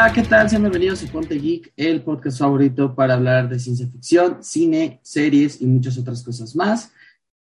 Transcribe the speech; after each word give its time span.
Hola, 0.00 0.12
¿qué 0.12 0.22
tal? 0.22 0.48
Sean 0.48 0.62
bienvenidos 0.62 1.02
a 1.02 1.10
Ponte 1.10 1.34
Geek, 1.34 1.72
el 1.76 2.02
podcast 2.02 2.38
favorito 2.38 2.94
para 2.94 3.14
hablar 3.14 3.48
de 3.48 3.58
ciencia 3.58 3.88
ficción, 3.88 4.44
cine, 4.44 5.00
series 5.02 5.60
y 5.60 5.66
muchas 5.66 5.98
otras 5.98 6.22
cosas 6.22 6.54
más. 6.54 6.92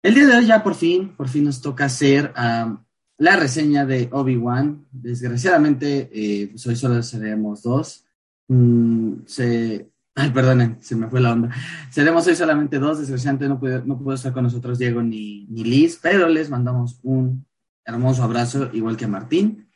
El 0.02 0.16
día 0.16 0.28
de 0.28 0.38
hoy 0.38 0.46
ya 0.46 0.64
por 0.64 0.74
fin, 0.74 1.14
por 1.18 1.28
fin 1.28 1.44
nos 1.44 1.62
toca 1.62 1.84
hacer 1.84 2.34
um, 2.38 2.78
la 3.18 3.36
reseña 3.36 3.86
de 3.86 4.08
Obi-Wan. 4.14 4.86
Desgraciadamente, 4.92 6.10
eh, 6.14 6.48
pues 6.48 6.66
hoy 6.68 6.78
solo 6.78 7.04
seremos 7.04 7.64
dos. 7.64 8.06
Mm, 8.48 9.26
se, 9.26 9.92
ay, 10.16 10.30
perdonen, 10.30 10.78
se 10.80 10.96
me 10.96 11.10
fue 11.10 11.20
la 11.20 11.34
onda. 11.34 11.50
Seremos 11.92 12.26
hoy 12.28 12.36
solamente 12.38 12.80
dos. 12.80 13.00
Desgraciadamente 13.00 13.50
no 13.50 13.60
pudo, 13.60 13.84
no 13.84 14.00
pudo 14.00 14.14
estar 14.14 14.32
con 14.32 14.44
nosotros 14.44 14.80
Diego 14.80 15.02
ni, 15.04 15.48
ni 15.48 15.66
Liz, 15.66 16.00
pero 16.02 16.30
les 16.30 16.50
mandamos 16.50 16.98
un 17.04 17.46
hermoso 17.84 18.24
abrazo, 18.24 18.70
igual 18.72 18.96
que 18.96 19.04
a 19.04 19.10
Martín. 19.10 19.67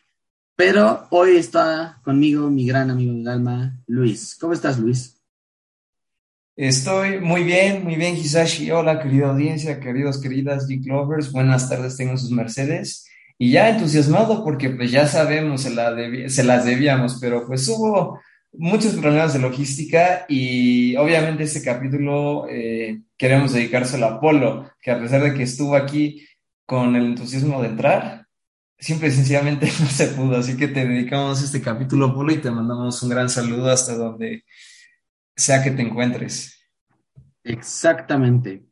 Pero 0.63 1.07
hoy 1.09 1.37
está 1.37 1.99
conmigo 2.03 2.47
mi 2.51 2.67
gran 2.67 2.91
amigo 2.91 3.13
del 3.13 3.27
alma, 3.27 3.79
Luis. 3.87 4.37
¿Cómo 4.39 4.53
estás, 4.53 4.77
Luis? 4.77 5.19
Estoy 6.55 7.19
muy 7.19 7.43
bien, 7.43 7.83
muy 7.83 7.95
bien, 7.95 8.15
Hisashi. 8.15 8.69
Hola, 8.69 9.01
querida 9.01 9.29
audiencia, 9.29 9.79
queridos, 9.79 10.21
queridas 10.21 10.67
Geek 10.67 10.85
Lovers. 10.85 11.31
Buenas 11.31 11.67
tardes, 11.67 11.97
tengo 11.97 12.15
sus 12.15 12.29
mercedes. 12.29 13.07
Y 13.39 13.49
ya 13.49 13.69
entusiasmado 13.69 14.43
porque 14.43 14.69
pues 14.69 14.91
ya 14.91 15.07
sabemos, 15.07 15.63
se 15.63 16.43
las 16.43 16.65
debíamos, 16.65 17.17
pero 17.19 17.47
pues 17.47 17.67
hubo 17.67 18.19
muchos 18.53 18.93
problemas 18.93 19.33
de 19.33 19.39
logística 19.39 20.27
y 20.29 20.95
obviamente 20.95 21.41
este 21.41 21.63
capítulo 21.63 22.45
eh, 22.47 23.01
queremos 23.17 23.53
dedicárselo 23.53 24.05
a 24.05 24.21
Polo, 24.21 24.69
que 24.79 24.91
a 24.91 24.99
pesar 24.99 25.23
de 25.23 25.33
que 25.33 25.41
estuvo 25.41 25.75
aquí 25.75 26.23
con 26.67 26.95
el 26.95 27.05
entusiasmo 27.07 27.63
de 27.63 27.69
entrar, 27.69 28.20
simple 28.81 29.07
y 29.07 29.11
sencillamente 29.11 29.67
no 29.79 29.85
se 29.85 30.07
pudo, 30.07 30.37
así 30.37 30.57
que 30.57 30.67
te 30.67 30.85
dedicamos 30.85 31.41
este 31.41 31.61
capítulo, 31.61 32.13
Polo, 32.13 32.33
y 32.33 32.39
te 32.39 32.51
mandamos 32.51 33.01
un 33.03 33.09
gran 33.09 33.29
saludo 33.29 33.69
hasta 33.69 33.95
donde 33.95 34.43
sea 35.35 35.63
que 35.63 35.71
te 35.71 35.83
encuentres. 35.83 36.59
Exactamente. 37.43 38.65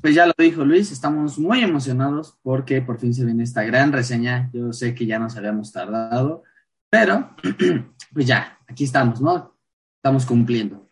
Pues 0.00 0.14
ya 0.14 0.26
lo 0.26 0.32
dijo 0.38 0.64
Luis, 0.64 0.92
estamos 0.92 1.38
muy 1.38 1.62
emocionados 1.62 2.38
porque 2.42 2.80
por 2.80 2.98
fin 2.98 3.12
se 3.12 3.24
viene 3.24 3.42
esta 3.42 3.64
gran 3.64 3.92
reseña. 3.92 4.50
Yo 4.52 4.72
sé 4.72 4.94
que 4.94 5.04
ya 5.04 5.18
nos 5.18 5.36
habíamos 5.36 5.72
tardado, 5.72 6.42
pero 6.88 7.34
pues 8.12 8.26
ya, 8.26 8.58
aquí 8.66 8.84
estamos, 8.84 9.20
¿no? 9.20 9.58
Estamos 9.96 10.24
cumpliendo. 10.24 10.88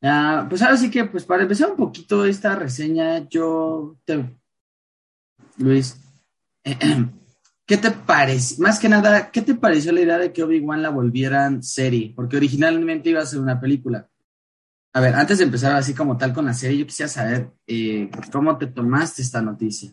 Pues 0.00 0.62
ahora 0.62 0.76
sí 0.76 0.90
que, 0.90 1.04
pues 1.04 1.24
para 1.24 1.42
empezar 1.42 1.70
un 1.70 1.76
poquito 1.76 2.24
esta 2.24 2.54
reseña, 2.56 3.28
yo 3.28 3.98
te, 4.04 4.38
Luis, 5.56 5.98
¿Qué 7.70 7.76
te 7.76 7.92
parece? 7.92 8.60
Más 8.60 8.80
que 8.80 8.88
nada, 8.88 9.30
¿qué 9.30 9.42
te 9.42 9.54
pareció 9.54 9.92
la 9.92 10.00
idea 10.00 10.18
de 10.18 10.32
que 10.32 10.42
Obi-Wan 10.42 10.82
la 10.82 10.88
volvieran 10.88 11.62
serie? 11.62 12.12
Porque 12.16 12.36
originalmente 12.36 13.10
iba 13.10 13.22
a 13.22 13.26
ser 13.26 13.38
una 13.38 13.60
película. 13.60 14.08
A 14.92 14.98
ver, 14.98 15.14
antes 15.14 15.38
de 15.38 15.44
empezar 15.44 15.76
así 15.76 15.94
como 15.94 16.16
tal 16.16 16.34
con 16.34 16.46
la 16.46 16.52
serie, 16.52 16.78
yo 16.78 16.86
quisiera 16.86 17.08
saber 17.08 17.52
eh, 17.68 18.10
cómo 18.32 18.58
te 18.58 18.66
tomaste 18.66 19.22
esta 19.22 19.40
noticia. 19.40 19.92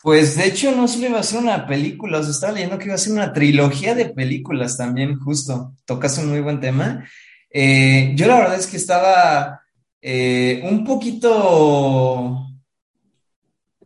Pues 0.00 0.36
de 0.36 0.46
hecho 0.46 0.76
no 0.76 0.86
solo 0.86 1.08
iba 1.08 1.18
a 1.18 1.24
ser 1.24 1.40
una 1.40 1.66
película, 1.66 2.20
os 2.20 2.28
estaba 2.28 2.52
leyendo 2.52 2.78
que 2.78 2.84
iba 2.84 2.94
a 2.94 2.98
ser 2.98 3.14
una 3.14 3.32
trilogía 3.32 3.96
de 3.96 4.10
películas 4.10 4.76
también, 4.76 5.18
justo. 5.18 5.74
Tocas 5.86 6.16
un 6.18 6.28
muy 6.28 6.40
buen 6.40 6.60
tema. 6.60 7.04
Eh, 7.50 8.12
yo 8.14 8.28
la 8.28 8.38
verdad 8.38 8.60
es 8.60 8.68
que 8.68 8.76
estaba 8.76 9.60
eh, 10.00 10.62
un 10.62 10.84
poquito 10.84 12.46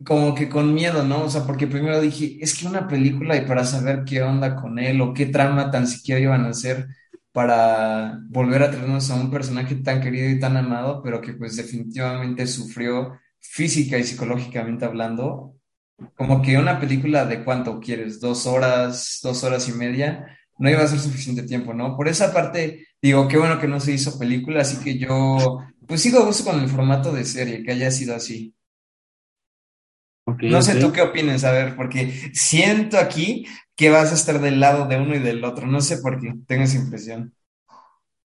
como 0.05 0.35
que 0.35 0.49
con 0.49 0.73
miedo, 0.73 1.03
¿no? 1.03 1.23
O 1.23 1.29
sea, 1.29 1.45
porque 1.45 1.67
primero 1.67 2.01
dije, 2.01 2.37
es 2.41 2.57
que 2.57 2.67
una 2.67 2.87
película 2.87 3.35
y 3.35 3.45
para 3.45 3.65
saber 3.65 4.03
qué 4.05 4.21
onda 4.21 4.55
con 4.55 4.79
él 4.79 5.01
o 5.01 5.13
qué 5.13 5.25
trama 5.27 5.71
tan 5.71 5.87
siquiera 5.87 6.21
iban 6.21 6.45
a 6.45 6.49
hacer 6.49 6.87
para 7.31 8.19
volver 8.29 8.63
a 8.63 8.71
traernos 8.71 9.09
a 9.09 9.15
un 9.15 9.31
personaje 9.31 9.75
tan 9.75 10.01
querido 10.01 10.29
y 10.29 10.39
tan 10.39 10.57
amado, 10.57 11.01
pero 11.03 11.21
que 11.21 11.33
pues 11.33 11.55
definitivamente 11.55 12.47
sufrió 12.47 13.19
física 13.39 13.97
y 13.97 14.03
psicológicamente 14.03 14.85
hablando. 14.85 15.55
Como 16.15 16.41
que 16.41 16.57
una 16.57 16.79
película 16.79 17.25
de 17.25 17.43
cuánto 17.43 17.79
quieres, 17.79 18.19
dos 18.19 18.47
horas, 18.47 19.19
dos 19.23 19.43
horas 19.43 19.69
y 19.69 19.73
media, 19.73 20.37
no 20.57 20.69
iba 20.69 20.81
a 20.81 20.87
ser 20.87 20.99
suficiente 20.99 21.43
tiempo, 21.43 21.73
¿no? 21.73 21.95
Por 21.95 22.07
esa 22.07 22.33
parte, 22.33 22.87
digo, 23.01 23.27
qué 23.27 23.37
bueno 23.37 23.59
que 23.59 23.67
no 23.67 23.79
se 23.79 23.93
hizo 23.93 24.19
película, 24.19 24.61
así 24.61 24.77
que 24.83 24.97
yo, 24.97 25.59
pues 25.87 26.01
sigo 26.01 26.19
a 26.19 26.25
gusto 26.25 26.43
con 26.43 26.59
el 26.59 26.69
formato 26.69 27.11
de 27.11 27.25
serie, 27.25 27.63
que 27.63 27.71
haya 27.71 27.91
sido 27.91 28.15
así 28.15 28.53
no 30.39 30.61
sé 30.61 30.75
tú 30.75 30.91
qué 30.91 31.01
opines, 31.01 31.43
a 31.43 31.51
ver, 31.51 31.75
porque 31.75 32.31
siento 32.33 32.97
aquí 32.97 33.45
que 33.75 33.89
vas 33.89 34.11
a 34.11 34.15
estar 34.15 34.39
del 34.39 34.59
lado 34.59 34.87
de 34.87 34.97
uno 34.97 35.15
y 35.15 35.19
del 35.19 35.43
otro. 35.43 35.67
No 35.67 35.81
sé 35.81 35.97
por 35.97 36.19
qué, 36.19 36.33
tengo 36.47 36.63
esa 36.63 36.77
impresión. 36.77 37.33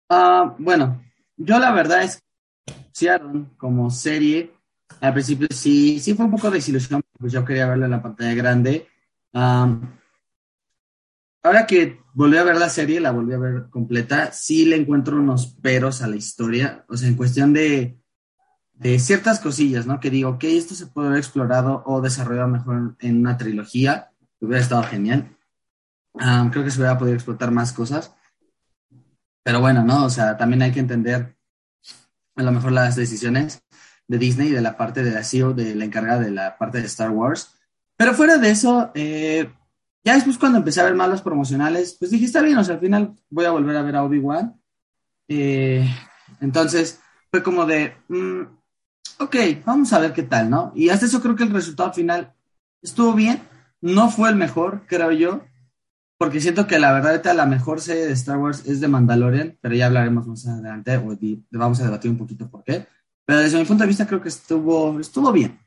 Ah, 0.10 0.56
bueno, 0.58 1.02
yo 1.38 1.60
la 1.60 1.72
verdad 1.72 2.04
es 2.04 2.22
que 2.98 3.18
como 3.58 3.90
serie, 3.90 4.54
al 5.02 5.14
principio 5.14 5.48
sí, 5.52 6.00
sí 6.00 6.14
fue 6.14 6.26
un 6.26 6.32
poco 6.32 6.50
de 6.50 6.58
desilusión, 6.58 7.02
pues 7.20 7.34
yo 7.34 7.44
quería 7.44 7.68
verla 7.68 7.86
en 7.86 7.92
la 7.92 8.02
pantalla 8.02 8.34
grande. 8.34 8.88
ahora 9.34 9.82
que 11.68 12.00
volví 12.14 12.38
a 12.38 12.44
ver 12.44 12.58
la 12.58 12.70
serie, 12.70 13.00
la 13.00 13.12
volví 13.12 13.34
a 13.34 13.38
ver 13.38 13.66
completa, 13.70 14.32
sí 14.32 14.66
le 14.66 14.78
encuentro 14.78 15.18
unos 15.18 15.48
peros 15.48 16.02
a 16.02 16.08
la 16.08 16.16
historia, 16.16 16.86
o 16.88 16.96
sea, 16.96 17.10
en 17.10 17.16
cuestión 17.16 17.54
de 17.54 17.98
de 18.76 19.00
ciertas 19.00 19.40
cosillas, 19.40 19.86
¿no? 19.86 20.00
Que 20.00 20.10
digo, 20.10 20.32
ok, 20.32 20.44
esto 20.46 20.76
se 20.76 20.88
puede 20.88 21.08
haber 21.08 21.20
explorado 21.20 21.84
o 21.86 22.02
desarrollado 22.02 22.48
mejor 22.48 22.96
en 23.00 23.20
una 23.20 23.38
trilogía, 23.38 24.12
hubiera 24.40 24.62
estado 24.62 24.84
genial. 24.84 25.36
creo 26.52 26.64
que 26.64 26.72
se 26.72 26.80
hubiera 26.80 26.98
podido 26.98 27.16
explotar 27.16 27.52
más 27.52 27.74
cosas. 27.74 28.14
Pero 29.44 29.62
bueno, 29.62 29.84
¿no? 29.84 30.06
O 30.06 30.10
sea, 30.10 30.38
también 30.38 30.62
hay 30.62 30.72
que 30.72 30.80
entender 30.80 31.36
a 32.36 32.44
lo 32.44 32.52
mejor 32.52 32.72
las 32.72 32.96
decisiones 32.96 33.64
de 34.08 34.18
Disney 34.18 34.50
de 34.50 34.62
la 34.62 34.78
parte 34.78 35.04
de 35.04 35.12
la 35.12 35.24
CEO, 35.24 35.54
de 35.54 35.76
la 35.76 35.86
encargada 35.86 36.20
de 36.20 36.32
la 36.32 36.58
parte 36.58 36.80
de 36.80 36.88
Star 36.88 37.12
Wars. 37.12 37.56
Pero 37.98 38.14
fuera 38.14 38.38
de 38.38 38.50
eso, 38.50 38.92
eh, 38.94 39.50
ya 40.04 40.16
después 40.16 40.38
cuando 40.38 40.58
empecé 40.58 40.82
a 40.82 40.86
ver 40.86 40.96
más 40.96 41.10
los 41.10 41.22
promocionales, 41.22 41.96
pues 41.98 42.12
dije, 42.12 42.26
está 42.26 42.42
bien, 42.42 42.58
o 42.58 42.64
sea, 42.64 42.76
al 42.76 42.82
final 42.82 43.16
voy 43.30 43.46
a 43.46 43.52
volver 43.52 43.78
a 43.78 43.82
ver 43.82 43.96
a 43.96 44.04
Obi-Wan. 44.04 44.60
Eh, 45.28 45.88
entonces, 46.42 47.00
fue 47.32 47.42
como 47.42 47.66
de, 47.66 47.96
mm, 48.10 48.44
ok, 49.20 49.36
vamos 49.66 49.94
a 49.94 50.00
ver 50.00 50.14
qué 50.14 50.24
tal, 50.24 50.50
¿no? 50.50 50.72
Y 50.76 50.90
hasta 50.90 51.06
eso 51.06 51.22
creo 51.22 51.36
que 51.36 51.44
el 51.44 51.52
resultado 51.52 51.94
final 51.94 52.34
estuvo 52.82 53.14
bien, 53.14 53.42
no 53.82 54.10
fue 54.10 54.30
el 54.30 54.36
mejor, 54.36 54.84
creo 54.88 55.12
yo, 55.12 55.42
porque 56.18 56.40
siento 56.40 56.66
que 56.68 56.80
la 56.80 56.94
verdad 56.94 57.22
la 57.36 57.46
mejor 57.46 57.82
serie 57.82 58.06
de 58.06 58.14
Star 58.14 58.38
Wars 58.38 58.66
es 58.66 58.80
de 58.80 58.88
Mandalorian, 58.88 59.58
pero 59.62 59.76
ya 59.76 59.88
hablaremos 59.88 60.28
más 60.28 60.48
adelante, 60.48 60.98
o 60.98 61.18
vamos 61.52 61.80
a 61.80 61.86
debatir 61.86 62.12
un 62.12 62.18
poquito 62.18 62.50
por 62.50 62.64
qué. 62.64 62.88
Pero 63.26 63.40
desde 63.40 63.58
mi 63.58 63.66
punto 63.66 63.84
de 63.84 63.88
vista 63.88 64.08
creo 64.08 64.22
que 64.22 64.30
estuvo, 64.30 65.00
estuvo 65.00 65.32
bien. 65.32 65.60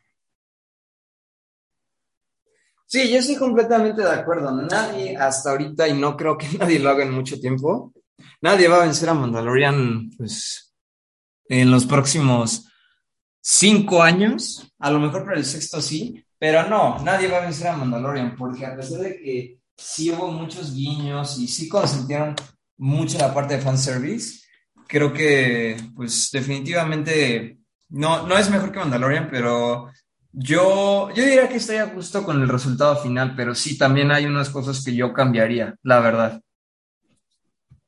Sí, 2.87 3.11
yo 3.11 3.19
estoy 3.19 3.37
completamente 3.37 4.01
de 4.01 4.11
acuerdo. 4.11 4.51
Nadie 4.63 5.15
hasta 5.17 5.51
ahorita, 5.51 5.87
y 5.89 5.99
no 5.99 6.17
creo 6.17 6.39
que 6.39 6.47
nadie 6.59 6.79
lo 6.79 6.89
haga 6.89 7.05
en 7.05 7.13
mucho 7.13 7.39
tiempo, 7.39 7.93
nadie 8.41 8.69
va 8.69 8.77
a 8.77 8.85
vencer 8.85 9.09
a 9.11 9.15
Mandalorian, 9.15 10.11
pues, 10.17 10.75
en 11.49 11.71
los 11.71 11.85
próximos 11.85 12.68
cinco 13.51 14.03
años, 14.03 14.71
a 14.79 14.91
lo 14.91 15.01
mejor 15.01 15.25
para 15.25 15.39
el 15.39 15.45
sexto 15.47 15.81
sí, 15.81 16.23
pero 16.39 16.69
no, 16.69 16.99
nadie 17.03 17.29
va 17.29 17.39
a 17.39 17.47
vencer 17.47 17.69
a 17.69 17.77
Mandalorian, 17.77 18.37
porque 18.37 18.67
a 18.67 18.77
pesar 18.77 19.01
de 19.01 19.17
que 19.17 19.59
sí 19.75 20.11
hubo 20.11 20.31
muchos 20.31 20.75
guiños 20.75 21.39
y 21.39 21.49
sí 21.49 21.67
consintieron 21.67 22.35
mucho 22.77 23.17
la 23.17 23.33
parte 23.33 23.55
de 23.57 23.63
fanservice, 23.63 24.47
creo 24.87 25.15
que 25.15 25.79
pues 25.97 26.29
definitivamente 26.31 27.59
no, 27.89 28.27
no 28.27 28.37
es 28.37 28.51
mejor 28.51 28.71
que 28.71 28.81
Mandalorian, 28.81 29.29
pero 29.31 29.91
yo, 30.31 31.09
yo 31.15 31.25
diría 31.25 31.49
que 31.49 31.57
estoy 31.57 31.77
a 31.77 31.87
gusto 31.87 32.23
con 32.25 32.43
el 32.43 32.49
resultado 32.51 32.97
final, 32.97 33.35
pero 33.35 33.55
sí 33.55 33.79
también 33.79 34.11
hay 34.11 34.27
unas 34.27 34.51
cosas 34.51 34.85
que 34.85 34.95
yo 34.95 35.15
cambiaría, 35.15 35.75
la 35.83 36.01
verdad. 36.01 36.43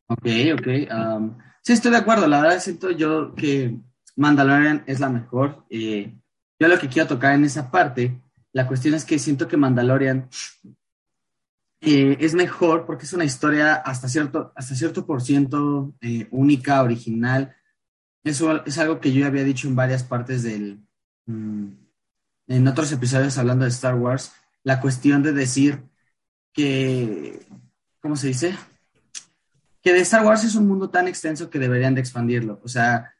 Ok, 0.07 0.27
ok. 0.55 0.67
Um, 0.91 1.39
sí, 1.63 1.75
estoy 1.75 1.91
de 1.91 1.99
acuerdo. 1.99 2.27
La 2.27 2.41
verdad 2.41 2.61
siento 2.61 2.91
yo 2.91 3.35
que 3.35 3.77
Mandalorian 4.21 4.85
es 4.87 5.01
la 5.01 5.09
mejor. 5.09 5.65
Eh, 5.71 6.15
yo 6.59 6.69
lo 6.69 6.79
que 6.79 6.89
quiero 6.89 7.09
tocar 7.09 7.35
en 7.35 7.45
esa 7.45 7.71
parte, 7.71 8.21
la 8.53 8.67
cuestión 8.69 8.93
es 8.93 9.07
que 9.07 9.19
siento 9.19 9.49
que 9.49 9.57
Mandalorian 9.57 10.29
eh, 11.81 12.19
es 12.21 12.35
mejor 12.35 12.85
porque 12.85 13.07
es 13.07 13.15
una 13.15 13.25
historia 13.25 13.77
hasta 13.77 14.11
cierto, 14.11 14.53
hasta 14.55 14.75
cierto 14.75 15.07
por 15.07 15.23
ciento 15.23 15.95
eh, 16.03 16.29
única, 16.33 16.83
original. 16.83 17.57
Eso 18.23 18.63
es 18.67 18.77
algo 18.77 19.01
que 19.01 19.11
yo 19.11 19.27
había 19.27 19.43
dicho 19.43 19.67
en 19.69 19.75
varias 19.75 20.05
partes 20.05 20.43
del, 20.43 20.81
mm, 21.25 21.69
en 22.49 22.69
otros 22.69 22.93
episodios 22.93 23.39
hablando 23.39 23.65
de 23.65 23.71
Star 23.71 23.95
Wars, 23.95 24.33
la 24.65 24.83
cuestión 24.83 25.23
de 25.23 25.33
decir 25.33 25.83
que, 26.53 27.47
¿cómo 28.03 28.17
se 28.17 28.27
dice? 28.27 28.55
Que 29.81 29.95
de 29.95 30.01
Star 30.01 30.27
Wars 30.27 30.45
es 30.45 30.57
un 30.57 30.69
mundo 30.69 30.91
tan 30.91 31.09
extenso 31.09 31.49
que 31.49 31.59
deberían 31.59 31.95
de 31.95 32.03
expandirlo. 32.03 32.61
O 32.63 32.69
sea, 32.69 33.15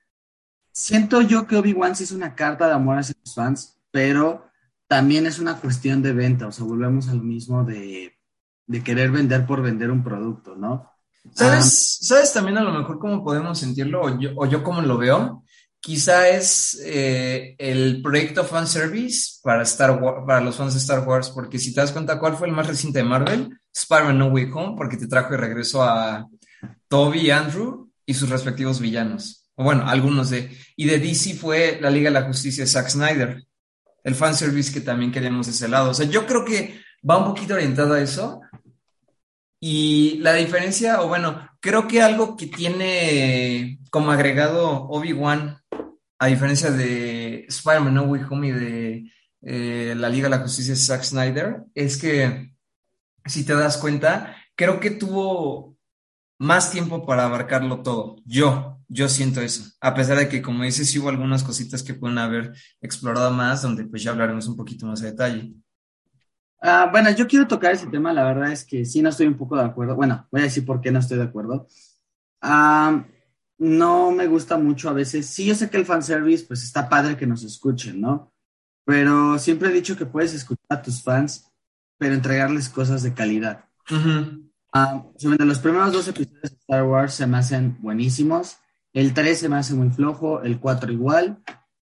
siento 0.81 1.21
yo 1.21 1.47
que 1.47 1.57
Obi-Wan 1.57 1.95
sí 1.95 2.05
es 2.05 2.13
una 2.13 2.35
carta 2.35 2.67
de 2.67 2.75
amor 2.75 2.99
hacia 2.99 3.15
los 3.23 3.35
fans, 3.35 3.77
pero 3.91 4.47
también 4.87 5.27
es 5.27 5.39
una 5.39 5.57
cuestión 5.57 6.03
de 6.03 6.13
venta, 6.13 6.47
o 6.49 6.53
sea, 6.53 6.65
volvemos 6.65 7.09
a 7.09 7.15
lo 7.15 7.23
mismo 7.23 7.65
de, 7.65 8.17
querer 8.85 9.11
vender 9.11 9.47
por 9.47 9.63
vender 9.63 9.91
un 9.91 10.03
producto, 10.03 10.57
¿no? 10.57 10.91
¿Sabes, 11.35 11.99
¿Sabes 12.01 12.33
también 12.33 12.57
a 12.57 12.63
lo 12.63 12.73
mejor 12.73 12.99
cómo 12.99 13.23
podemos 13.23 13.59
sentirlo 13.59 14.01
o 14.03 14.19
yo, 14.19 14.31
o 14.37 14.47
yo 14.47 14.63
cómo 14.63 14.81
lo 14.81 14.97
veo? 14.97 15.45
Quizá 15.79 16.29
es 16.29 16.81
eh, 16.85 17.55
el 17.59 18.01
proyecto 18.03 18.43
fanservice 18.45 19.39
para, 19.43 19.63
Star 19.63 20.01
para 20.27 20.41
los 20.41 20.57
fans 20.57 20.75
de 20.75 20.81
Star 20.81 21.07
Wars, 21.07 21.31
porque 21.31 21.59
si 21.59 21.75
te 21.75 21.81
das 21.81 21.93
cuenta 21.93 22.19
cuál 22.19 22.37
fue 22.37 22.49
el 22.49 22.55
más 22.55 22.67
reciente 22.67 23.01
de 23.01 23.05
Marvel, 23.05 23.61
Spider-Man 23.75 24.19
No 24.19 24.27
Way 24.29 24.51
Home, 24.53 24.75
porque 24.77 24.97
te 24.97 25.07
trajo 25.07 25.31
de 25.31 25.37
regreso 25.37 25.83
a 25.83 26.27
Toby 26.89 27.21
y 27.21 27.31
Andrew 27.31 27.91
y 28.07 28.15
sus 28.15 28.31
respectivos 28.31 28.81
villanos. 28.81 29.40
O 29.61 29.63
bueno, 29.63 29.87
algunos 29.87 30.31
de. 30.31 30.57
Y 30.75 30.87
de 30.87 30.99
DC 30.99 31.35
fue 31.35 31.79
la 31.83 31.91
Liga 31.91 32.09
de 32.09 32.19
la 32.19 32.27
Justicia 32.27 32.65
de 32.65 32.71
Zack 32.71 32.89
Snyder, 32.89 33.45
el 34.03 34.15
fanservice 34.15 34.73
que 34.73 34.81
también 34.81 35.13
queríamos 35.13 35.47
de 35.47 35.53
ese 35.53 35.69
lado. 35.69 35.91
O 35.91 35.95
sea, 35.95 36.07
yo 36.07 36.27
creo 36.27 36.47
que 36.47 36.81
va 37.09 37.19
un 37.19 37.27
poquito 37.27 37.53
orientado 37.53 37.93
a 37.93 38.01
eso. 38.01 38.41
Y 39.61 40.17
la 40.23 40.33
diferencia, 40.33 41.03
o 41.03 41.09
bueno, 41.09 41.47
creo 41.61 41.87
que 41.87 42.01
algo 42.01 42.39
que 42.39 42.47
tiene 42.47 43.81
como 43.91 44.13
agregado 44.13 44.89
Obi-Wan 44.89 45.59
a 46.19 46.27
diferencia 46.27 46.71
de 46.71 47.45
Spider-Man 47.47 47.93
No 47.93 48.05
Way 48.05 48.23
Home 48.31 48.49
y 48.49 48.53
de 48.53 49.13
eh, 49.43 49.95
la 49.95 50.09
Liga 50.09 50.31
de 50.31 50.37
la 50.37 50.43
Justicia 50.43 50.73
de 50.73 50.81
Zack 50.81 51.03
Snyder, 51.03 51.65
es 51.75 51.99
que, 51.99 52.55
si 53.27 53.45
te 53.45 53.55
das 53.55 53.77
cuenta, 53.77 54.37
creo 54.55 54.81
que 54.81 54.91
tuvo 54.91 55.77
más 56.39 56.71
tiempo 56.71 57.05
para 57.05 57.27
abarcarlo 57.27 57.83
todo. 57.83 58.17
Yo, 58.25 58.80
yo 58.91 59.09
siento 59.09 59.41
eso. 59.41 59.73
A 59.81 59.95
pesar 59.95 60.19
de 60.19 60.29
que, 60.29 60.43
como 60.43 60.65
dices, 60.65 60.91
sí 60.91 60.99
hubo 60.99 61.09
algunas 61.09 61.45
cositas 61.45 61.83
que 61.85 61.95
pueden 61.95 62.19
haber 62.19 62.53
explorado 62.81 63.31
más, 63.31 63.63
donde 63.63 63.85
pues 63.85 64.03
ya 64.03 64.11
hablaremos 64.11 64.49
un 64.49 64.57
poquito 64.57 64.85
más 64.85 65.01
de 65.01 65.13
detalle. 65.13 65.55
Ah, 66.61 66.89
bueno, 66.91 67.09
yo 67.13 67.27
quiero 67.29 67.47
tocar 67.47 67.73
ese 67.73 67.87
tema, 67.87 68.13
la 68.13 68.25
verdad 68.25 68.51
es 68.51 68.65
que 68.65 68.85
sí 68.85 69.01
no 69.01 69.09
estoy 69.09 69.29
un 69.29 69.39
poco 69.39 69.57
de 69.57 69.63
acuerdo. 69.63 69.95
Bueno, 69.95 70.27
voy 70.33 70.41
a 70.41 70.45
decir 70.45 70.67
por 70.67 70.81
qué 70.81 70.91
no 70.91 70.99
estoy 70.99 71.19
de 71.19 71.25
acuerdo. 71.25 71.69
Ah, 72.43 73.07
no 73.59 74.11
me 74.11 74.27
gusta 74.27 74.59
mucho 74.59 74.91
a 74.91 74.93
veces. 74.93 75.27
Sí, 75.27 75.47
yo 75.47 75.55
sé 75.55 75.71
que 75.71 75.77
el 75.77 75.87
fanservice, 75.87 76.45
pues 76.47 76.65
está 76.65 76.89
padre 76.89 77.17
que 77.17 77.29
nos 77.29 77.45
escuchen, 77.45 78.01
¿no? 78.01 78.33
Pero 78.85 79.39
siempre 79.39 79.69
he 79.69 79.73
dicho 79.73 79.97
que 79.97 80.07
puedes 80.07 80.35
escuchar 80.35 80.67
a 80.69 80.83
tus 80.83 81.01
fans, 81.01 81.49
pero 81.97 82.15
entregarles 82.15 82.69
cosas 82.69 83.05
de 83.05 83.15
calidad. 83.15 83.67
Ah, 84.73 85.05
los 85.23 85.59
primeros 85.61 85.93
dos 85.93 86.09
episodios 86.09 86.43
de 86.43 86.49
Star 86.49 86.83
Wars 86.83 87.15
se 87.15 87.27
me 87.29 87.39
hacen 87.39 87.79
buenísimos. 87.81 88.57
El 88.93 89.15
3 89.15 89.39
se 89.39 89.49
me 89.49 89.57
hace 89.57 89.75
muy 89.75 89.91
flojo, 89.91 90.43
el 90.43 90.59
4 90.59 90.93
igual. 90.93 91.43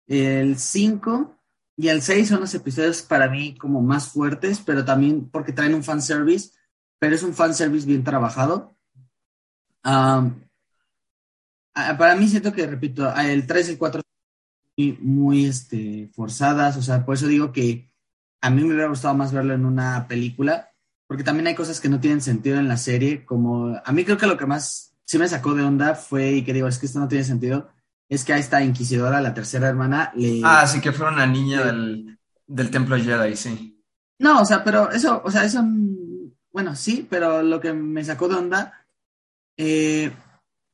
El 0.08 0.58
5 0.58 1.36
y 1.78 1.90
el 1.90 2.02
6 2.02 2.30
son 2.30 2.42
los 2.42 2.54
episodios 2.54 3.02
para 3.02 3.30
mí 3.30 3.56
como 3.58 3.82
más 3.82 4.10
fuertes, 4.10 4.62
pero 4.66 4.86
también 4.86 5.30
porque 5.30 5.52
traen 5.52 5.76
un 5.76 5.84
fanservice, 5.84 6.52
pero 7.00 7.16
es 7.16 7.24
un 7.24 7.34
fanservice 7.34 7.86
bien 7.86 8.04
trabajado. 8.04 8.76
Ah, 9.84 10.32
para 11.74 12.16
mí 12.16 12.28
siento 12.28 12.54
que, 12.54 12.66
repito, 12.66 13.14
el 13.18 13.46
3 13.46 13.68
y 13.68 13.72
el 13.74 13.78
4 13.78 14.02
son 14.02 14.98
muy, 15.02 15.46
este, 15.46 16.10
forzadas, 16.14 16.78
o 16.78 16.82
sea, 16.82 17.06
por 17.06 17.16
eso 17.16 17.28
digo 17.28 17.52
que 17.52 17.92
a 18.42 18.50
mí 18.50 18.62
me 18.62 18.70
hubiera 18.70 18.88
gustado 18.88 19.14
más 19.14 19.34
verlo 19.34 19.54
en 19.54 19.66
una 19.66 20.08
película, 20.08 20.72
porque 21.08 21.24
también 21.24 21.48
hay 21.48 21.56
cosas 21.56 21.80
que 21.80 21.90
no 21.90 22.00
tienen 22.00 22.22
sentido 22.22 22.58
en 22.58 22.68
la 22.68 22.78
serie, 22.78 23.26
como 23.26 23.80
a 23.84 23.92
mí 23.92 24.06
creo 24.06 24.18
que 24.18 24.28
lo 24.28 24.38
que 24.38 24.46
más 24.46 24.95
sí 25.06 25.18
me 25.18 25.28
sacó 25.28 25.54
de 25.54 25.64
onda 25.64 25.96
fue, 25.96 26.32
y 26.34 26.44
que 26.44 26.54
digo, 26.54 26.68
es 26.68 26.78
que 26.78 26.88
esto 26.88 27.00
no 27.00 27.08
tiene 27.08 27.24
sentido, 27.24 27.70
es 28.10 28.24
que 28.24 28.34
a 28.34 28.38
esta 28.38 28.64
inquisidora, 28.64 29.22
la 29.22 29.34
tercera 29.34 29.68
hermana, 29.68 30.12
le... 30.16 30.42
Ah, 30.44 30.68
sí, 30.68 30.82
que 30.82 30.92
fue 30.92 31.08
una 31.08 31.26
niña 31.26 31.64
del, 31.64 32.20
del 32.46 32.70
templo 32.70 32.98
Jedi, 32.98 33.36
sí. 33.36 33.84
No, 34.20 34.42
o 34.42 34.46
sea, 34.46 34.64
pero 34.64 34.92
eso, 34.92 35.22
o 35.24 35.32
sea, 35.32 35.44
eso, 35.44 35.64
bueno, 36.52 36.76
sí, 36.76 37.06
pero 37.10 37.42
lo 37.42 37.60
que 37.60 37.74
me 37.74 38.04
sacó 38.04 38.28
de 38.28 38.36
onda, 38.36 38.86
eh, 39.58 40.12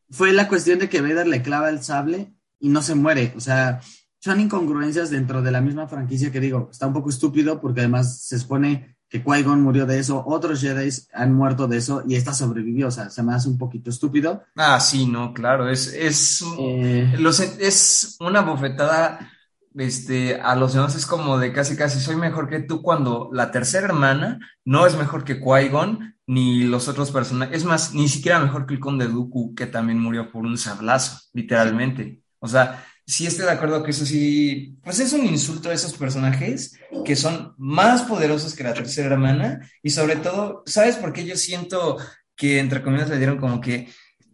fue 0.09 0.33
la 0.33 0.47
cuestión 0.47 0.79
de 0.79 0.89
que 0.89 1.01
Vader 1.01 1.27
le 1.27 1.41
clava 1.41 1.69
el 1.69 1.83
sable 1.83 2.33
y 2.59 2.69
no 2.69 2.81
se 2.81 2.95
muere. 2.95 3.33
O 3.35 3.39
sea, 3.39 3.81
son 4.19 4.39
incongruencias 4.39 5.09
dentro 5.09 5.41
de 5.41 5.51
la 5.51 5.61
misma 5.61 5.87
franquicia 5.87 6.31
que 6.31 6.39
digo, 6.39 6.69
está 6.71 6.85
un 6.85 6.93
poco 6.93 7.09
estúpido 7.09 7.59
porque 7.59 7.79
además 7.79 8.21
se 8.21 8.35
expone 8.35 8.97
que 9.11 9.21
Qui-Gon 9.21 9.61
murió 9.61 9.85
de 9.85 9.99
eso, 9.99 10.23
otros 10.25 10.61
Jedi 10.61 10.89
han 11.13 11.33
muerto 11.33 11.67
de 11.67 11.77
eso 11.77 12.01
y 12.07 12.15
esta 12.15 12.33
sobrevivió, 12.33 12.87
o 12.87 12.91
sea, 12.91 13.09
se 13.09 13.21
me 13.21 13.33
hace 13.33 13.49
un 13.49 13.57
poquito 13.57 13.89
estúpido. 13.89 14.43
Ah, 14.55 14.79
sí, 14.79 15.05
no, 15.05 15.33
claro, 15.33 15.69
es, 15.69 15.93
es, 15.93 16.41
eh, 16.57 17.13
es 17.59 18.15
una 18.21 18.41
bofetada 18.41 19.29
este, 19.75 20.39
a 20.39 20.55
los 20.55 20.73
demás 20.73 20.95
es 20.95 21.05
como 21.05 21.37
de 21.37 21.53
casi 21.53 21.77
casi 21.77 21.99
soy 21.99 22.15
mejor 22.15 22.49
que 22.49 22.59
tú 22.59 22.81
cuando 22.81 23.29
la 23.31 23.51
tercera 23.51 23.87
hermana 23.87 24.39
no 24.65 24.85
es 24.85 24.97
mejor 24.97 25.23
que 25.23 25.41
Qui-Gon 25.41 26.15
ni 26.27 26.63
los 26.63 26.87
otros 26.87 27.11
personajes, 27.11 27.57
es 27.57 27.65
más, 27.65 27.93
ni 27.93 28.07
siquiera 28.07 28.39
mejor 28.39 28.65
que 28.65 28.75
el 28.75 28.79
conde 28.79 29.09
Dooku 29.09 29.53
que 29.53 29.65
también 29.65 29.99
murió 29.99 30.31
por 30.31 30.45
un 30.45 30.57
sablazo, 30.57 31.19
literalmente. 31.33 32.21
O 32.39 32.47
sea, 32.47 32.85
sí 33.11 33.27
estoy 33.27 33.45
de 33.45 33.51
acuerdo 33.51 33.83
que 33.83 33.91
eso 33.91 34.05
sí, 34.05 34.77
pues 34.81 35.01
es 35.01 35.11
un 35.11 35.25
insulto 35.25 35.69
a 35.69 35.73
esos 35.73 35.93
personajes 35.97 36.79
que 37.03 37.17
son 37.17 37.53
más 37.57 38.03
poderosos 38.03 38.55
que 38.55 38.63
la 38.63 38.73
tercera 38.73 39.09
hermana 39.09 39.59
y 39.83 39.89
sobre 39.89 40.15
todo, 40.15 40.63
¿sabes 40.65 40.95
por 40.95 41.11
qué 41.11 41.25
yo 41.25 41.35
siento 41.35 41.97
que 42.37 42.59
entre 42.59 42.81
comillas 42.81 43.09
le 43.09 43.17
dieron 43.17 43.37
como 43.37 43.59
que 43.59 43.89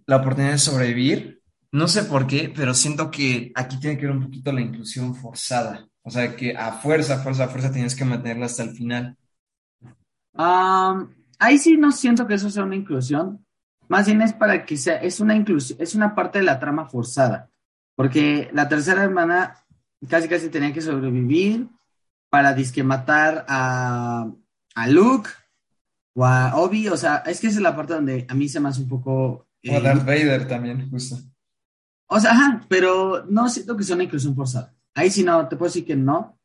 la 0.06 0.18
oportunidad 0.18 0.52
de 0.52 0.60
sobrevivir? 0.60 1.42
No 1.72 1.88
sé 1.88 2.04
por 2.04 2.28
qué, 2.28 2.54
pero 2.56 2.76
siento 2.76 3.10
que 3.10 3.52
aquí 3.56 3.80
tiene 3.80 3.98
que 3.98 4.06
ver 4.06 4.16
un 4.16 4.26
poquito 4.26 4.52
la 4.52 4.62
inclusión 4.62 5.16
forzada. 5.16 5.88
O 6.04 6.12
sea, 6.12 6.36
que 6.36 6.56
a 6.56 6.74
fuerza, 6.74 7.18
fuerza, 7.24 7.48
fuerza 7.48 7.72
tienes 7.72 7.96
que 7.96 8.06
mantenerla 8.06 8.46
hasta 8.46 8.62
el 8.62 8.76
final. 8.76 9.18
ahí 10.36 11.58
sí 11.58 11.78
no 11.78 11.92
siento 11.92 12.28
que 12.28 12.36
eso 12.36 12.52
sea 12.52 12.64
una 12.64 12.76
inclusión. 12.76 13.44
Más 13.90 14.06
bien 14.06 14.22
es 14.22 14.34
para 14.34 14.66
que 14.66 14.78
sea, 14.78 14.98
es 14.98 15.20
una 15.20 15.36
inclusión, 15.36 15.82
es 15.82 15.96
una 15.96 16.14
parte 16.14 16.38
de 16.38 16.46
la 16.46 16.60
trama 16.60 16.86
forzada. 16.86 17.50
Porque 17.98 18.52
la 18.54 18.70
tercera 18.70 19.04
hermana 19.04 19.66
casi 20.08 20.28
casi 20.28 20.50
tenía 20.50 20.72
que 20.72 20.82
sobrevivir 20.82 21.68
para 22.30 22.54
disque 22.54 22.84
matar 22.84 23.44
a, 23.50 24.32
a 24.76 24.88
Luke 24.88 25.32
o 26.14 26.24
a 26.24 26.56
Obi. 26.58 26.90
O 26.90 26.96
sea, 26.96 27.24
es 27.26 27.42
que 27.42 27.48
esa 27.48 27.58
es 27.58 27.64
la 27.64 27.76
parte 27.76 27.96
donde 27.96 28.28
a 28.30 28.36
mí 28.36 28.48
se 28.48 28.60
me 28.60 28.70
hace 28.70 28.84
un 28.84 28.88
poco. 28.88 29.48
o 29.68 29.76
a 29.76 29.80
Darth 29.80 30.02
eh, 30.02 30.06
Vader 30.06 30.48
también, 30.48 30.88
justo. 30.92 31.18
O 32.06 32.20
sea, 32.20 32.34
ajá, 32.34 32.66
pero 32.70 33.26
no 33.26 33.50
siento 33.50 33.76
que 33.76 33.84
sea 33.84 33.96
una 33.96 34.04
inclusión 34.04 34.36
forzada. 34.36 34.76
Ahí 34.94 35.10
sí 35.10 35.24
no, 35.24 35.48
te 35.48 35.56
puedo 35.56 35.70
decir 35.70 35.86
que 35.86 35.96
no. 35.96 36.40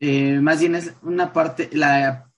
Eh, 0.00 0.40
más 0.40 0.58
bien 0.60 0.74
es 0.74 0.94
una 1.02 1.34
parte, 1.34 1.68
la 1.74 2.32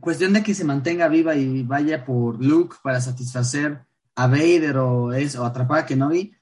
cuestión 0.00 0.32
de 0.32 0.42
que 0.42 0.54
se 0.54 0.64
mantenga 0.64 1.06
viva 1.06 1.36
y 1.36 1.62
vaya 1.62 2.04
por 2.04 2.44
Luke 2.44 2.74
para 2.82 3.00
satisfacer 3.00 3.86
a 4.16 4.26
Vader 4.26 4.78
o, 4.78 5.12
es, 5.12 5.36
o 5.36 5.44
atrapar 5.44 5.78
a 5.78 5.86
Kenobi, 5.86 6.34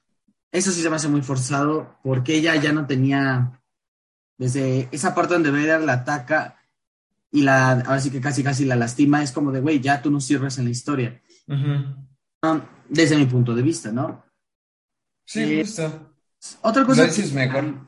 eso 0.51 0.71
sí 0.71 0.81
se 0.81 0.89
me 0.89 0.95
hace 0.95 1.07
muy 1.07 1.21
forzado 1.21 1.97
porque 2.03 2.35
ella 2.35 2.55
ya 2.55 2.71
no 2.71 2.85
tenía, 2.85 3.61
desde 4.37 4.87
esa 4.91 5.13
parte 5.13 5.33
donde 5.33 5.51
Vader 5.51 5.81
la 5.81 5.93
ataca 5.93 6.57
y 7.31 7.41
la, 7.41 7.71
ahora 7.71 7.99
sí 7.99 8.09
que 8.09 8.21
casi 8.21 8.43
casi 8.43 8.65
la 8.65 8.75
lastima, 8.75 9.21
es 9.21 9.31
como 9.31 9.51
de, 9.51 9.59
güey, 9.59 9.79
ya 9.79 10.01
tú 10.01 10.09
no 10.09 10.21
sirves 10.21 10.57
en 10.57 10.65
la 10.65 10.71
historia. 10.71 11.21
Um, 11.47 12.61
desde 12.89 13.17
mi 13.17 13.25
punto 13.25 13.53
de 13.53 13.61
vista, 13.61 13.91
¿no? 13.91 14.23
Sí, 15.25 15.41
eh, 15.41 15.61
justo. 15.63 16.13
Otra 16.61 16.85
cosa. 16.85 17.07
mejor. 17.33 17.87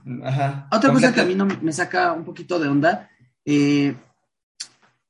Otra 0.71 0.91
cosa 0.91 1.13
que 1.13 1.21
a 1.21 1.25
mí 1.25 1.35
no 1.35 1.45
me 1.45 1.71
saca 1.71 2.13
un 2.13 2.25
poquito 2.25 2.59
de 2.59 2.67
onda. 2.67 3.09
Eh, 3.45 3.95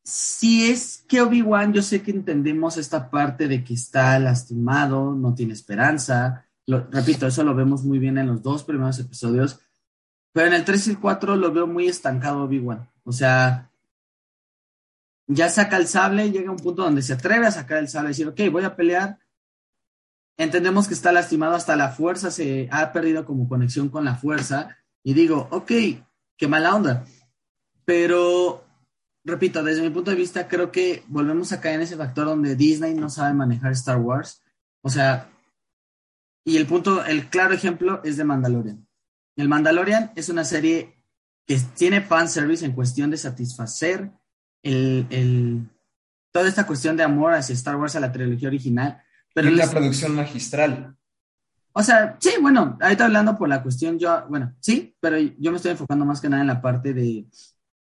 si 0.03 0.69
es 0.69 1.03
que 1.07 1.21
Obi-Wan, 1.21 1.73
yo 1.73 1.81
sé 1.81 2.01
que 2.01 2.11
entendemos 2.11 2.77
esta 2.77 3.09
parte 3.09 3.47
de 3.47 3.63
que 3.63 3.73
está 3.73 4.19
lastimado, 4.19 5.13
no 5.15 5.33
tiene 5.33 5.53
esperanza. 5.53 6.45
Lo, 6.69 6.85
repito, 6.91 7.25
eso 7.25 7.43
lo 7.43 7.55
vemos 7.55 7.83
muy 7.83 7.97
bien 7.97 8.19
en 8.19 8.27
los 8.27 8.43
dos 8.43 8.63
primeros 8.63 8.99
episodios. 8.99 9.59
Pero 10.31 10.45
en 10.45 10.53
el 10.53 10.63
3 10.63 10.85
y 10.85 10.89
el 10.91 10.99
4 10.99 11.35
lo 11.35 11.51
veo 11.51 11.65
muy 11.65 11.87
estancado 11.87 12.43
Obi-Wan. 12.43 12.87
O 13.03 13.11
sea, 13.11 13.71
ya 15.25 15.49
saca 15.49 15.77
el 15.77 15.87
sable, 15.87 16.29
llega 16.29 16.49
a 16.49 16.51
un 16.51 16.59
punto 16.59 16.83
donde 16.83 17.01
se 17.01 17.13
atreve 17.13 17.47
a 17.47 17.51
sacar 17.51 17.79
el 17.79 17.87
sable 17.87 18.09
y 18.09 18.11
decir, 18.11 18.27
ok, 18.27 18.39
voy 18.51 18.65
a 18.65 18.75
pelear, 18.75 19.17
entendemos 20.37 20.87
que 20.87 20.93
está 20.93 21.11
lastimado 21.11 21.55
hasta 21.55 21.75
la 21.75 21.89
fuerza, 21.89 22.29
se 22.29 22.69
ha 22.71 22.93
perdido 22.93 23.25
como 23.25 23.49
conexión 23.49 23.89
con 23.89 24.05
la 24.05 24.13
fuerza. 24.13 24.77
Y 25.01 25.15
digo, 25.15 25.47
ok, 25.49 25.71
qué 26.37 26.47
mala 26.47 26.75
onda. 26.75 27.03
Pero, 27.83 28.63
repito, 29.23 29.63
desde 29.63 29.81
mi 29.81 29.89
punto 29.89 30.11
de 30.11 30.17
vista, 30.17 30.47
creo 30.47 30.71
que 30.71 31.03
volvemos 31.07 31.51
a 31.51 31.61
caer 31.61 31.77
en 31.77 31.81
ese 31.81 31.97
factor 31.97 32.27
donde 32.27 32.55
Disney 32.55 32.93
no 32.93 33.09
sabe 33.09 33.33
manejar 33.33 33.71
Star 33.71 33.97
Wars. 33.97 34.43
O 34.83 34.89
sea, 34.91 35.31
y 36.49 36.57
el 36.57 36.65
punto, 36.65 37.05
el 37.05 37.29
claro 37.29 37.53
ejemplo 37.53 38.01
es 38.03 38.17
de 38.17 38.23
Mandalorian. 38.23 38.87
El 39.35 39.47
Mandalorian 39.47 40.11
es 40.15 40.29
una 40.29 40.43
serie 40.43 40.99
que 41.45 41.59
tiene 41.75 42.01
fan 42.01 42.27
service 42.27 42.65
en 42.65 42.71
cuestión 42.71 43.11
de 43.11 43.17
satisfacer 43.17 44.11
el, 44.63 45.05
el, 45.11 45.69
toda 46.31 46.47
esta 46.47 46.65
cuestión 46.65 46.97
de 46.97 47.03
amor 47.03 47.33
hacia 47.33 47.53
Star 47.53 47.75
Wars, 47.75 47.95
a 47.95 47.99
la 47.99 48.11
trilogía 48.11 48.47
original, 48.47 49.01
pero 49.33 49.51
la 49.51 49.69
producción 49.69 50.15
magistral. 50.15 50.95
O 51.71 51.83
sea, 51.83 52.17
sí, 52.19 52.31
bueno, 52.41 52.77
ahorita 52.81 53.05
hablando 53.05 53.37
por 53.37 53.47
la 53.47 53.61
cuestión, 53.61 53.99
yo, 53.99 54.25
bueno, 54.27 54.55
sí, 54.59 54.95
pero 54.99 55.17
yo 55.19 55.51
me 55.51 55.57
estoy 55.57 55.71
enfocando 55.71 56.03
más 56.03 56.19
que 56.19 56.29
nada 56.29 56.41
en 56.41 56.47
la 56.47 56.61
parte 56.61 56.93
de, 56.93 57.27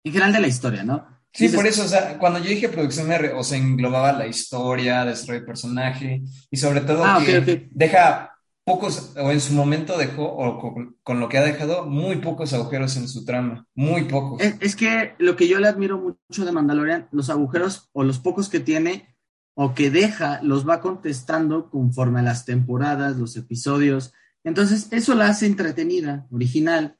en 0.02 0.12
general 0.12 0.32
de 0.32 0.40
la 0.40 0.48
historia, 0.48 0.82
¿no? 0.82 1.06
Sí, 1.32 1.48
por 1.50 1.66
eso, 1.66 1.84
o 1.84 1.88
sea, 1.88 2.18
cuando 2.18 2.40
yo 2.40 2.50
dije 2.50 2.68
producción, 2.68 3.08
o 3.36 3.44
sea, 3.44 3.56
englobaba 3.56 4.12
la 4.12 4.26
historia, 4.26 5.04
desarrollo 5.04 5.40
de 5.40 5.46
personaje 5.46 6.22
y 6.50 6.56
sobre 6.56 6.80
todo 6.80 7.04
ah, 7.04 7.22
que 7.24 7.68
deja 7.70 8.37
pocos, 8.68 9.14
o 9.16 9.30
en 9.30 9.40
su 9.40 9.54
momento 9.54 9.96
dejó, 9.96 10.24
o 10.24 10.94
con, 11.02 11.20
lo 11.20 11.28
que 11.28 11.38
ha 11.38 11.42
dejado, 11.42 11.86
muy 11.86 12.16
pocos 12.16 12.52
agujeros 12.52 12.96
en 12.98 13.08
su 13.08 13.24
trama, 13.24 13.66
muy 13.74 14.04
pocos. 14.04 14.42
Es, 14.42 14.76
que 14.76 15.14
lo 15.18 15.36
que 15.36 15.48
yo 15.48 15.58
le 15.58 15.68
admiro 15.68 15.98
mucho 15.98 16.44
de 16.44 16.52
Mandalorian, 16.52 17.08
los 17.10 17.30
agujeros 17.30 17.88
o 17.92 18.04
los 18.04 18.18
pocos 18.18 18.50
que 18.50 18.60
tiene 18.60 19.16
o 19.54 19.74
que 19.74 19.90
deja, 19.90 20.40
los 20.42 20.68
va 20.68 20.82
contestando 20.82 21.70
conforme 21.70 22.20
a 22.20 22.22
las 22.22 22.44
temporadas, 22.44 23.16
los 23.16 23.36
episodios. 23.36 24.12
Entonces, 24.44 24.88
eso 24.92 25.14
la 25.14 25.28
hace 25.28 25.46
entretenida, 25.46 26.26
original. 26.30 26.98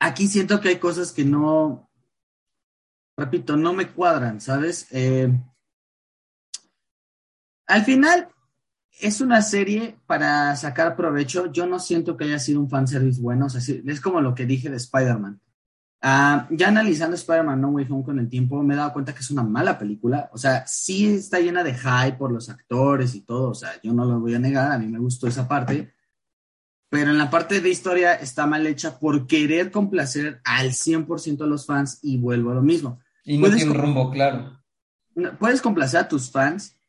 Aquí 0.00 0.28
siento 0.28 0.60
que 0.60 0.70
hay 0.70 0.76
cosas 0.76 1.12
que 1.12 1.24
no, 1.24 1.90
repito, 3.18 3.56
no 3.58 3.74
me 3.74 3.88
cuadran, 3.88 4.40
¿sabes? 4.40 4.88
Eh, 4.92 5.30
al 7.66 7.84
final, 7.84 8.30
es 9.00 9.20
una 9.20 9.42
serie 9.42 9.96
para 10.06 10.54
sacar 10.56 10.96
provecho. 10.96 11.50
Yo 11.52 11.66
no 11.66 11.78
siento 11.78 12.16
que 12.16 12.24
haya 12.24 12.38
sido 12.38 12.60
un 12.60 12.70
fanservice 12.70 13.20
bueno. 13.20 13.46
O 13.46 13.48
sea, 13.48 13.60
es 13.86 14.00
como 14.00 14.20
lo 14.20 14.34
que 14.34 14.46
dije 14.46 14.70
de 14.70 14.76
Spider-Man. 14.76 15.40
Ah, 16.02 16.46
ya 16.50 16.68
analizando 16.68 17.14
Spider-Man 17.14 17.60
No 17.60 17.68
Way 17.68 17.86
Home 17.90 18.04
con 18.04 18.18
el 18.18 18.28
tiempo, 18.28 18.62
me 18.62 18.72
he 18.72 18.76
dado 18.76 18.92
cuenta 18.94 19.12
que 19.12 19.20
es 19.20 19.30
una 19.30 19.42
mala 19.42 19.78
película. 19.78 20.30
O 20.32 20.38
sea, 20.38 20.66
sí 20.66 21.06
está 21.06 21.40
llena 21.40 21.62
de 21.62 21.74
hype 21.74 22.16
por 22.16 22.32
los 22.32 22.48
actores 22.48 23.14
y 23.14 23.20
todo. 23.20 23.50
O 23.50 23.54
sea, 23.54 23.72
yo 23.82 23.92
no 23.92 24.04
lo 24.04 24.18
voy 24.18 24.34
a 24.34 24.38
negar, 24.38 24.72
a 24.72 24.78
mí 24.78 24.86
me 24.86 24.98
gustó 24.98 25.26
esa 25.26 25.46
parte. 25.46 25.92
Pero 26.88 27.10
en 27.10 27.18
la 27.18 27.30
parte 27.30 27.60
de 27.60 27.68
historia 27.68 28.14
está 28.14 28.46
mal 28.46 28.66
hecha 28.66 28.98
por 28.98 29.26
querer 29.26 29.70
complacer 29.70 30.40
al 30.44 30.70
100% 30.70 31.36
de 31.36 31.46
los 31.46 31.66
fans 31.66 32.00
y 32.02 32.16
vuelvo 32.16 32.50
a 32.50 32.54
lo 32.54 32.62
mismo. 32.62 32.98
Y 33.24 33.38
no 33.38 33.50
tiene 33.50 33.74
rumbo 33.74 34.10
claro. 34.10 34.58
Puedes 35.38 35.60
complacer 35.60 36.00
a 36.00 36.08
tus 36.08 36.30
fans, 36.30 36.79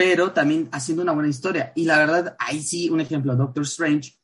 pero 0.00 0.32
también 0.32 0.66
haciendo 0.72 1.02
una 1.02 1.12
buena 1.12 1.28
historia. 1.28 1.74
Y 1.74 1.84
la 1.84 1.98
verdad, 1.98 2.34
ahí 2.38 2.62
sí, 2.62 2.88
un 2.88 3.02
ejemplo, 3.02 3.36
Doctor 3.36 3.64
Strange 3.64 4.14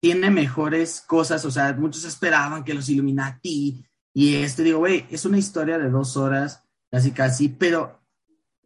tiene 0.00 0.30
mejores 0.30 1.00
cosas, 1.00 1.44
o 1.44 1.50
sea, 1.50 1.72
muchos 1.72 2.04
esperaban 2.04 2.62
que 2.62 2.72
los 2.72 2.88
Illuminati 2.88 3.84
y 4.14 4.34
este, 4.36 4.62
digo, 4.62 4.78
güey, 4.78 5.04
es 5.10 5.24
una 5.24 5.38
historia 5.38 5.76
de 5.76 5.90
dos 5.90 6.16
horas, 6.16 6.62
casi 6.88 7.10
casi, 7.10 7.48
pero 7.48 8.00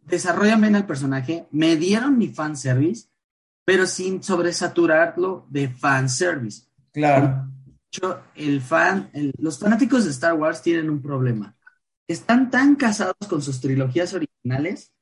desarrollan 0.03 0.61
bien 0.61 0.75
el 0.75 0.85
personaje, 0.85 1.47
me 1.49 1.75
dieron 1.75 2.19
mi 2.19 2.27
fanservice, 2.27 3.07
pero 3.65 3.87
sin 3.87 4.21
sobresaturarlo 4.21 5.47
de 5.49 5.69
fanservice. 5.69 6.67
Claro. 6.93 7.51
Yo, 7.89 8.21
el 8.35 8.61
fan, 8.61 9.09
los 9.39 9.57
fanáticos 9.57 10.05
de 10.05 10.11
Star 10.11 10.35
Wars 10.35 10.61
tienen 10.61 10.91
un 10.91 11.01
problema. 11.01 11.57
Están 12.07 12.51
tan 12.51 12.75
casados 12.75 13.15
con 13.27 13.41
sus 13.41 13.59
trilogías 13.59 14.13
originales 14.13 14.93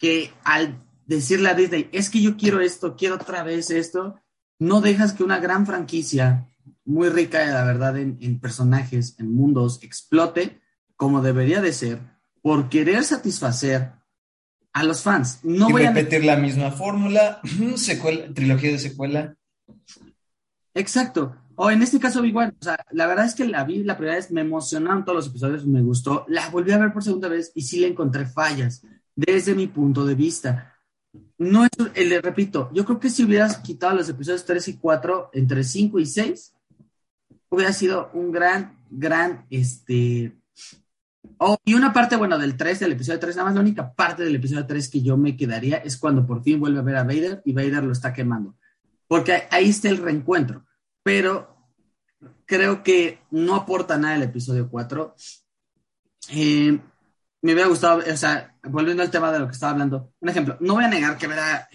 que 0.00 0.32
al 0.44 0.82
decirle 1.06 1.50
a 1.50 1.54
Disney, 1.54 1.88
es 1.92 2.10
que 2.10 2.22
yo 2.22 2.36
quiero 2.36 2.60
esto, 2.60 2.96
quiero 2.96 3.16
otra 3.16 3.44
vez 3.44 3.70
esto, 3.70 4.18
no 4.58 4.80
dejas 4.80 5.12
que 5.12 5.22
una 5.22 5.38
gran 5.38 5.66
franquicia, 5.66 6.48
muy 6.84 7.10
rica, 7.10 7.44
la 7.44 7.64
verdad, 7.64 7.98
en, 7.98 8.40
personajes, 8.40 9.14
en 9.18 9.32
mundos, 9.32 9.78
explote 9.82 10.60
como 10.96 11.22
debería 11.22 11.60
de 11.60 11.72
ser, 11.72 12.00
por 12.42 12.68
querer 12.68 13.04
satisfacer 13.04 13.92
a 14.72 14.84
los 14.84 15.02
fans. 15.02 15.40
No 15.42 15.68
y 15.68 15.72
voy 15.72 15.86
repetir 15.86 16.24
la 16.24 16.36
misma 16.36 16.70
fórmula, 16.70 17.40
secuela, 17.76 18.32
trilogía 18.32 18.72
de 18.72 18.78
secuela. 18.78 19.36
Exacto. 20.74 21.36
O 21.56 21.70
en 21.70 21.82
este 21.82 22.00
caso, 22.00 22.24
igual, 22.24 22.56
o 22.58 22.64
sea, 22.64 22.86
la 22.92 23.06
verdad 23.06 23.26
es 23.26 23.34
que 23.34 23.46
la 23.46 23.64
vi 23.64 23.84
la 23.84 23.98
primera 23.98 24.16
vez, 24.16 24.30
me 24.30 24.40
emocionaron 24.40 25.04
todos 25.04 25.16
los 25.16 25.26
episodios, 25.28 25.66
me 25.66 25.82
gustó. 25.82 26.24
La 26.28 26.48
volví 26.48 26.72
a 26.72 26.78
ver 26.78 26.92
por 26.92 27.04
segunda 27.04 27.28
vez 27.28 27.52
y 27.54 27.62
sí 27.62 27.80
le 27.80 27.88
encontré 27.88 28.24
fallas 28.24 28.82
desde 29.26 29.54
mi 29.54 29.66
punto 29.66 30.04
de 30.04 30.14
vista. 30.14 30.74
No 31.38 31.64
es, 31.64 31.70
eh, 31.94 32.04
le 32.04 32.20
repito, 32.20 32.70
yo 32.72 32.84
creo 32.84 33.00
que 33.00 33.10
si 33.10 33.24
hubieras 33.24 33.58
quitado 33.58 33.96
los 33.96 34.08
episodios 34.08 34.44
3 34.44 34.68
y 34.68 34.76
4, 34.78 35.30
entre 35.34 35.64
5 35.64 35.98
y 35.98 36.06
6, 36.06 36.54
hubiera 37.50 37.72
sido 37.72 38.10
un 38.14 38.32
gran, 38.32 38.78
gran, 38.90 39.46
este... 39.50 40.36
Oh, 41.36 41.56
y 41.64 41.74
una 41.74 41.92
parte, 41.92 42.16
bueno, 42.16 42.38
del 42.38 42.56
3, 42.56 42.80
del 42.80 42.92
episodio 42.92 43.18
3, 43.18 43.36
nada 43.36 43.48
más 43.48 43.54
la 43.54 43.60
única 43.60 43.94
parte 43.94 44.24
del 44.24 44.36
episodio 44.36 44.66
3 44.66 44.88
que 44.88 45.02
yo 45.02 45.16
me 45.16 45.36
quedaría 45.36 45.78
es 45.78 45.96
cuando 45.96 46.26
por 46.26 46.42
fin 46.42 46.60
vuelve 46.60 46.78
a 46.78 46.82
ver 46.82 46.96
a 46.96 47.04
Vader 47.04 47.42
y 47.44 47.52
Vader 47.52 47.84
lo 47.84 47.92
está 47.92 48.12
quemando. 48.12 48.56
Porque 49.06 49.44
ahí 49.50 49.68
está 49.68 49.88
el 49.88 49.98
reencuentro. 49.98 50.64
Pero 51.02 51.56
creo 52.46 52.82
que 52.82 53.20
no 53.30 53.54
aporta 53.54 53.98
nada 53.98 54.16
el 54.16 54.22
episodio 54.22 54.68
4. 54.68 55.14
Eh, 56.30 56.78
me 57.42 57.52
hubiera 57.52 57.68
gustado, 57.68 58.02
o 58.06 58.16
sea, 58.16 58.49
volviendo 58.64 59.02
al 59.02 59.10
tema 59.10 59.32
de 59.32 59.38
lo 59.38 59.46
que 59.46 59.52
estaba 59.52 59.72
hablando, 59.72 60.12
un 60.20 60.28
ejemplo, 60.28 60.56
no 60.60 60.74
voy 60.74 60.84
a 60.84 60.88
negar 60.88 61.16
que 61.16 61.26
ver 61.26 61.38
a 61.38 61.68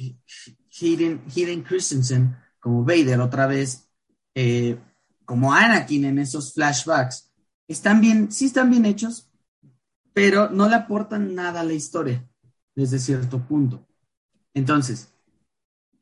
Hayden, 0.82 1.64
Christensen 1.64 2.36
como 2.60 2.84
Vader 2.84 3.20
otra 3.20 3.48
vez, 3.48 3.90
eh, 4.34 4.78
como 5.24 5.54
Anakin 5.54 6.06
en 6.06 6.20
esos 6.20 6.54
flashbacks, 6.54 7.32
están 7.68 8.02
bien, 8.02 8.32
sí 8.32 8.46
están 8.46 8.70
bien 8.70 8.86
hechos, 8.86 9.32
pero 10.14 10.50
no 10.50 10.70
le 10.70 10.76
aportan 10.76 11.36
nada 11.36 11.62
a 11.62 11.64
la 11.64 11.74
historia 11.74 12.28
desde 12.76 13.00
cierto 13.00 13.40
punto. 13.40 13.86
Entonces, 14.54 15.14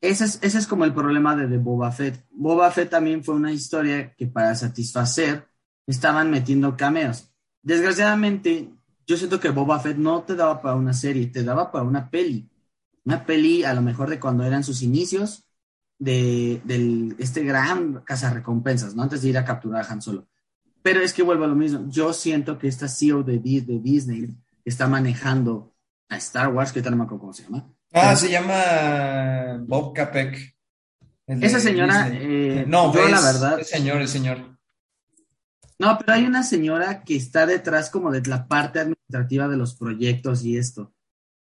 ese 0.00 0.24
es, 0.24 0.38
ese 0.42 0.58
es 0.58 0.66
como 0.66 0.84
el 0.84 0.92
problema 0.92 1.34
de, 1.34 1.46
de 1.48 1.58
Boba 1.58 1.90
Fett. 1.90 2.24
Boba 2.30 2.70
Fett 2.70 2.90
también 2.90 3.24
fue 3.24 3.34
una 3.34 3.52
historia 3.52 4.14
que 4.14 4.26
para 4.26 4.54
satisfacer 4.54 5.48
estaban 5.86 6.30
metiendo 6.30 6.76
cameos. 6.76 7.32
Desgraciadamente, 7.62 8.70
yo 9.06 9.16
siento 9.16 9.40
que 9.40 9.50
Boba 9.50 9.80
Fett 9.80 9.96
no 9.96 10.22
te 10.22 10.34
daba 10.34 10.60
para 10.60 10.76
una 10.76 10.92
serie, 10.92 11.26
te 11.26 11.42
daba 11.42 11.70
para 11.70 11.84
una 11.84 12.10
peli. 12.10 12.48
Una 13.04 13.24
peli 13.24 13.64
a 13.64 13.74
lo 13.74 13.82
mejor 13.82 14.08
de 14.08 14.18
cuando 14.18 14.44
eran 14.44 14.64
sus 14.64 14.82
inicios 14.82 15.44
de, 15.98 17.14
este 17.18 17.44
gran 17.44 18.02
cazarrecompensas, 18.04 18.94
¿no? 18.94 19.02
Antes 19.02 19.22
de 19.22 19.28
ir 19.28 19.38
a 19.38 19.44
capturar 19.44 19.84
a 19.84 19.92
Han 19.92 20.02
Solo. 20.02 20.26
Pero 20.82 21.00
es 21.00 21.12
que 21.12 21.22
vuelvo 21.22 21.44
a 21.44 21.48
lo 21.48 21.54
mismo. 21.54 21.86
Yo 21.88 22.12
siento 22.12 22.58
que 22.58 22.68
esta 22.68 22.88
CEO 22.88 23.22
de, 23.22 23.38
de 23.38 23.80
Disney 23.80 24.28
está 24.64 24.86
manejando 24.86 25.74
a 26.08 26.16
Star 26.16 26.52
Wars, 26.52 26.72
que 26.72 26.82
tal 26.82 26.92
no 26.92 26.98
me 26.98 27.04
acuerdo 27.04 27.20
cómo 27.20 27.32
se 27.32 27.44
llama. 27.44 27.66
Ah, 27.92 28.16
se 28.16 28.30
llama 28.30 29.62
Bob 29.66 29.94
Capek. 29.94 30.54
Esa 31.26 31.58
señora, 31.58 32.10
eh, 32.12 32.64
no, 32.66 32.92
yo 32.92 33.08
la 33.08 33.20
verdad. 33.20 33.58
El 33.58 33.64
señor, 33.64 34.02
el 34.02 34.08
señor. 34.08 34.53
No, 35.84 35.98
pero 35.98 36.14
hay 36.14 36.24
una 36.24 36.42
señora 36.42 37.04
que 37.04 37.14
está 37.14 37.44
detrás 37.44 37.90
como 37.90 38.10
de 38.10 38.22
la 38.22 38.48
parte 38.48 38.80
administrativa 38.80 39.48
de 39.48 39.58
los 39.58 39.74
proyectos 39.74 40.42
y 40.42 40.56
esto. 40.56 40.94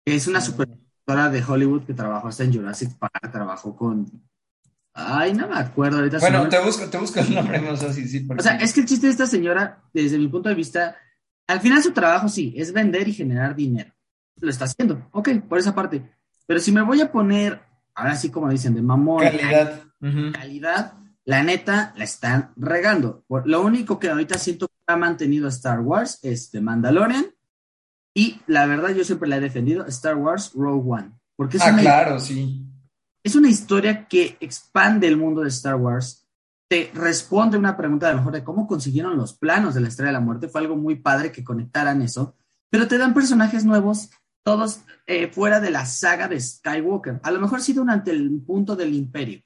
Es 0.04 0.26
una 0.26 0.40
ah. 0.40 0.42
supervisora 0.42 1.30
de 1.30 1.44
Hollywood 1.44 1.84
que 1.84 1.94
trabajó 1.94 2.26
hasta 2.26 2.42
en 2.42 2.52
Jurassic 2.52 2.98
Park, 2.98 3.30
trabajó 3.30 3.76
con... 3.76 4.10
Ay, 4.94 5.32
no 5.32 5.46
me 5.46 5.54
acuerdo 5.54 5.98
ahorita. 5.98 6.18
Bueno, 6.18 6.48
te 6.48 6.58
busco, 6.58 6.86
te 6.90 6.98
busco 6.98 7.20
el 7.20 7.34
nombre, 7.36 7.60
no 7.60 7.76
sé 7.76 7.92
si 7.92 8.08
sí. 8.08 8.26
O 8.36 8.42
sea, 8.42 8.56
es 8.56 8.72
que 8.72 8.80
el 8.80 8.86
chiste 8.86 9.06
de 9.06 9.12
esta 9.12 9.28
señora, 9.28 9.84
desde 9.92 10.18
mi 10.18 10.26
punto 10.26 10.48
de 10.48 10.56
vista, 10.56 10.96
al 11.46 11.60
final 11.60 11.80
su 11.80 11.92
trabajo 11.92 12.28
sí, 12.28 12.52
es 12.56 12.72
vender 12.72 13.06
y 13.06 13.12
generar 13.12 13.54
dinero. 13.54 13.92
Lo 14.40 14.50
está 14.50 14.64
haciendo, 14.64 15.08
ok, 15.12 15.28
por 15.48 15.58
esa 15.58 15.72
parte. 15.72 16.02
Pero 16.46 16.58
si 16.58 16.72
me 16.72 16.82
voy 16.82 17.00
a 17.00 17.12
poner, 17.12 17.60
ahora 17.94 18.16
sí 18.16 18.30
como 18.30 18.48
dicen, 18.48 18.74
de 18.74 18.82
mamón. 18.82 19.22
Calidad. 19.22 19.82
Calidad 20.32 20.94
la 21.26 21.42
neta 21.42 21.92
la 21.96 22.04
están 22.04 22.52
regando. 22.56 23.24
Lo 23.44 23.62
único 23.62 23.98
que 23.98 24.08
ahorita 24.08 24.38
siento 24.38 24.68
que 24.68 24.74
ha 24.86 24.96
mantenido 24.96 25.48
Star 25.48 25.80
Wars 25.80 26.20
es 26.22 26.50
The 26.50 26.60
Mandalorian 26.60 27.26
y 28.14 28.40
la 28.46 28.64
verdad 28.66 28.90
yo 28.90 29.04
siempre 29.04 29.28
la 29.28 29.36
he 29.36 29.40
defendido, 29.40 29.84
Star 29.86 30.16
Wars 30.16 30.52
Rogue 30.54 30.88
One. 30.88 31.12
Porque 31.36 31.58
es 31.58 31.64
ah, 31.64 31.76
claro, 31.76 32.18
sí. 32.20 32.64
Es 33.22 33.34
una 33.34 33.48
historia 33.48 34.06
que 34.06 34.38
expande 34.40 35.08
el 35.08 35.16
mundo 35.16 35.42
de 35.42 35.48
Star 35.48 35.74
Wars, 35.74 36.26
te 36.68 36.92
responde 36.94 37.58
una 37.58 37.76
pregunta 37.76 38.08
a 38.08 38.12
lo 38.12 38.18
mejor 38.18 38.32
de 38.32 38.44
cómo 38.44 38.66
consiguieron 38.66 39.16
los 39.16 39.34
planos 39.34 39.74
de 39.74 39.80
la 39.80 39.88
Estrella 39.88 40.08
de 40.08 40.14
la 40.14 40.20
Muerte, 40.20 40.48
fue 40.48 40.60
algo 40.60 40.76
muy 40.76 40.96
padre 40.96 41.32
que 41.32 41.44
conectaran 41.44 42.02
eso, 42.02 42.36
pero 42.70 42.86
te 42.86 42.98
dan 42.98 43.14
personajes 43.14 43.64
nuevos, 43.64 44.10
todos 44.44 44.80
eh, 45.06 45.28
fuera 45.28 45.60
de 45.60 45.70
la 45.70 45.86
saga 45.86 46.28
de 46.28 46.40
Skywalker, 46.40 47.20
a 47.22 47.30
lo 47.32 47.40
mejor 47.40 47.60
sí 47.60 47.72
durante 47.72 48.12
el 48.12 48.40
punto 48.42 48.76
del 48.76 48.94
imperio. 48.94 49.42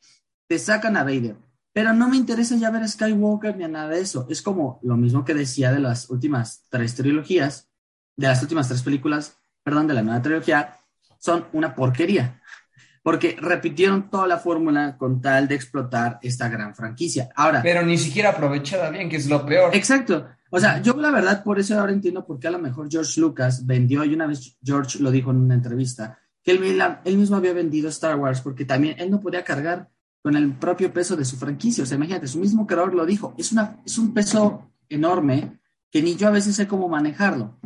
Te 0.46 0.58
sacan 0.58 0.96
a 0.96 1.04
Vader, 1.04 1.37
pero 1.72 1.92
no 1.92 2.08
me 2.08 2.16
interesa 2.16 2.56
ya 2.56 2.70
ver 2.70 2.82
a 2.82 2.88
Skywalker 2.88 3.56
ni 3.56 3.64
a 3.64 3.68
nada 3.68 3.88
de 3.88 4.00
eso. 4.00 4.26
Es 4.28 4.42
como 4.42 4.80
lo 4.82 4.96
mismo 4.96 5.24
que 5.24 5.34
decía 5.34 5.72
de 5.72 5.80
las 5.80 6.10
últimas 6.10 6.66
tres 6.68 6.94
trilogías, 6.94 7.70
de 8.16 8.26
las 8.26 8.42
últimas 8.42 8.68
tres 8.68 8.82
películas, 8.82 9.38
perdón, 9.62 9.86
de 9.86 9.94
la 9.94 10.02
nueva 10.02 10.22
trilogía, 10.22 10.76
son 11.18 11.46
una 11.52 11.74
porquería. 11.74 12.42
Porque 13.02 13.36
repitieron 13.40 14.10
toda 14.10 14.26
la 14.26 14.38
fórmula 14.38 14.98
con 14.98 15.22
tal 15.22 15.48
de 15.48 15.54
explotar 15.54 16.18
esta 16.22 16.48
gran 16.48 16.74
franquicia. 16.74 17.30
Ahora. 17.34 17.62
Pero 17.62 17.82
ni 17.82 17.96
siquiera 17.96 18.30
aprovechada 18.30 18.90
bien, 18.90 19.08
que 19.08 19.16
es 19.16 19.26
lo 19.26 19.46
peor. 19.46 19.74
Exacto. 19.74 20.26
O 20.50 20.60
sea, 20.60 20.82
yo 20.82 20.94
la 20.94 21.10
verdad, 21.10 21.42
por 21.42 21.58
eso 21.58 21.78
ahora 21.78 21.92
entiendo 21.92 22.26
por 22.26 22.38
qué 22.38 22.48
a 22.48 22.50
lo 22.50 22.58
mejor 22.58 22.88
George 22.90 23.20
Lucas 23.20 23.64
vendió, 23.64 24.04
y 24.04 24.12
una 24.12 24.26
vez 24.26 24.58
George 24.62 24.98
lo 24.98 25.10
dijo 25.10 25.30
en 25.30 25.38
una 25.38 25.54
entrevista, 25.54 26.18
que 26.42 26.50
él, 26.50 26.82
él 27.04 27.16
mismo 27.16 27.36
había 27.36 27.52
vendido 27.52 27.88
Star 27.88 28.16
Wars 28.16 28.40
porque 28.40 28.64
también 28.64 28.96
él 28.98 29.10
no 29.10 29.20
podía 29.20 29.44
cargar 29.44 29.88
con 30.22 30.36
el 30.36 30.52
propio 30.54 30.92
peso 30.92 31.16
de 31.16 31.24
su 31.24 31.36
franquicia. 31.36 31.84
O 31.84 31.86
sea, 31.86 31.96
imagínate, 31.96 32.28
su 32.28 32.38
mismo 32.38 32.66
creador 32.66 32.94
lo 32.94 33.06
dijo, 33.06 33.34
es, 33.38 33.52
una, 33.52 33.80
es 33.84 33.98
un 33.98 34.12
peso 34.12 34.70
enorme 34.88 35.60
que 35.90 36.02
ni 36.02 36.16
yo 36.16 36.28
a 36.28 36.32
veces 36.32 36.56
sé 36.56 36.68
cómo 36.68 36.88
manejarlo. 36.88 37.58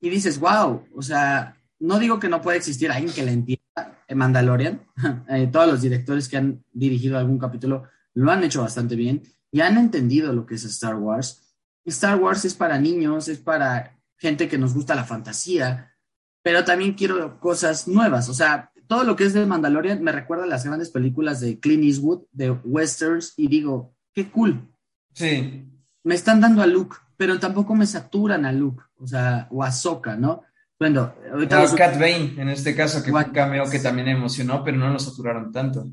Y 0.00 0.10
dices, 0.10 0.38
wow, 0.38 0.84
o 0.94 1.02
sea, 1.02 1.56
no 1.78 1.98
digo 1.98 2.18
que 2.18 2.28
no 2.28 2.40
pueda 2.40 2.56
existir 2.56 2.90
alguien 2.90 3.12
que 3.12 3.24
le 3.24 3.32
entienda 3.32 4.04
en 4.06 4.18
Mandalorian. 4.18 4.80
Eh, 5.28 5.48
todos 5.50 5.66
los 5.66 5.82
directores 5.82 6.28
que 6.28 6.36
han 6.36 6.64
dirigido 6.72 7.18
algún 7.18 7.38
capítulo 7.38 7.84
lo 8.14 8.30
han 8.30 8.44
hecho 8.44 8.62
bastante 8.62 8.94
bien 8.94 9.22
y 9.50 9.60
han 9.60 9.76
entendido 9.76 10.32
lo 10.32 10.46
que 10.46 10.54
es 10.54 10.64
Star 10.64 10.96
Wars. 10.96 11.42
Star 11.84 12.18
Wars 12.20 12.44
es 12.44 12.54
para 12.54 12.78
niños, 12.78 13.28
es 13.28 13.38
para 13.38 13.98
gente 14.16 14.48
que 14.48 14.58
nos 14.58 14.74
gusta 14.74 14.94
la 14.94 15.04
fantasía, 15.04 15.94
pero 16.42 16.64
también 16.64 16.94
quiero 16.94 17.38
cosas 17.40 17.88
nuevas. 17.88 18.28
O 18.28 18.34
sea, 18.34 18.72
todo 18.86 19.04
lo 19.04 19.16
que 19.16 19.24
es 19.24 19.34
de 19.34 19.46
Mandalorian 19.46 20.02
me 20.02 20.12
recuerda 20.12 20.44
a 20.44 20.48
las 20.48 20.64
grandes 20.64 20.90
películas 20.90 21.40
de 21.40 21.58
Clint 21.58 21.84
Eastwood, 21.84 22.24
de 22.32 22.50
westerns, 22.50 23.34
y 23.36 23.48
digo, 23.48 23.94
qué 24.12 24.30
cool. 24.30 24.68
Sí. 25.12 25.64
Me 26.04 26.14
están 26.14 26.40
dando 26.40 26.62
a 26.62 26.66
Luke, 26.66 26.96
pero 27.16 27.38
tampoco 27.38 27.74
me 27.74 27.86
saturan 27.86 28.44
a 28.44 28.52
Luke, 28.52 28.82
o 28.98 29.06
sea, 29.06 29.48
o 29.50 29.62
a 29.62 29.72
Soka, 29.72 30.16
¿no? 30.16 30.42
Bueno, 30.78 31.14
ahorita. 31.32 31.74
Cat 31.74 31.94
Bane, 31.94 32.34
en 32.36 32.48
este 32.50 32.74
caso, 32.74 33.02
que 33.02 33.10
fue 33.10 33.24
un 33.24 33.32
cameo 33.32 33.68
que 33.68 33.78
también 33.78 34.08
emocionó, 34.08 34.62
pero 34.62 34.76
no 34.76 34.90
lo 34.90 34.98
saturaron 34.98 35.50
tanto. 35.50 35.86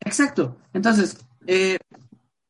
Exacto. 0.00 0.58
Entonces, 0.72 1.18
eh, 1.46 1.78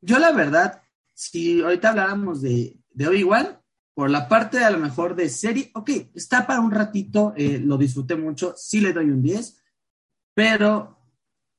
yo 0.01 0.19
la 0.19 0.33
verdad, 0.33 0.83
si 1.15 1.61
ahorita 1.61 1.91
habláramos 1.91 2.41
de, 2.41 2.77
de 2.91 3.09
Obi-Wan, 3.09 3.59
por 3.99 4.11
la 4.11 4.29
parte 4.29 4.63
a 4.63 4.71
lo 4.71 4.79
mejor 4.79 5.17
de 5.17 5.29
serie, 5.29 5.73
ok, 5.75 5.91
está 6.15 6.47
para 6.47 6.61
un 6.61 6.71
ratito, 6.71 7.35
eh, 7.37 7.59
lo 7.59 7.77
disfruté 7.77 8.15
mucho, 8.15 8.55
sí 8.57 8.81
le 8.81 8.93
doy 8.93 9.11
un 9.11 9.21
10, 9.21 9.61
pero 10.37 11.01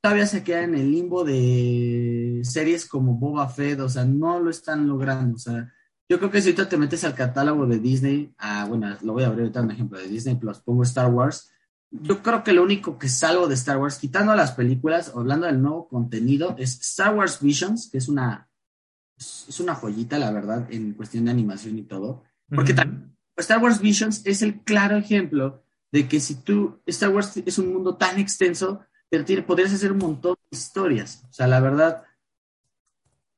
todavía 0.02 0.26
se 0.26 0.42
queda 0.42 0.64
en 0.64 0.74
el 0.74 0.90
limbo 0.90 1.26
de 1.26 2.40
series 2.46 2.86
como 2.86 3.16
Boba 3.16 3.50
Fett, 3.50 3.82
o 3.82 3.90
sea, 3.90 4.06
no 4.06 4.40
lo 4.40 4.52
están 4.52 4.88
logrando, 4.88 5.36
o 5.36 5.38
sea, 5.38 5.70
yo 6.08 6.18
creo 6.18 6.32
que 6.32 6.42
si 6.42 6.48
ahorita 6.48 6.70
te 6.70 6.78
metes 6.78 7.04
al 7.04 7.14
catálogo 7.14 7.66
de 7.66 7.78
Disney, 7.78 8.34
ah, 8.38 8.66
bueno, 8.70 8.96
lo 9.02 9.12
voy 9.12 9.24
a 9.24 9.28
abrir 9.28 9.42
ahorita 9.42 9.62
un 9.62 9.72
ejemplo 9.72 10.00
de 10.00 10.08
Disney 10.08 10.36
Plus, 10.36 10.60
pongo 10.60 10.84
Star 10.84 11.12
Wars, 11.12 11.52
yo 11.92 12.24
creo 12.24 12.42
que 12.42 12.54
lo 12.54 12.64
único 12.64 12.98
que 12.98 13.10
salgo 13.10 13.50
de 13.50 13.56
Star 13.56 13.80
Wars, 13.80 13.98
quitando 13.98 14.34
las 14.34 14.54
películas, 14.54 15.12
hablando 15.14 15.46
del 15.46 15.62
nuevo 15.62 15.90
contenido, 15.90 16.56
es 16.58 16.80
Star 16.80 17.14
Wars 17.14 17.42
Visions, 17.42 17.90
que 17.92 17.98
es 17.98 18.08
una, 18.08 18.50
es 19.18 19.60
una 19.60 19.76
joyita, 19.76 20.18
la 20.18 20.32
verdad, 20.32 20.68
en 20.72 20.94
cuestión 20.94 21.26
de 21.26 21.32
animación 21.32 21.78
y 21.78 21.84
todo. 21.84 22.29
Porque 22.50 22.74
también 22.74 23.10
Star 23.42 23.62
Wars 23.62 23.80
Visions 23.80 24.26
es 24.26 24.42
el 24.42 24.62
claro 24.64 24.98
ejemplo 24.98 25.64
de 25.92 26.08
que 26.08 26.20
si 26.20 26.36
tú, 26.36 26.82
Star 26.86 27.10
Wars 27.10 27.38
es 27.38 27.58
un 27.58 27.74
mundo 27.74 27.96
tan 27.96 28.20
extenso, 28.20 28.82
pero 29.10 29.26
tiene, 29.26 29.42
podrías 29.42 29.74
hacer 29.74 29.92
un 29.92 29.98
montón 29.98 30.36
de 30.52 30.58
historias. 30.58 31.24
O 31.30 31.34
sea, 31.34 31.48
la 31.48 31.60
verdad, 31.60 32.04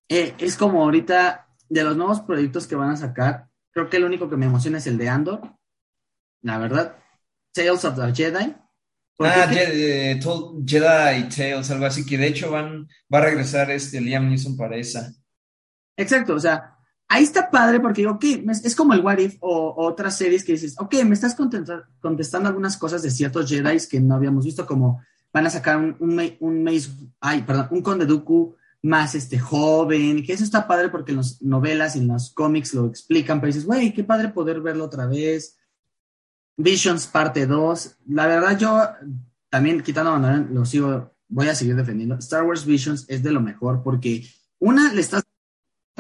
eh, 0.10 0.36
es 0.38 0.58
como 0.58 0.84
ahorita 0.84 1.48
de 1.70 1.84
los 1.84 1.96
nuevos 1.96 2.22
proyectos 2.22 2.68
que 2.68 2.76
van 2.76 2.90
a 2.90 2.98
sacar, 2.98 3.48
creo 3.72 3.90
que 3.90 3.98
el 3.98 4.04
único 4.04 4.30
que 4.30 4.36
me 4.36 4.48
emociona 4.48 4.80
es 4.80 4.88
el 4.88 4.98
de 4.98 5.08
Andor, 5.08 5.56
la 6.42 6.58
verdad, 6.58 6.98
Tales 7.54 7.86
of 7.86 7.96
the 7.96 8.14
Jedi. 8.14 8.56
Ah, 9.20 9.48
Jedi, 9.48 10.20
Jedi, 10.66 11.30
Tales, 11.30 11.72
algo 11.72 11.86
así, 11.86 12.06
que 12.06 12.18
de 12.18 12.28
hecho 12.28 12.52
van, 12.52 12.90
va 13.14 13.20
a 13.20 13.26
regresar 13.26 13.72
este 13.72 14.02
Liam 14.02 14.28
Neeson 14.28 14.58
para 14.58 14.76
esa. 14.76 15.14
Exacto, 15.96 16.34
o 16.36 16.40
sea, 16.40 16.81
ahí 17.12 17.24
está 17.24 17.52
padre 17.52 17.82
porque 17.82 18.02
digo, 18.02 18.14
ok, 18.14 18.24
es 18.64 18.74
como 18.74 18.94
el 18.94 19.02
What 19.02 19.18
If 19.18 19.36
o, 19.42 19.76
otras 19.86 20.18
series 20.18 20.46
que 20.46 20.54
dices, 20.54 20.76
ok, 20.80 20.96
me 21.04 21.14
estás 21.14 21.36
contestando 21.36 22.48
algunas 22.48 22.78
cosas 22.78 23.04
de 23.04 23.12
ciertos 23.12 23.50
Jedi 23.50 23.78
que 23.90 24.00
no 24.00 24.16
habíamos 24.16 24.46
visto, 24.46 24.66
como 24.66 25.02
van 25.34 25.46
a 25.46 25.50
sacar 25.50 25.78
un, 25.78 25.98
un, 26.00 26.38
un 26.40 26.82
ay, 27.20 27.42
perdón, 27.42 27.68
un 27.72 27.82
Conde 27.82 28.06
Dooku 28.06 28.56
más 28.84 29.14
este 29.14 29.38
joven, 29.40 30.24
que 30.24 30.32
eso 30.32 30.46
está 30.46 30.66
padre 30.66 30.88
porque 30.88 31.12
en 31.12 31.18
las 31.18 31.42
novelas 31.42 31.98
y 31.98 32.00
en 32.00 32.08
los 32.08 32.32
cómics 32.32 32.74
lo 32.74 32.86
explican, 32.88 33.42
pero 33.42 33.48
dices, 33.48 33.66
güey, 33.66 33.94
qué 33.94 34.06
padre 34.06 34.30
poder 34.30 34.62
verlo 34.62 34.86
otra 34.86 35.06
vez. 35.06 35.58
Visions 36.56 37.08
parte 37.08 37.46
2. 37.46 37.98
La 38.08 38.26
verdad, 38.26 38.58
yo 38.58 38.82
también 39.50 39.84
quitando 39.84 40.14
a 40.14 40.38
lo 40.38 40.66
sigo, 40.66 41.14
voy 41.28 41.50
a 41.50 41.56
seguir 41.56 41.76
defendiendo. 41.76 42.16
Star 42.16 42.44
Wars 42.44 42.66
Visions 42.66 43.06
es 43.10 43.22
de 43.22 43.32
lo 43.32 43.42
mejor 43.42 43.84
porque, 43.84 44.26
una, 44.60 44.94
le 44.94 45.02
estás 45.02 45.24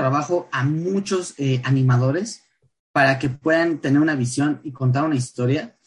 trabajo 0.01 0.49
a 0.51 0.63
muchos 0.63 1.35
eh, 1.37 1.61
animadores 1.63 2.43
para 2.91 3.19
que 3.19 3.29
puedan 3.29 3.77
tener 3.77 4.01
una 4.01 4.15
visión 4.15 4.59
y 4.63 4.71
contar 4.71 5.03
una 5.03 5.15
historia. 5.15 5.77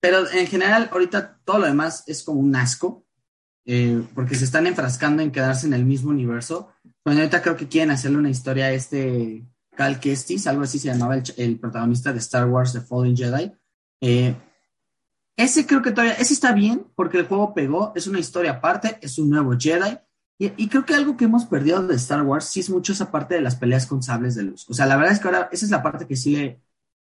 Pero 0.00 0.30
en 0.30 0.46
general, 0.46 0.90
ahorita 0.92 1.40
todo 1.46 1.60
lo 1.60 1.66
demás 1.66 2.04
es 2.06 2.22
como 2.22 2.40
un 2.40 2.54
asco, 2.54 3.06
eh, 3.64 4.02
porque 4.14 4.34
se 4.34 4.44
están 4.44 4.66
enfrascando 4.66 5.22
en 5.22 5.32
quedarse 5.32 5.66
en 5.66 5.72
el 5.72 5.86
mismo 5.86 6.10
universo. 6.10 6.68
Bueno, 7.02 7.20
ahorita 7.20 7.40
creo 7.40 7.56
que 7.56 7.68
quieren 7.68 7.90
hacerle 7.90 8.18
una 8.18 8.28
historia 8.28 8.66
a 8.66 8.72
este 8.72 9.46
Cal 9.74 9.98
Kestis, 9.98 10.46
algo 10.46 10.64
así 10.64 10.78
se 10.78 10.88
llamaba 10.88 11.16
el, 11.16 11.58
protagonista 11.58 12.12
de 12.12 12.18
Star 12.18 12.46
Wars, 12.50 12.74
The 12.74 12.82
Fallen 12.82 13.16
Jedi. 13.16 13.50
Eh, 14.02 14.36
ese 15.38 15.66
creo 15.66 15.80
que 15.80 15.92
todavía, 15.92 16.14
ese 16.14 16.34
está 16.34 16.52
bien, 16.52 16.86
porque 16.94 17.16
el 17.16 17.26
juego 17.26 17.54
pegó, 17.54 17.92
es 17.96 18.06
una 18.06 18.18
historia 18.18 18.50
aparte, 18.50 18.98
es 19.00 19.18
un 19.18 19.30
nuevo 19.30 19.56
Jedi, 19.58 19.98
y, 20.38 20.68
creo 20.68 20.84
que 20.84 20.94
algo 20.94 21.16
que 21.16 21.24
hemos 21.24 21.46
perdido 21.46 21.84
de 21.86 21.96
Star 21.96 22.22
Wars 22.22 22.44
sí 22.44 22.60
es 22.60 22.70
mucho 22.70 22.92
esa 22.92 23.10
parte 23.10 23.34
de 23.34 23.40
las 23.40 23.56
peleas 23.56 23.86
con 23.86 24.02
sables 24.02 24.36
de 24.36 24.44
luz. 24.44 24.66
O 24.68 24.74
sea, 24.74 24.86
la 24.86 24.96
verdad 24.96 25.12
es 25.12 25.18
que 25.18 25.26
ahora 25.26 25.48
esa 25.50 25.64
es 25.64 25.70
la 25.72 25.82
parte 25.82 26.06
que 26.06 26.14
sí 26.14 26.36
le, 26.36 26.60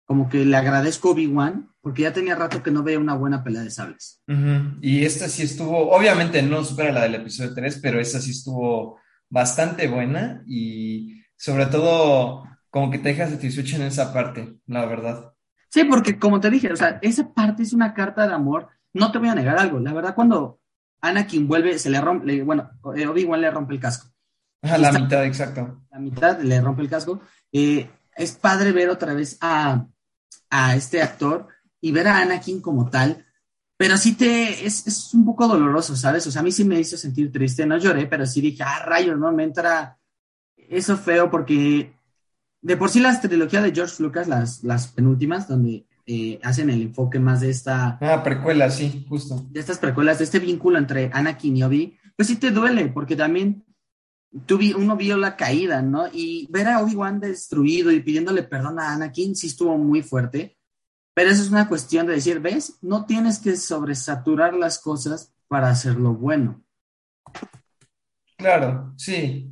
como 0.05 0.29
que 0.29 0.45
le 0.45 0.55
agradezco 0.55 1.09
a 1.09 1.11
Obi-Wan, 1.13 1.71
porque 1.81 2.03
ya 2.03 2.13
tenía 2.13 2.35
rato 2.35 2.61
que 2.61 2.69
no 2.69 2.83
veía 2.83 2.99
una 2.99 3.15
buena 3.15 3.43
pelea 3.43 3.63
de 3.63 3.71
sables. 3.71 4.21
Y 4.81 5.03
esta 5.03 5.27
sí 5.27 5.43
estuvo, 5.43 5.91
obviamente 5.91 6.41
no 6.43 6.63
supera 6.63 6.91
la 6.91 7.01
del 7.01 7.15
episodio 7.15 7.53
3, 7.55 7.79
pero 7.81 7.99
esa 7.99 8.21
sí 8.21 8.31
estuvo 8.31 8.99
bastante 9.29 9.87
buena 9.87 10.43
y 10.45 11.21
sobre 11.35 11.65
todo 11.65 12.43
como 12.69 12.91
que 12.91 12.99
te 12.99 13.09
deja 13.09 13.27
satisfecho 13.27 13.77
en 13.77 13.83
esa 13.83 14.13
parte, 14.13 14.55
la 14.67 14.85
verdad. 14.85 15.33
Sí, 15.69 15.83
porque 15.83 16.19
como 16.19 16.39
te 16.39 16.51
dije, 16.51 16.71
o 16.71 16.75
sea, 16.75 16.99
esa 17.01 17.33
parte 17.33 17.63
es 17.63 17.73
una 17.73 17.93
carta 17.93 18.27
de 18.27 18.33
amor. 18.33 18.67
No 18.93 19.11
te 19.11 19.17
voy 19.17 19.29
a 19.29 19.35
negar 19.35 19.57
algo. 19.57 19.79
La 19.79 19.93
verdad, 19.93 20.15
cuando 20.15 20.59
Anakin 21.01 21.47
vuelve, 21.47 21.77
se 21.79 21.89
le 21.89 22.01
rompe, 22.01 22.41
bueno, 22.43 22.71
eh, 22.95 23.07
Obi-Wan 23.07 23.41
le 23.41 23.51
rompe 23.51 23.73
el 23.73 23.79
casco. 23.79 24.07
A 24.61 24.77
la 24.77 24.91
mitad, 24.91 25.23
exacto. 25.25 25.83
La 25.91 25.99
mitad 25.99 26.39
le 26.39 26.59
rompe 26.59 26.81
el 26.81 26.89
casco. 26.89 27.21
Eh, 27.51 27.89
es 28.15 28.31
padre 28.33 28.71
ver 28.71 28.89
otra 28.89 29.13
vez 29.13 29.37
a, 29.41 29.85
este 30.75 31.01
actor 31.01 31.47
y 31.81 31.91
ver 31.91 32.07
a 32.07 32.21
Anakin 32.21 32.61
como 32.61 32.89
tal, 32.89 33.25
pero 33.77 33.97
sí 33.97 34.15
te, 34.15 34.65
es, 34.65 35.13
un 35.13 35.25
poco 35.25 35.47
doloroso, 35.49 35.97
¿sabes? 35.97 36.25
O 36.27 36.31
sea, 36.31 36.39
a 36.39 36.43
mí 36.43 36.51
sí 36.51 36.63
me 36.63 36.79
hizo 36.79 36.95
sentir 36.95 37.29
triste, 37.29 37.65
no 37.65 37.77
lloré, 37.77 38.07
pero 38.07 38.25
sí 38.25 38.39
dije, 38.39 38.63
ah, 38.63 38.79
rayos, 38.85 39.19
¿no? 39.19 39.33
Me 39.33 39.43
entra 39.43 39.97
eso 40.55 40.95
feo 40.97 41.29
porque 41.29 41.93
de 42.61 42.77
por 42.77 42.89
sí 42.89 43.01
las 43.01 43.21
trilogías 43.21 43.63
de 43.63 43.73
George 43.73 44.01
Lucas, 44.01 44.27
las, 44.27 44.63
las 44.63 44.87
penúltimas, 44.87 45.47
donde 45.47 45.85
eh, 46.05 46.39
hacen 46.43 46.69
el 46.69 46.81
enfoque 46.81 47.19
más 47.19 47.41
de 47.41 47.49
esta... 47.49 47.97
Ah, 48.01 48.21
precuela, 48.23 48.69
sí, 48.69 49.05
justo. 49.09 49.45
De 49.49 49.59
estas 49.59 49.79
precuelas, 49.79 50.19
de 50.19 50.25
este 50.25 50.39
vínculo 50.39 50.77
entre 50.77 51.09
Anakin 51.13 51.57
y 51.57 51.63
Obi, 51.63 51.97
pues 52.15 52.27
sí 52.27 52.35
te 52.35 52.51
duele, 52.51 52.87
porque 52.87 53.15
también 53.15 53.65
tú 54.45 54.59
uno 54.77 54.95
vio 54.97 55.17
la 55.17 55.35
caída, 55.35 55.81
¿no? 55.81 56.07
Y 56.11 56.47
ver 56.49 56.67
a 56.67 56.81
Obi-Wan 56.81 57.19
destruido 57.19 57.91
y 57.91 58.01
pidiéndole 58.01 58.43
perdón 58.43 58.79
a 58.79 58.93
Anakin 58.93 59.35
sí 59.35 59.47
estuvo 59.47 59.77
muy 59.77 60.01
fuerte, 60.01 60.57
pero 61.13 61.29
eso 61.29 61.41
es 61.41 61.49
una 61.49 61.67
cuestión 61.67 62.05
de 62.05 62.13
decir, 62.13 62.39
¿ves? 62.39 62.77
No 62.81 63.05
tienes 63.05 63.39
que 63.39 63.55
sobresaturar 63.55 64.53
las 64.53 64.79
cosas 64.79 65.33
para 65.47 65.69
hacerlo 65.69 66.13
bueno. 66.13 66.63
Claro, 68.37 68.93
sí. 68.97 69.51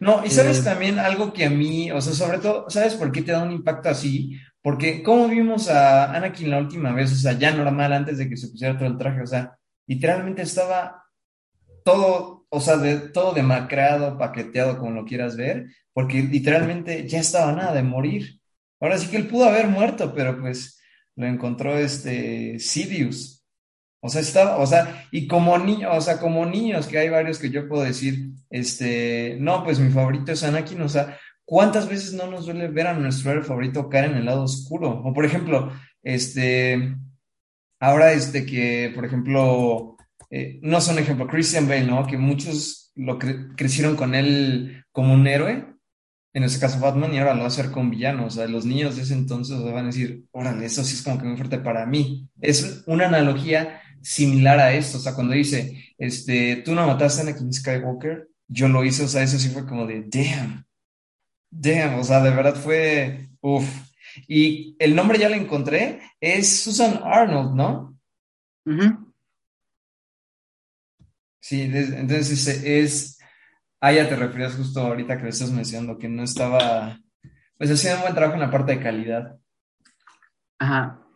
No, 0.00 0.24
y 0.26 0.30
sabes 0.30 0.60
eh, 0.60 0.62
también 0.64 0.98
algo 0.98 1.32
que 1.32 1.46
a 1.46 1.50
mí, 1.50 1.90
o 1.90 2.00
sea, 2.00 2.12
sobre 2.12 2.38
todo, 2.38 2.68
¿sabes 2.68 2.94
por 2.94 3.12
qué 3.12 3.22
te 3.22 3.32
da 3.32 3.42
un 3.42 3.52
impacto 3.52 3.88
así? 3.88 4.38
Porque 4.66 5.00
como 5.00 5.28
vimos 5.28 5.68
a 5.68 6.12
Anakin 6.12 6.50
la 6.50 6.58
última 6.58 6.92
vez, 6.92 7.12
o 7.12 7.14
sea, 7.14 7.34
ya 7.38 7.52
normal 7.52 7.92
antes 7.92 8.18
de 8.18 8.28
que 8.28 8.36
se 8.36 8.48
pusiera 8.48 8.76
todo 8.76 8.88
el 8.88 8.98
traje, 8.98 9.22
o 9.22 9.26
sea, 9.28 9.56
literalmente 9.86 10.42
estaba 10.42 11.04
todo, 11.84 12.46
o 12.48 12.60
sea, 12.60 12.76
de, 12.76 12.98
todo 12.98 13.32
demacrado, 13.32 14.18
paqueteado, 14.18 14.76
como 14.76 14.90
lo 14.90 15.04
quieras 15.04 15.36
ver, 15.36 15.68
porque 15.92 16.20
literalmente 16.20 17.06
ya 17.06 17.20
estaba 17.20 17.52
nada 17.52 17.74
de 17.74 17.84
morir. 17.84 18.40
Ahora 18.80 18.98
sí 18.98 19.06
que 19.06 19.18
él 19.18 19.28
pudo 19.28 19.44
haber 19.44 19.68
muerto, 19.68 20.12
pero 20.12 20.40
pues 20.40 20.82
lo 21.14 21.28
encontró 21.28 21.78
este 21.78 22.58
Sidious. 22.58 23.46
O 24.00 24.08
sea, 24.08 24.20
estaba, 24.20 24.58
o 24.58 24.66
sea, 24.66 25.06
y 25.12 25.28
como 25.28 25.56
niño, 25.58 25.92
o 25.92 26.00
sea, 26.00 26.18
como 26.18 26.44
niños, 26.44 26.88
que 26.88 26.98
hay 26.98 27.08
varios 27.08 27.38
que 27.38 27.50
yo 27.50 27.68
puedo 27.68 27.84
decir, 27.84 28.30
este, 28.50 29.36
no, 29.38 29.62
pues 29.62 29.78
mi 29.78 29.92
favorito 29.92 30.32
es 30.32 30.42
Anakin, 30.42 30.80
o 30.80 30.88
sea, 30.88 31.16
¿Cuántas 31.46 31.88
veces 31.88 32.12
no 32.12 32.26
nos 32.26 32.46
duele 32.46 32.66
ver 32.66 32.88
a 32.88 32.94
nuestro 32.94 33.30
héroe 33.30 33.44
favorito 33.44 33.88
caer 33.88 34.06
en 34.10 34.16
el 34.16 34.24
lado 34.24 34.42
oscuro? 34.42 34.90
O 35.04 35.14
por 35.14 35.24
ejemplo, 35.24 35.72
este, 36.02 36.96
ahora 37.78 38.12
este 38.12 38.44
que, 38.44 38.90
por 38.92 39.04
ejemplo, 39.04 39.96
eh, 40.30 40.58
no 40.62 40.80
son 40.80 40.98
ejemplo, 40.98 41.28
Christian 41.28 41.68
Bale, 41.68 41.86
¿no? 41.86 42.04
Que 42.04 42.18
muchos 42.18 42.90
lo 42.96 43.18
crecieron 43.18 43.94
con 43.94 44.16
él 44.16 44.84
como 44.90 45.14
un 45.14 45.28
héroe, 45.28 45.66
en 46.32 46.42
ese 46.42 46.58
caso 46.58 46.80
Batman, 46.80 47.14
y 47.14 47.18
ahora 47.18 47.34
lo 47.34 47.40
va 47.40 47.44
a 47.44 47.48
hacer 47.48 47.70
con 47.70 47.90
villanos. 47.90 48.34
O 48.34 48.36
sea, 48.38 48.48
los 48.48 48.66
niños 48.66 48.96
de 48.96 49.02
ese 49.02 49.14
entonces 49.14 49.62
van 49.62 49.84
a 49.84 49.86
decir, 49.86 50.24
órale, 50.32 50.66
eso 50.66 50.82
sí 50.82 50.94
es 50.94 51.02
como 51.02 51.18
que 51.18 51.26
muy 51.26 51.36
fuerte 51.36 51.58
para 51.58 51.86
mí. 51.86 52.28
Es 52.40 52.82
una 52.86 53.06
analogía 53.06 53.80
similar 54.02 54.58
a 54.58 54.74
esto. 54.74 54.98
O 54.98 55.00
sea, 55.00 55.14
cuando 55.14 55.34
dice, 55.34 55.94
este, 55.96 56.56
tú 56.56 56.74
no 56.74 56.86
mataste 56.88 57.20
a 57.20 57.24
Anakin 57.24 57.52
Skywalker, 57.52 58.28
yo 58.48 58.68
lo 58.68 58.84
hice, 58.84 59.04
o 59.04 59.08
sea, 59.08 59.22
eso 59.22 59.38
sí 59.38 59.48
fue 59.48 59.64
como 59.64 59.86
de, 59.86 60.04
damn, 60.08 60.65
Damn, 61.50 61.98
o 61.98 62.04
sea, 62.04 62.22
de 62.22 62.30
verdad 62.30 62.54
fue, 62.54 63.28
Uf. 63.40 63.64
Y 64.26 64.76
el 64.78 64.96
nombre 64.96 65.18
ya 65.18 65.28
lo 65.28 65.36
encontré, 65.36 66.00
es 66.20 66.62
Susan 66.62 67.00
Arnold, 67.04 67.54
¿no? 67.54 67.98
Sí, 71.40 71.62
entonces 71.62 72.48
es, 72.64 73.20
ah, 73.80 73.92
ya 73.92 74.08
te 74.08 74.16
referías 74.16 74.56
justo 74.56 74.80
ahorita 74.80 75.16
que 75.16 75.24
lo 75.24 75.28
estás 75.28 75.52
mencionando, 75.52 75.98
que 75.98 76.08
no 76.08 76.24
estaba, 76.24 76.98
pues 77.56 77.70
haciendo 77.70 77.98
un 77.98 78.02
buen 78.02 78.14
trabajo 78.14 78.34
en 78.34 78.40
la 78.40 78.50
parte 78.50 78.74
de 78.74 78.82
calidad. 78.82 79.38
Ajá. 80.58 81.06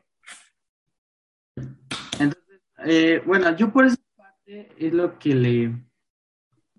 Entonces, 1.56 2.60
eh, 2.84 3.22
bueno, 3.26 3.56
yo 3.56 3.72
por 3.72 3.86
esa 3.86 3.96
parte 4.16 4.68
es 4.78 4.92
lo 4.92 5.18
que 5.18 5.34
le, 5.34 5.84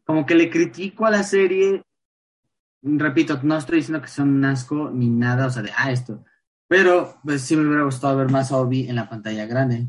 como 0.05 0.25
que 0.25 0.35
le 0.35 0.49
critico 0.49 1.05
a 1.05 1.11
la 1.11 1.23
serie. 1.23 1.83
Repito, 2.84 3.39
no 3.44 3.58
estoy 3.58 3.78
diciendo 3.78 4.02
que 4.02 4.08
sea 4.08 4.24
un 4.24 4.44
asco 4.44 4.89
ni 4.91 5.08
nada, 5.08 5.48
o 5.48 5.50
sea, 5.50 5.62
de, 5.62 5.72
ah, 5.76 5.91
esto. 5.91 6.24
Pero, 6.67 7.20
pues 7.24 7.41
sí 7.41 7.56
me 7.56 7.67
hubiera 7.67 7.84
gustado 7.84 8.17
ver 8.17 8.30
más 8.30 8.52
a 8.52 8.58
Obi 8.58 8.88
en 8.89 8.96
la 8.96 9.10
pantalla 9.10 9.46
grande. 9.46 9.88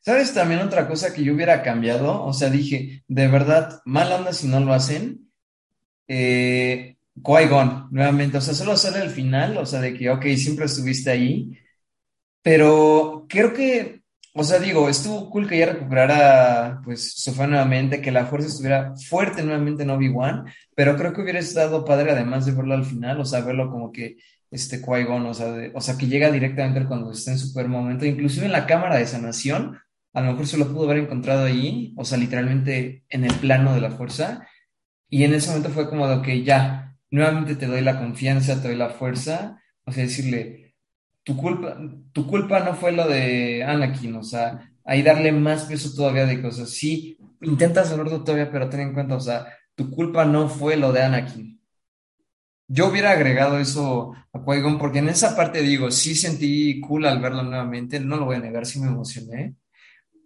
¿Sabes 0.00 0.32
también 0.32 0.60
otra 0.60 0.88
cosa 0.88 1.12
que 1.12 1.22
yo 1.22 1.34
hubiera 1.34 1.62
cambiado? 1.62 2.24
O 2.24 2.32
sea, 2.32 2.48
dije, 2.50 3.04
de 3.06 3.28
verdad, 3.28 3.82
mal 3.84 4.10
onda 4.12 4.32
si 4.32 4.48
no 4.48 4.58
lo 4.60 4.72
hacen. 4.72 5.30
Eh, 6.08 6.96
Qui-Gon, 7.22 7.88
nuevamente, 7.90 8.38
o 8.38 8.40
sea, 8.40 8.54
solo 8.54 8.76
sale 8.76 8.98
al 8.98 9.10
final, 9.10 9.58
o 9.58 9.66
sea, 9.66 9.80
de 9.80 9.94
que, 9.94 10.10
ok, 10.10 10.24
siempre 10.36 10.64
estuviste 10.64 11.10
ahí, 11.10 11.58
pero 12.42 13.26
creo 13.28 13.52
que, 13.52 13.99
o 14.32 14.44
sea, 14.44 14.58
digo, 14.60 14.88
estuvo 14.88 15.28
cool 15.30 15.48
que 15.48 15.58
ya 15.58 15.66
recuperara, 15.66 16.80
pues, 16.84 17.14
su 17.14 17.32
fe 17.32 17.46
nuevamente, 17.46 18.00
que 18.00 18.12
la 18.12 18.26
fuerza 18.26 18.48
estuviera 18.48 18.94
fuerte 18.96 19.42
nuevamente 19.42 19.82
en 19.82 19.90
Obi-Wan, 19.90 20.44
pero 20.74 20.96
creo 20.96 21.12
que 21.12 21.22
hubiera 21.22 21.40
estado 21.40 21.84
padre, 21.84 22.12
además 22.12 22.46
de 22.46 22.52
verlo 22.52 22.74
al 22.74 22.84
final, 22.84 23.20
o 23.20 23.24
sea, 23.24 23.40
verlo 23.40 23.70
como 23.70 23.90
que, 23.92 24.18
este 24.50 24.82
Qui-Gon, 24.82 25.26
o 25.26 25.34
sea, 25.34 25.54
o 25.74 25.80
sea, 25.80 25.96
que 25.96 26.06
llega 26.06 26.30
directamente 26.30 26.86
cuando 26.86 27.12
está 27.12 27.32
en 27.32 27.38
super 27.38 27.68
momento, 27.68 28.04
inclusive 28.04 28.46
en 28.46 28.52
la 28.52 28.66
cámara 28.66 28.96
de 28.96 29.06
sanación, 29.06 29.78
a 30.12 30.20
lo 30.20 30.32
mejor 30.32 30.46
se 30.46 30.58
lo 30.58 30.68
pudo 30.68 30.84
haber 30.84 31.04
encontrado 31.04 31.44
ahí, 31.44 31.94
o 31.96 32.04
sea, 32.04 32.18
literalmente 32.18 33.04
en 33.08 33.24
el 33.24 33.34
plano 33.34 33.74
de 33.74 33.80
la 33.80 33.90
fuerza, 33.92 34.46
y 35.08 35.24
en 35.24 35.34
ese 35.34 35.48
momento 35.48 35.70
fue 35.70 35.88
como 35.88 36.08
de, 36.08 36.22
que 36.22 36.42
ya, 36.44 36.96
nuevamente 37.10 37.56
te 37.56 37.66
doy 37.66 37.80
la 37.80 37.98
confianza, 37.98 38.60
te 38.60 38.68
doy 38.68 38.76
la 38.76 38.90
fuerza, 38.90 39.60
o 39.84 39.92
sea, 39.92 40.04
decirle, 40.04 40.59
tu 41.30 41.36
culpa, 41.36 41.78
tu 42.12 42.26
culpa 42.26 42.58
no 42.58 42.74
fue 42.74 42.90
lo 42.90 43.06
de 43.06 43.62
Anakin, 43.62 44.16
o 44.16 44.24
sea, 44.24 44.72
ahí 44.84 45.00
darle 45.00 45.30
más 45.30 45.62
peso 45.62 45.94
todavía 45.94 46.26
de 46.26 46.42
cosas, 46.42 46.70
sí, 46.70 47.16
intentas 47.42 47.86
hacerlo 47.86 48.24
todavía, 48.24 48.50
pero 48.50 48.68
ten 48.68 48.80
en 48.80 48.94
cuenta, 48.94 49.14
o 49.14 49.20
sea, 49.20 49.46
tu 49.76 49.90
culpa 49.92 50.24
no 50.24 50.48
fue 50.48 50.76
lo 50.76 50.92
de 50.92 51.02
Anakin. 51.02 51.60
Yo 52.66 52.88
hubiera 52.88 53.12
agregado 53.12 53.58
eso 53.58 54.12
a 54.32 54.44
qui 54.44 54.76
porque 54.78 54.98
en 54.98 55.08
esa 55.08 55.36
parte 55.36 55.62
digo, 55.62 55.92
sí 55.92 56.16
sentí 56.16 56.80
cool 56.80 57.06
al 57.06 57.20
verlo 57.20 57.44
nuevamente, 57.44 58.00
no 58.00 58.16
lo 58.16 58.24
voy 58.24 58.36
a 58.36 58.40
negar, 58.40 58.66
sí 58.66 58.80
me 58.80 58.88
emocioné, 58.88 59.54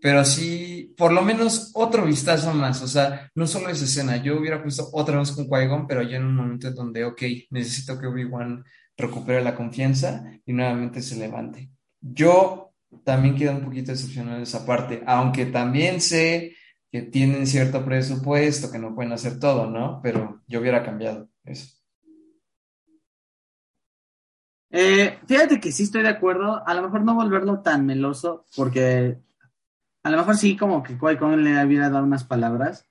pero 0.00 0.24
sí, 0.24 0.94
por 0.96 1.12
lo 1.12 1.20
menos 1.20 1.70
otro 1.74 2.06
vistazo 2.06 2.54
más, 2.54 2.80
o 2.80 2.88
sea, 2.88 3.30
no 3.34 3.46
solo 3.46 3.68
esa 3.68 3.84
escena, 3.84 4.16
yo 4.22 4.38
hubiera 4.38 4.62
puesto 4.62 4.88
otra 4.92 5.18
vez 5.18 5.32
con 5.32 5.48
Qui-Gon, 5.48 5.86
pero 5.86 6.00
ya 6.00 6.16
en 6.16 6.24
un 6.24 6.34
momento 6.34 6.70
donde, 6.70 7.04
ok, 7.04 7.22
necesito 7.50 7.98
que 7.98 8.06
Obi-Wan 8.06 8.64
recupere 8.96 9.42
la 9.42 9.54
confianza 9.54 10.24
y 10.44 10.52
nuevamente 10.52 11.02
se 11.02 11.16
levante. 11.16 11.70
Yo 12.00 12.72
también 13.04 13.34
quedo 13.34 13.52
un 13.52 13.64
poquito 13.64 13.92
decepcionado 13.92 14.38
de 14.38 14.44
esa 14.44 14.64
parte, 14.64 15.02
aunque 15.06 15.46
también 15.46 16.00
sé 16.00 16.54
que 16.90 17.02
tienen 17.02 17.46
cierto 17.46 17.84
presupuesto, 17.84 18.70
que 18.70 18.78
no 18.78 18.94
pueden 18.94 19.12
hacer 19.12 19.40
todo, 19.40 19.68
¿no? 19.68 20.00
Pero 20.02 20.42
yo 20.46 20.60
hubiera 20.60 20.84
cambiado 20.84 21.28
eso. 21.44 21.66
Eh, 24.70 25.18
fíjate 25.26 25.60
que 25.60 25.72
sí 25.72 25.84
estoy 25.84 26.02
de 26.02 26.08
acuerdo, 26.08 26.66
a 26.66 26.74
lo 26.74 26.82
mejor 26.82 27.02
no 27.02 27.14
volverlo 27.14 27.62
tan 27.62 27.86
meloso, 27.86 28.44
porque 28.56 29.18
a 30.02 30.10
lo 30.10 30.18
mejor 30.18 30.36
sí, 30.36 30.56
como 30.56 30.82
que 30.82 30.98
Qui-Gon 30.98 31.42
le 31.42 31.64
hubiera 31.64 31.90
dado 31.90 32.04
unas 32.04 32.24
palabras, 32.24 32.86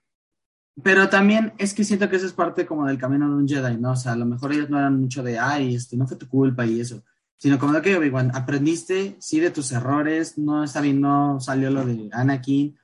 pero 0.82 1.08
también 1.10 1.54
es 1.58 1.74
que 1.74 1.84
siento 1.84 2.10
que 2.10 2.16
eso 2.16 2.26
es 2.26 2.34
parte 2.34 2.66
como 2.66 2.88
del 2.88 2.98
camino 2.98 3.30
de 3.30 3.36
un 3.36 3.48
Jedi, 3.48 3.78
¿no? 3.78 3.92
O 3.92 3.96
sea, 3.96 4.14
a 4.14 4.16
lo 4.16 4.26
mejor 4.26 4.54
ellos 4.54 4.70
no 4.70 4.80
eran 4.80 5.00
mucho 5.00 5.22
de, 5.22 5.38
ay, 5.38 5.76
este, 5.76 5.96
no 5.96 6.08
fue 6.08 6.18
tu 6.18 6.28
culpa 6.28 6.66
y 6.66 6.80
eso, 6.80 7.04
sino 7.38 7.60
como 7.60 7.74
de 7.74 7.82
que, 7.82 7.96
Obi-Wan, 7.96 8.32
aprendiste, 8.34 9.16
sí, 9.20 9.40
de 9.40 9.52
tus 9.52 9.72
errores, 9.72 10.38
no 10.38 10.64
está 10.64 10.82
bien, 10.82 11.00
no 11.00 11.40
salió 11.40 11.70
lo 11.70 11.86
de 11.86 12.10
Anakin, 12.12 12.78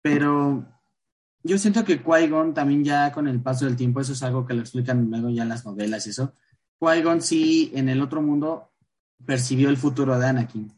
pero 0.00 0.64
yo 1.42 1.58
siento 1.58 1.84
que 1.84 2.02
Qui-Gon 2.02 2.54
también 2.54 2.84
ya 2.84 3.12
con 3.12 3.28
el 3.28 3.40
paso 3.42 3.66
del 3.66 3.76
tiempo, 3.76 4.00
eso 4.00 4.14
es 4.14 4.22
algo 4.22 4.46
que 4.46 4.54
lo 4.54 4.60
explican 4.60 5.10
luego 5.10 5.28
ya 5.28 5.42
en 5.42 5.48
las 5.50 5.66
novelas 5.66 6.06
y 6.06 6.10
eso, 6.10 6.32
Qui-Gon 6.80 7.20
sí 7.20 7.70
en 7.74 7.88
el 7.88 8.00
otro 8.00 8.22
mundo 8.22 8.70
percibió 9.24 9.68
el 9.68 9.76
futuro 9.76 10.18
de 10.18 10.26
Anakin. 10.26 10.72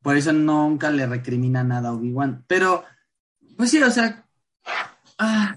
Por 0.00 0.16
eso 0.16 0.32
nunca 0.32 0.90
le 0.90 1.06
recrimina 1.06 1.62
nada 1.62 1.90
a 1.90 1.92
Obi-Wan. 1.92 2.44
Pero, 2.48 2.84
pues 3.56 3.70
sí, 3.70 3.80
o 3.82 3.90
sea, 3.90 4.26
ah, 5.22 5.56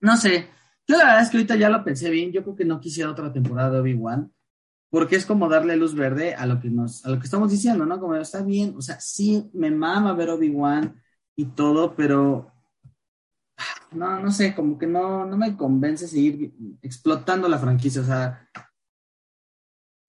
no 0.00 0.16
sé. 0.16 0.48
Yo 0.86 0.96
la 0.96 1.04
verdad 1.04 1.22
es 1.22 1.30
que 1.30 1.36
ahorita 1.36 1.56
ya 1.56 1.68
lo 1.68 1.84
pensé 1.84 2.10
bien. 2.10 2.32
Yo 2.32 2.42
creo 2.42 2.56
que 2.56 2.64
no 2.64 2.80
quisiera 2.80 3.10
otra 3.10 3.32
temporada 3.32 3.70
de 3.70 3.80
Obi-Wan. 3.80 4.32
Porque 4.90 5.16
es 5.16 5.24
como 5.24 5.48
darle 5.48 5.76
luz 5.76 5.94
verde 5.94 6.34
a 6.34 6.44
lo 6.46 6.60
que 6.60 6.68
nos, 6.68 7.04
a 7.06 7.10
lo 7.10 7.18
que 7.18 7.24
estamos 7.24 7.50
diciendo, 7.50 7.86
¿no? 7.86 7.98
Como 7.98 8.14
está 8.14 8.42
bien, 8.42 8.74
o 8.76 8.82
sea, 8.82 9.00
sí 9.00 9.48
me 9.54 9.70
mama 9.70 10.12
ver 10.12 10.28
Obi-Wan 10.28 11.00
y 11.34 11.46
todo, 11.46 11.94
pero 11.96 12.52
no, 13.92 14.20
no 14.20 14.30
sé, 14.30 14.54
como 14.54 14.76
que 14.76 14.86
no, 14.86 15.24
no 15.24 15.38
me 15.38 15.56
convence 15.56 16.06
seguir 16.06 16.52
explotando 16.82 17.48
la 17.48 17.58
franquicia. 17.58 18.02
O 18.02 18.04
sea, 18.04 18.46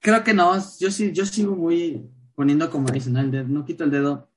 creo 0.02 0.22
que 0.22 0.34
no, 0.34 0.54
yo 0.80 0.92
sí, 0.92 1.14
yo 1.14 1.26
sigo 1.26 1.56
muy, 1.56 2.10
poniendo 2.36 2.70
como 2.70 2.90
adicional, 2.90 3.54
no 3.54 3.64
quito 3.64 3.86
el 3.86 3.92
dedo 3.92 4.30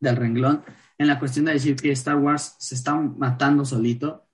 del 0.00 0.16
renglón 0.16 0.64
en 0.98 1.06
la 1.06 1.18
cuestión 1.18 1.44
de 1.44 1.52
decir 1.52 1.76
que 1.76 1.92
Star 1.92 2.16
Wars 2.16 2.56
se 2.58 2.74
está 2.74 2.94
matando 2.94 3.64
solito. 3.64 4.26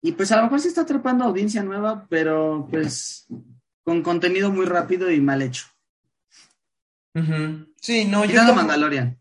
Y 0.00 0.12
pues 0.12 0.30
a 0.30 0.36
lo 0.36 0.44
mejor 0.44 0.60
se 0.60 0.68
está 0.68 0.82
atrapando 0.82 1.24
audiencia 1.24 1.62
nueva, 1.62 2.06
pero 2.08 2.68
pues 2.70 3.26
con 3.82 4.02
contenido 4.02 4.52
muy 4.52 4.66
rápido 4.66 5.10
y 5.10 5.20
mal 5.20 5.42
hecho. 5.42 5.66
Sí, 7.80 8.04
no, 8.04 8.24
yo. 8.24 8.54
Mandalorian. 8.54 9.18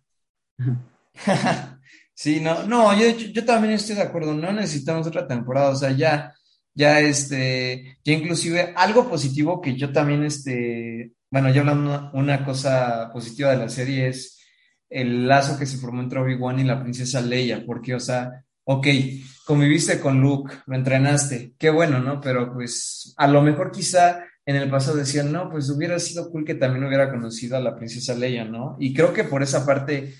sí, 2.13 2.39
no, 2.39 2.63
no, 2.63 2.97
yo, 2.99 3.07
yo 3.09 3.45
también 3.45 3.73
estoy 3.73 3.95
de 3.95 4.03
acuerdo, 4.03 4.33
no 4.33 4.51
necesitamos 4.51 5.07
otra 5.07 5.27
temporada, 5.27 5.69
o 5.69 5.75
sea, 5.75 5.91
ya, 5.91 6.33
ya 6.73 6.99
este, 6.99 7.97
ya 8.03 8.13
inclusive 8.13 8.73
algo 8.75 9.09
positivo 9.09 9.61
que 9.61 9.75
yo 9.75 9.91
también, 9.91 10.23
este, 10.23 11.13
bueno, 11.31 11.49
ya 11.51 11.61
hablando 11.61 12.11
una 12.13 12.45
cosa 12.45 13.09
positiva 13.11 13.51
de 13.51 13.57
la 13.57 13.69
serie 13.69 14.09
es 14.09 14.36
el 14.89 15.27
lazo 15.27 15.57
que 15.57 15.65
se 15.65 15.77
formó 15.77 16.01
entre 16.01 16.19
Obi-Wan 16.19 16.59
y 16.59 16.63
la 16.63 16.81
princesa 16.81 17.21
Leia, 17.21 17.63
porque, 17.65 17.95
o 17.95 17.99
sea, 17.99 18.45
ok, 18.63 18.87
conviviste 19.45 19.99
con 19.99 20.19
Luke, 20.21 20.53
lo 20.65 20.75
entrenaste, 20.75 21.53
qué 21.57 21.69
bueno, 21.69 21.99
¿no? 21.99 22.19
Pero 22.19 22.53
pues 22.53 23.13
a 23.17 23.27
lo 23.27 23.41
mejor 23.41 23.71
quizá 23.71 24.23
en 24.45 24.55
el 24.55 24.69
pasado 24.69 24.97
decían, 24.97 25.31
no, 25.31 25.49
pues 25.49 25.69
hubiera 25.69 25.99
sido 25.99 26.29
cool 26.29 26.45
que 26.45 26.55
también 26.55 26.85
hubiera 26.85 27.09
conocido 27.09 27.57
a 27.57 27.61
la 27.61 27.75
princesa 27.75 28.15
Leia, 28.15 28.45
¿no? 28.45 28.77
Y 28.79 28.93
creo 28.93 29.13
que 29.13 29.25
por 29.25 29.43
esa 29.43 29.65
parte 29.65 30.13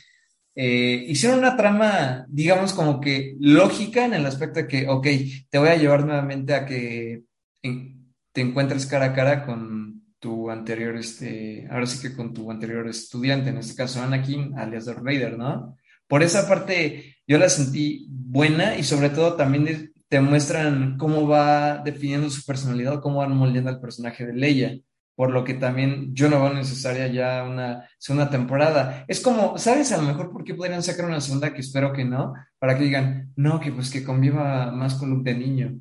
eh, 0.54 1.06
hicieron 1.08 1.40
una 1.40 1.56
trama, 1.56 2.26
digamos, 2.28 2.74
como 2.74 3.00
que 3.00 3.36
lógica 3.40 4.06
en 4.06 4.14
el 4.14 4.26
aspecto 4.26 4.62
de 4.62 4.68
que, 4.68 4.88
ok, 4.88 5.08
te 5.50 5.60
voy 5.60 5.70
a 5.70 5.78
llevar 5.78 6.06
nuevamente 6.06 6.56
a 6.56 6.66
que 6.66 7.24
te 7.62 8.42
encuentres 8.42 8.86
cara 8.86 9.06
a 9.06 9.14
cara 9.14 9.46
con 9.46 9.87
tu 10.20 10.50
anterior, 10.50 10.96
este, 10.96 11.68
ahora 11.70 11.86
sí 11.86 12.02
que 12.02 12.16
con 12.16 12.34
tu 12.34 12.50
anterior 12.50 12.88
estudiante, 12.88 13.50
en 13.50 13.58
este 13.58 13.76
caso 13.76 14.02
Anakin, 14.02 14.58
alias 14.58 14.86
Darth 14.86 15.04
Vader, 15.04 15.38
¿no? 15.38 15.78
Por 16.08 16.24
esa 16.24 16.48
parte 16.48 17.18
yo 17.28 17.38
la 17.38 17.50
sentí 17.50 18.08
buena 18.10 18.78
y 18.78 18.84
sobre 18.84 19.10
todo 19.10 19.36
también 19.36 19.94
te 20.08 20.22
muestran 20.22 20.98
cómo 20.98 21.28
va 21.28 21.80
definiendo 21.80 22.30
su 22.30 22.46
personalidad, 22.46 23.02
cómo 23.02 23.18
van 23.18 23.36
moldeando 23.36 23.70
al 23.70 23.82
personaje 23.82 24.26
de 24.26 24.34
Leia, 24.34 24.80
por 25.16 25.32
lo 25.32 25.44
que 25.44 25.56
también 25.56 26.14
yo 26.14 26.30
no 26.30 26.42
veo 26.42 26.54
necesaria 26.54 27.08
ya 27.08 27.44
una 27.44 27.90
segunda 27.98 28.30
temporada. 28.30 29.04
Es 29.08 29.20
como, 29.20 29.58
¿sabes? 29.58 29.92
A 29.92 29.98
lo 29.98 30.04
mejor 30.04 30.32
por 30.32 30.44
qué 30.44 30.54
podrían 30.54 30.84
sacar 30.84 31.06
una 31.06 31.20
segunda, 31.20 31.54
que 31.54 31.62
espero 31.62 31.92
que 31.92 32.06
no, 32.06 32.34
para 32.60 32.78
que 32.78 32.86
digan, 32.86 33.34
no, 33.36 33.60
que 33.60 33.72
pues 33.72 33.90
que 33.90 34.04
conviva 34.04 34.72
más 34.72 34.96
con 34.96 35.10
Luke 35.10 35.30
de 35.30 35.38
niño. 35.38 35.80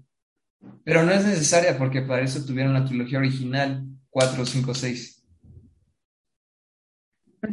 Pero 0.84 1.04
no 1.04 1.12
es 1.12 1.24
necesaria 1.24 1.78
porque 1.78 2.02
para 2.02 2.22
eso 2.22 2.44
tuvieron 2.44 2.72
la 2.72 2.84
trilogía 2.84 3.18
original 3.18 3.86
4, 4.16 4.46
5, 4.46 4.74
6. 4.74 5.22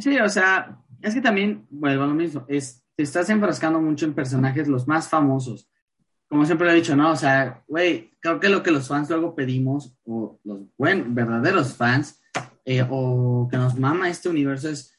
Sí, 0.00 0.18
o 0.18 0.28
sea, 0.30 0.82
es 1.02 1.12
que 1.12 1.20
también, 1.20 1.66
bueno, 1.68 2.06
lo 2.06 2.14
mismo, 2.14 2.46
es, 2.48 2.82
te 2.96 3.02
estás 3.02 3.28
enfrascando 3.28 3.82
mucho 3.82 4.06
en 4.06 4.14
personajes 4.14 4.66
los 4.66 4.88
más 4.88 5.06
famosos. 5.06 5.70
Como 6.26 6.46
siempre 6.46 6.66
lo 6.66 6.72
he 6.72 6.76
dicho, 6.76 6.96
¿no? 6.96 7.10
O 7.10 7.16
sea, 7.16 7.62
güey, 7.68 8.12
creo 8.18 8.40
que 8.40 8.48
lo 8.48 8.62
que 8.62 8.70
los 8.70 8.88
fans 8.88 9.10
luego 9.10 9.34
pedimos, 9.34 9.94
o 10.04 10.40
los 10.42 10.60
buen, 10.78 11.14
verdaderos 11.14 11.74
fans, 11.74 12.22
eh, 12.64 12.82
o 12.88 13.46
que 13.50 13.58
nos 13.58 13.78
mama 13.78 14.08
este 14.08 14.30
universo 14.30 14.70
es, 14.70 14.98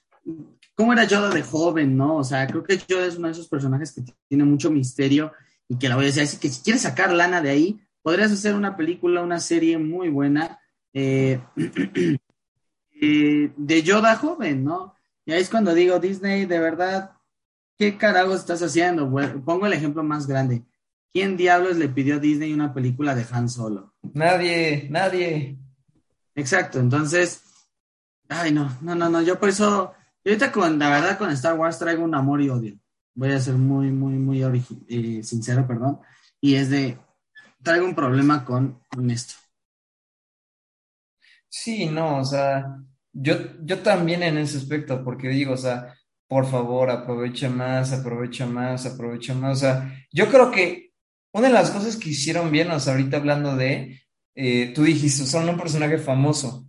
¿cómo 0.75 0.93
era 0.93 1.06
Yoda 1.06 1.32
de 1.32 1.41
joven, 1.41 1.97
no? 1.97 2.17
O 2.17 2.23
sea, 2.23 2.45
creo 2.45 2.62
que 2.62 2.78
Yoda 2.78 3.08
es 3.08 3.17
uno 3.17 3.25
de 3.25 3.34
esos 3.34 3.47
personajes 3.47 3.91
que 3.91 4.04
tiene 4.28 4.43
mucho 4.43 4.69
misterio 4.69 5.34
y 5.67 5.80
que 5.80 5.89
la 5.89 5.95
voy 5.95 6.04
a 6.04 6.08
decir, 6.10 6.21
así 6.21 6.38
que 6.38 6.49
si 6.49 6.62
quieres 6.62 6.84
sacar 6.84 7.12
lana 7.12 7.41
de 7.41 7.49
ahí, 7.49 7.80
podrías 8.04 8.32
hacer 8.32 8.54
una 8.54 8.78
película, 8.78 9.23
una 9.23 9.39
serie 9.39 9.80
muy 9.80 10.10
buena 10.10 10.60
eh, 10.95 11.41
eh, 13.01 13.53
de 13.58 13.84
Yoda 13.84 14.15
joven, 14.15 14.63
¿no? 14.63 14.95
Y 15.25 15.34
ahí 15.34 15.41
es 15.41 15.49
cuando 15.49 15.73
digo, 15.73 15.99
Disney, 15.99 16.45
de 16.45 16.60
verdad, 16.60 17.12
¿qué 17.77 17.97
carajos 17.97 18.39
estás 18.39 18.62
haciendo? 18.63 19.12
pongo 19.43 19.65
el 19.65 19.73
ejemplo 19.73 20.03
más 20.03 20.25
grande. 20.25 20.63
¿Quién 21.12 21.36
diablos 21.36 21.75
le 21.75 21.89
pidió 21.89 22.15
a 22.15 22.19
Disney 22.19 22.53
una 22.53 22.73
película 22.73 23.13
de 23.13 23.25
Han 23.29 23.49
Solo? 23.49 23.93
Nadie, 24.13 24.88
nadie. 24.89 25.58
Exacto, 26.34 26.79
entonces, 26.79 27.43
ay 28.29 28.53
no, 28.53 28.77
no, 28.81 28.95
no, 28.95 29.10
no, 29.10 29.21
yo 29.21 29.38
por 29.39 29.49
eso, 29.49 29.93
yo 30.23 30.31
ahorita 30.31 30.51
con, 30.51 30.79
la 30.79 30.89
verdad, 30.89 31.17
con 31.17 31.29
Star 31.31 31.58
Wars 31.58 31.77
traigo 31.77 32.03
un 32.03 32.15
amor 32.15 32.41
y 32.41 32.49
odio. 32.49 32.79
Voy 33.15 33.31
a 33.31 33.39
ser 33.39 33.55
muy, 33.55 33.91
muy, 33.91 34.13
muy 34.13 34.43
eh, 34.88 35.23
sincero, 35.23 35.67
perdón. 35.67 35.99
Y 36.39 36.55
es 36.55 36.69
de, 36.69 36.97
traigo 37.63 37.86
un 37.86 37.95
problema 37.95 38.45
con, 38.45 38.81
con 38.89 39.10
esto. 39.10 39.44
Sí, 41.58 41.86
no, 41.86 42.18
o 42.18 42.26
sea, 42.26 42.65
yo, 43.13 43.36
yo 43.63 43.80
también 43.80 44.24
en 44.24 44.38
ese 44.38 44.58
aspecto, 44.58 45.04
porque 45.06 45.30
digo, 45.30 45.54
o 45.54 45.58
sea, 45.58 45.96
por 46.28 46.46
favor, 46.52 46.89
aprovecha 46.89 47.50
más, 47.50 47.94
aprovecha 47.94 48.46
más, 48.46 48.86
aprovecha 48.86 49.34
más. 49.34 49.60
O 49.60 49.62
sea, 49.62 50.06
yo 50.12 50.28
creo 50.30 50.52
que 50.52 50.91
una 51.32 51.48
de 51.48 51.54
las 51.54 51.72
cosas 51.72 51.96
que 51.96 52.10
hicieron 52.10 52.52
bien, 52.52 52.72
o 52.72 52.80
sea, 52.80 52.94
ahorita 52.94 53.18
hablando 53.18 53.56
de, 53.56 54.02
eh, 54.36 54.74
tú 54.76 54.84
dijiste, 54.84 55.26
son 55.26 55.48
un 55.48 55.58
personaje 55.58 55.98
famoso, 55.98 56.68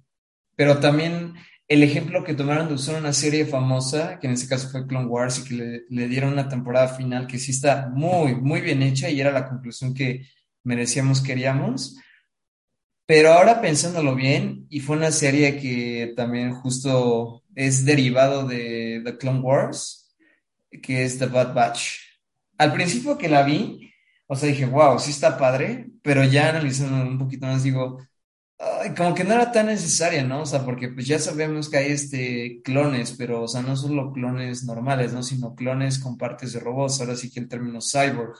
pero 0.54 0.78
también 0.78 1.34
el 1.66 1.82
ejemplo 1.82 2.22
que 2.22 2.34
tomaron 2.34 2.68
de 2.68 2.74
usar 2.74 3.00
una 3.00 3.12
serie 3.12 3.44
famosa, 3.44 4.20
que 4.20 4.28
en 4.28 4.34
este 4.34 4.48
caso 4.48 4.70
fue 4.70 4.86
Clone 4.86 5.08
Wars, 5.08 5.40
y 5.40 5.48
que 5.48 5.54
le, 5.54 5.82
le, 5.88 6.08
dieron 6.08 6.32
una 6.32 6.48
temporada 6.48 6.86
final 6.88 7.26
que 7.26 7.40
sí 7.40 7.50
está 7.50 7.88
muy, 7.92 8.36
muy 8.36 8.60
bien 8.60 8.82
hecha 8.82 9.10
y 9.10 9.20
era 9.20 9.32
la 9.32 9.48
conclusión 9.48 9.94
que 9.94 10.28
merecíamos, 10.62 11.20
queríamos. 11.22 11.96
Pero 13.06 13.32
ahora 13.32 13.60
pensándolo 13.60 14.16
bien, 14.16 14.66
y 14.68 14.80
fue 14.80 14.96
una 14.96 15.12
serie 15.12 15.58
que 15.58 16.12
también 16.16 16.52
justo 16.54 17.44
es 17.54 17.84
derivado 17.84 18.46
de 18.46 19.00
The 19.04 19.16
Clone 19.16 19.40
Wars, 19.40 20.16
que 20.82 21.04
es 21.04 21.18
The 21.18 21.26
Bad 21.26 21.54
Batch. 21.54 21.98
Al 22.58 22.72
principio 22.72 23.16
que 23.16 23.28
la 23.28 23.44
vi, 23.44 23.92
o 24.26 24.34
sea, 24.34 24.48
dije, 24.48 24.66
wow, 24.66 24.98
sí 24.98 25.10
está 25.10 25.38
padre, 25.38 25.86
pero 26.02 26.24
ya 26.24 26.48
analizando 26.48 27.08
un 27.08 27.18
poquito 27.18 27.46
más, 27.46 27.62
digo, 27.62 27.98
como 28.96 29.14
que 29.14 29.24
no 29.24 29.34
era 29.34 29.52
tan 29.52 29.66
necesaria, 29.66 30.24
¿no? 30.24 30.42
O 30.42 30.46
sea, 30.46 30.64
porque 30.64 30.88
pues 30.88 31.06
ya 31.06 31.18
sabemos 31.18 31.68
que 31.68 31.76
hay 31.76 31.92
este 31.92 32.60
clones, 32.64 33.14
pero, 33.16 33.42
o 33.42 33.48
sea, 33.48 33.62
no 33.62 33.76
solo 33.76 34.12
clones 34.12 34.64
normales, 34.64 35.12
¿no? 35.12 35.22
Sino 35.22 35.54
clones 35.54 35.98
con 35.98 36.16
partes 36.16 36.52
de 36.52 36.60
robots, 36.60 37.00
ahora 37.00 37.16
sí 37.16 37.30
que 37.30 37.40
el 37.40 37.48
término 37.48 37.80
cyborg. 37.80 38.36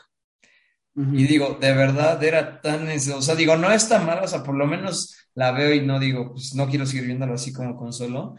Y 0.99 1.27
digo, 1.27 1.59
de 1.61 1.75
verdad 1.75 2.23
era 2.25 2.63
tan, 2.63 2.89
o 2.89 3.23
sea, 3.23 3.35
digo, 3.35 3.57
no 3.57 3.71
es 3.71 3.87
tan 3.87 4.07
mala, 4.07 4.23
o 4.23 4.29
sea, 4.29 4.43
por 4.43 4.55
lo 4.55 4.67
menos 4.67 5.15
la 5.35 5.53
veo 5.53 5.75
y 5.75 5.85
no 5.85 6.01
digo, 6.01 6.33
pues 6.33 6.55
no 6.55 6.69
quiero 6.69 6.87
seguir 6.87 7.05
viéndolo 7.05 7.35
así 7.35 7.53
como 7.53 7.77
con 7.77 7.93
solo, 7.93 8.35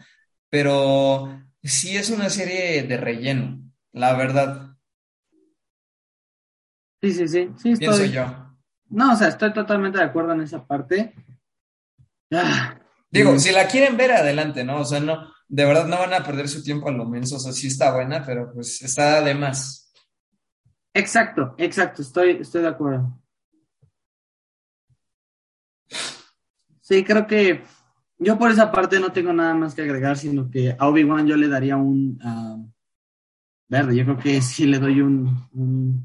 pero 0.50 1.40
sí 1.62 1.96
es 1.96 2.10
una 2.10 2.28
serie 2.28 2.82
de 2.82 2.96
relleno, 2.96 3.62
la 3.92 4.14
verdad. 4.14 4.76
Sí, 7.00 7.12
sí, 7.12 7.28
sí, 7.28 7.48
sí, 7.56 7.72
estoy... 7.72 7.76
Pienso 7.78 8.04
yo. 8.06 8.56
No, 8.88 9.12
o 9.12 9.16
sea, 9.16 9.28
estoy 9.28 9.52
totalmente 9.52 9.98
de 9.98 10.04
acuerdo 10.04 10.32
en 10.32 10.40
esa 10.40 10.66
parte. 10.66 11.14
Ah, 12.32 12.76
digo, 13.08 13.38
si 13.38 13.52
la 13.52 13.68
quieren 13.68 13.96
ver, 13.96 14.10
adelante, 14.10 14.64
¿no? 14.64 14.80
O 14.80 14.84
sea, 14.84 14.98
no, 14.98 15.30
de 15.46 15.64
verdad 15.64 15.86
no 15.86 15.98
van 15.98 16.12
a 16.12 16.24
perder 16.24 16.48
su 16.48 16.62
tiempo 16.64 16.88
a 16.88 16.92
lo 16.92 17.04
menos, 17.04 17.32
o 17.32 17.38
sea, 17.38 17.52
sí 17.52 17.68
está 17.68 17.94
buena, 17.94 18.24
pero 18.24 18.52
pues 18.52 18.82
está 18.82 19.22
de 19.22 19.34
más. 19.34 19.87
Exacto, 20.98 21.54
exacto, 21.58 22.02
estoy, 22.02 22.30
estoy 22.40 22.62
de 22.62 22.68
acuerdo. 22.68 23.16
Sí, 26.80 27.04
creo 27.04 27.24
que 27.24 27.62
yo 28.18 28.36
por 28.36 28.50
esa 28.50 28.72
parte 28.72 28.98
no 28.98 29.12
tengo 29.12 29.32
nada 29.32 29.54
más 29.54 29.76
que 29.76 29.82
agregar, 29.82 30.18
sino 30.18 30.50
que 30.50 30.74
a 30.76 30.88
Obi-Wan 30.88 31.24
yo 31.24 31.36
le 31.36 31.46
daría 31.46 31.76
un 31.76 32.18
ah, 32.20 32.56
verde. 33.68 33.94
Yo 33.94 34.04
creo 34.06 34.18
que 34.18 34.42
sí 34.42 34.66
le 34.66 34.80
doy 34.80 35.00
un, 35.00 36.04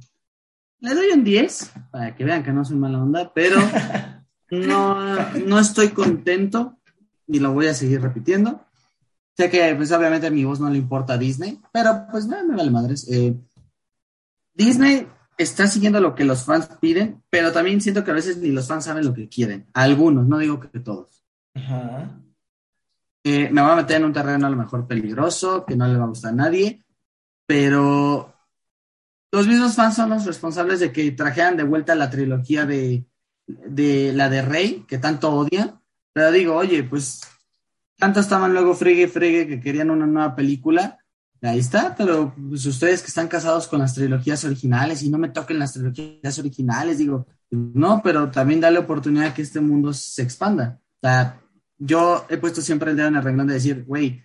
le 0.79 0.93
doy 0.93 1.07
un 1.11 1.23
10, 1.23 1.73
para 1.89 2.15
que 2.15 2.23
vean 2.23 2.43
que 2.43 2.53
no 2.53 2.63
soy 2.63 2.77
mala 2.77 3.01
onda, 3.01 3.33
pero 3.33 3.57
no, 4.51 5.17
no 5.47 5.59
estoy 5.59 5.87
contento 5.89 6.77
y 7.25 7.39
lo 7.39 7.51
voy 7.51 7.65
a 7.65 7.73
seguir 7.73 7.99
repitiendo. 7.99 8.63
Sé 9.35 9.49
que 9.49 9.73
pues 9.75 9.91
obviamente 9.91 10.27
a 10.27 10.31
mi 10.31 10.43
voz 10.43 10.59
no 10.59 10.69
le 10.69 10.77
importa 10.77 11.13
a 11.13 11.17
Disney, 11.17 11.59
pero 11.71 12.05
pues 12.11 12.27
me 12.27 12.45
vale 12.45 12.69
madres. 12.69 13.09
Eh, 13.09 13.35
Disney 14.53 15.07
está 15.37 15.67
siguiendo 15.67 15.99
lo 15.99 16.15
que 16.15 16.25
los 16.25 16.45
fans 16.45 16.69
piden, 16.79 17.21
pero 17.29 17.51
también 17.51 17.81
siento 17.81 18.03
que 18.03 18.11
a 18.11 18.15
veces 18.15 18.37
ni 18.37 18.49
los 18.49 18.67
fans 18.67 18.85
saben 18.85 19.05
lo 19.05 19.13
que 19.13 19.27
quieren. 19.27 19.67
Algunos, 19.73 20.25
no 20.27 20.37
digo 20.37 20.59
que 20.59 20.79
todos. 20.79 21.23
Eh, 23.23 23.49
me 23.51 23.61
voy 23.61 23.71
a 23.71 23.75
meter 23.75 23.97
en 23.97 24.05
un 24.05 24.13
terreno 24.13 24.47
a 24.47 24.49
lo 24.49 24.57
mejor 24.57 24.87
peligroso, 24.87 25.65
que 25.65 25.75
no 25.75 25.87
le 25.87 25.97
va 25.97 26.05
a 26.05 26.09
gustar 26.09 26.33
a 26.33 26.35
nadie, 26.35 26.83
pero 27.45 28.33
los 29.31 29.47
mismos 29.47 29.75
fans 29.75 29.95
son 29.95 30.09
los 30.09 30.25
responsables 30.25 30.79
de 30.79 30.91
que 30.91 31.11
trajeran 31.11 31.57
de 31.57 31.63
vuelta 31.63 31.95
la 31.95 32.09
trilogía 32.09 32.65
de, 32.65 33.05
de 33.47 34.13
la 34.13 34.29
de 34.29 34.41
Rey, 34.41 34.85
que 34.87 34.97
tanto 34.97 35.31
odian. 35.31 35.79
Pero 36.11 36.31
digo, 36.31 36.55
oye, 36.55 36.83
pues 36.83 37.21
tanto 37.97 38.19
estaban 38.19 38.53
luego 38.53 38.75
fregue 38.75 39.07
fregue 39.07 39.47
que 39.47 39.59
querían 39.59 39.89
una 39.89 40.05
nueva 40.05 40.35
película 40.35 41.02
Ahí 41.43 41.59
está, 41.59 41.93
pero 41.93 42.33
pues, 42.49 42.65
ustedes 42.65 43.01
que 43.01 43.07
están 43.07 43.27
casados 43.27 43.67
con 43.67 43.79
las 43.79 43.93
trilogías 43.93 44.45
originales 44.45 45.03
y 45.03 45.09
no 45.09 45.17
me 45.17 45.27
toquen 45.27 45.59
las 45.59 45.73
trilogías 45.73 46.39
originales, 46.39 46.99
digo, 46.99 47.27
no, 47.51 48.01
pero 48.01 48.31
también 48.31 48.61
dale 48.61 48.79
oportunidad 48.79 49.33
que 49.33 49.41
este 49.41 49.59
mundo 49.59 49.91
se 49.91 50.21
expanda. 50.21 50.79
O 51.01 51.05
sea, 51.07 51.41
yo 51.77 52.25
he 52.29 52.37
puesto 52.37 52.61
siempre 52.61 52.91
el 52.91 52.97
dedo 52.97 53.09
en 53.09 53.17
el 53.17 53.23
renglón 53.23 53.47
de 53.47 53.55
decir, 53.55 53.83
güey, 53.83 54.23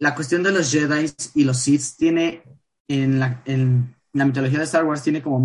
la 0.00 0.12
cuestión 0.16 0.42
de 0.42 0.50
los 0.50 0.72
Jedi 0.72 1.12
y 1.36 1.44
los 1.44 1.58
Sith 1.58 1.84
tiene 1.96 2.42
en 2.88 3.20
la, 3.20 3.42
en 3.44 3.94
la 4.12 4.24
mitología 4.24 4.58
de 4.58 4.64
Star 4.64 4.84
Wars 4.84 5.04
tiene 5.04 5.22
como 5.22 5.38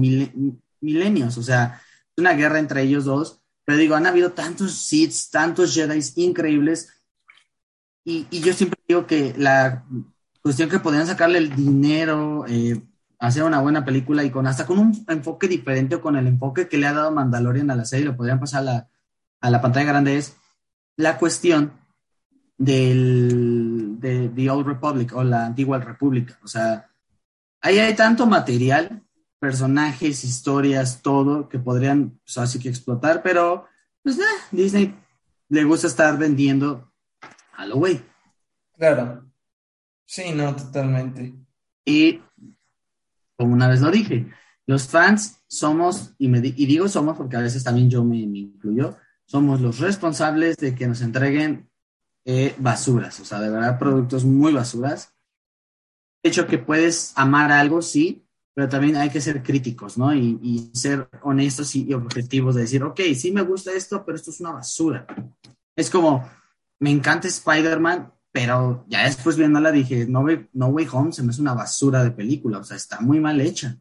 milenios, 0.82 1.38
o 1.38 1.44
sea, 1.44 1.82
es 2.16 2.22
una 2.22 2.34
guerra 2.34 2.58
entre 2.58 2.82
ellos 2.82 3.06
dos, 3.06 3.44
pero 3.64 3.78
digo, 3.78 3.94
han 3.94 4.08
habido 4.08 4.32
tantos 4.32 4.74
Sith, 4.74 5.14
tantos 5.32 5.76
Jedi 5.76 6.00
increíbles, 6.16 6.92
y, 8.04 8.26
y 8.32 8.40
yo 8.40 8.54
siempre 8.54 8.80
digo 8.88 9.06
que 9.06 9.36
la 9.38 9.86
cuestión 10.46 10.70
que 10.70 10.78
podrían 10.78 11.08
sacarle 11.08 11.40
el 11.40 11.56
dinero, 11.56 12.46
eh, 12.48 12.80
hacer 13.18 13.42
una 13.42 13.62
buena 13.62 13.84
película 13.84 14.24
y 14.24 14.30
con 14.30 14.46
hasta 14.46 14.68
con 14.68 14.78
un 14.78 15.06
enfoque 15.08 15.48
diferente 15.48 15.96
o 15.96 16.02
con 16.02 16.16
el 16.18 16.28
enfoque 16.28 16.68
que 16.68 16.78
le 16.78 16.86
ha 16.86 16.94
dado 16.94 17.12
Mandalorian 17.12 17.72
a 17.72 17.76
la 17.76 17.84
serie, 17.84 18.06
lo 18.06 18.16
podrían 18.16 18.40
pasar 18.40 18.60
a 18.60 18.64
la, 18.64 18.90
a 19.42 19.50
la 19.50 19.60
pantalla 19.60 19.88
grande, 19.88 20.18
es 20.18 20.38
la 20.98 21.18
cuestión 21.18 21.74
del, 22.60 23.96
de 24.00 24.30
The 24.30 24.50
Old 24.52 24.68
Republic 24.68 25.16
o 25.16 25.24
la 25.24 25.48
antigua 25.48 25.80
república. 25.80 26.38
O 26.44 26.48
sea, 26.48 26.92
ahí 27.62 27.80
hay 27.80 27.96
tanto 27.96 28.28
material, 28.28 29.02
personajes, 29.40 30.24
historias, 30.24 31.02
todo 31.02 31.50
que 31.50 31.58
podrían, 31.58 32.20
pues, 32.24 32.38
así 32.38 32.60
que 32.60 32.70
explotar, 32.70 33.24
pero 33.24 33.66
pues 34.04 34.20
Disney 34.52 34.94
le 35.50 35.64
gusta 35.64 35.88
estar 35.88 36.20
vendiendo 36.20 36.94
a 37.54 37.66
lo 37.66 37.78
güey. 37.78 38.00
Claro. 38.78 39.25
Sí, 40.06 40.32
no, 40.34 40.56
totalmente. 40.56 41.34
Y 41.84 42.22
como 43.36 43.54
una 43.54 43.68
vez 43.68 43.82
lo 43.82 43.92
dije, 43.92 44.28
los 44.66 44.88
fans 44.88 45.44
somos, 45.48 46.14
y, 46.18 46.28
me, 46.28 46.40
y 46.40 46.66
digo 46.66 46.88
somos 46.88 47.18
porque 47.18 47.38
a 47.38 47.42
veces 47.42 47.64
también 47.64 47.90
yo 47.90 48.04
me, 48.04 48.18
incluyo, 48.18 48.98
somos 49.26 49.62
los 49.62 49.80
responsables 49.80 50.58
de 50.58 50.76
que 50.76 50.88
nos 50.88 51.02
entreguen 51.02 51.70
eh, 52.26 52.56
basuras, 52.58 53.20
o 53.20 53.26
sea, 53.26 53.40
de 53.40 53.50
verdad 53.50 53.78
productos 53.78 54.26
muy 54.26 54.54
basuras. 54.54 55.14
De 56.24 56.30
hecho, 56.30 56.48
que 56.48 56.58
puedes 56.58 57.14
amar 57.16 57.52
algo, 57.52 57.82
sí, 57.82 58.26
pero 58.56 58.70
también 58.70 58.96
hay 58.96 59.10
que 59.10 59.22
ser 59.22 59.44
críticos, 59.44 59.98
¿no? 59.98 60.14
Y, 60.16 60.40
y 60.42 60.72
ser 60.74 61.08
honestos 61.22 61.76
y, 61.76 61.84
y, 61.84 61.94
objetivos 61.94 62.56
de 62.56 62.62
decir, 62.62 62.82
ok, 62.82 63.00
sí 63.16 63.32
me 63.32 63.42
gusta 63.42 63.74
esto, 63.74 64.04
pero 64.04 64.16
esto 64.16 64.32
es 64.32 64.40
una 64.40 64.54
basura. 64.54 65.06
Es 65.76 65.90
como, 65.90 66.28
me 66.80 66.90
encanta 66.90 67.28
Spider-Man, 67.28 68.12
pero 68.36 68.84
ya 68.90 69.06
después 69.06 69.38
viéndola 69.38 69.72
dije, 69.72 70.08
no 70.10 70.26
no 70.52 70.68
Way 70.68 70.88
Home 70.92 71.14
se 71.14 71.24
me 71.24 71.30
hace 71.30 71.40
una 71.40 71.54
basura 71.54 72.04
de 72.04 72.12
película, 72.12 72.58
o 72.58 72.66
sea, 72.66 72.76
está 72.76 73.00
muy 73.00 73.22
mal 73.22 73.40
hecha. 73.40 73.78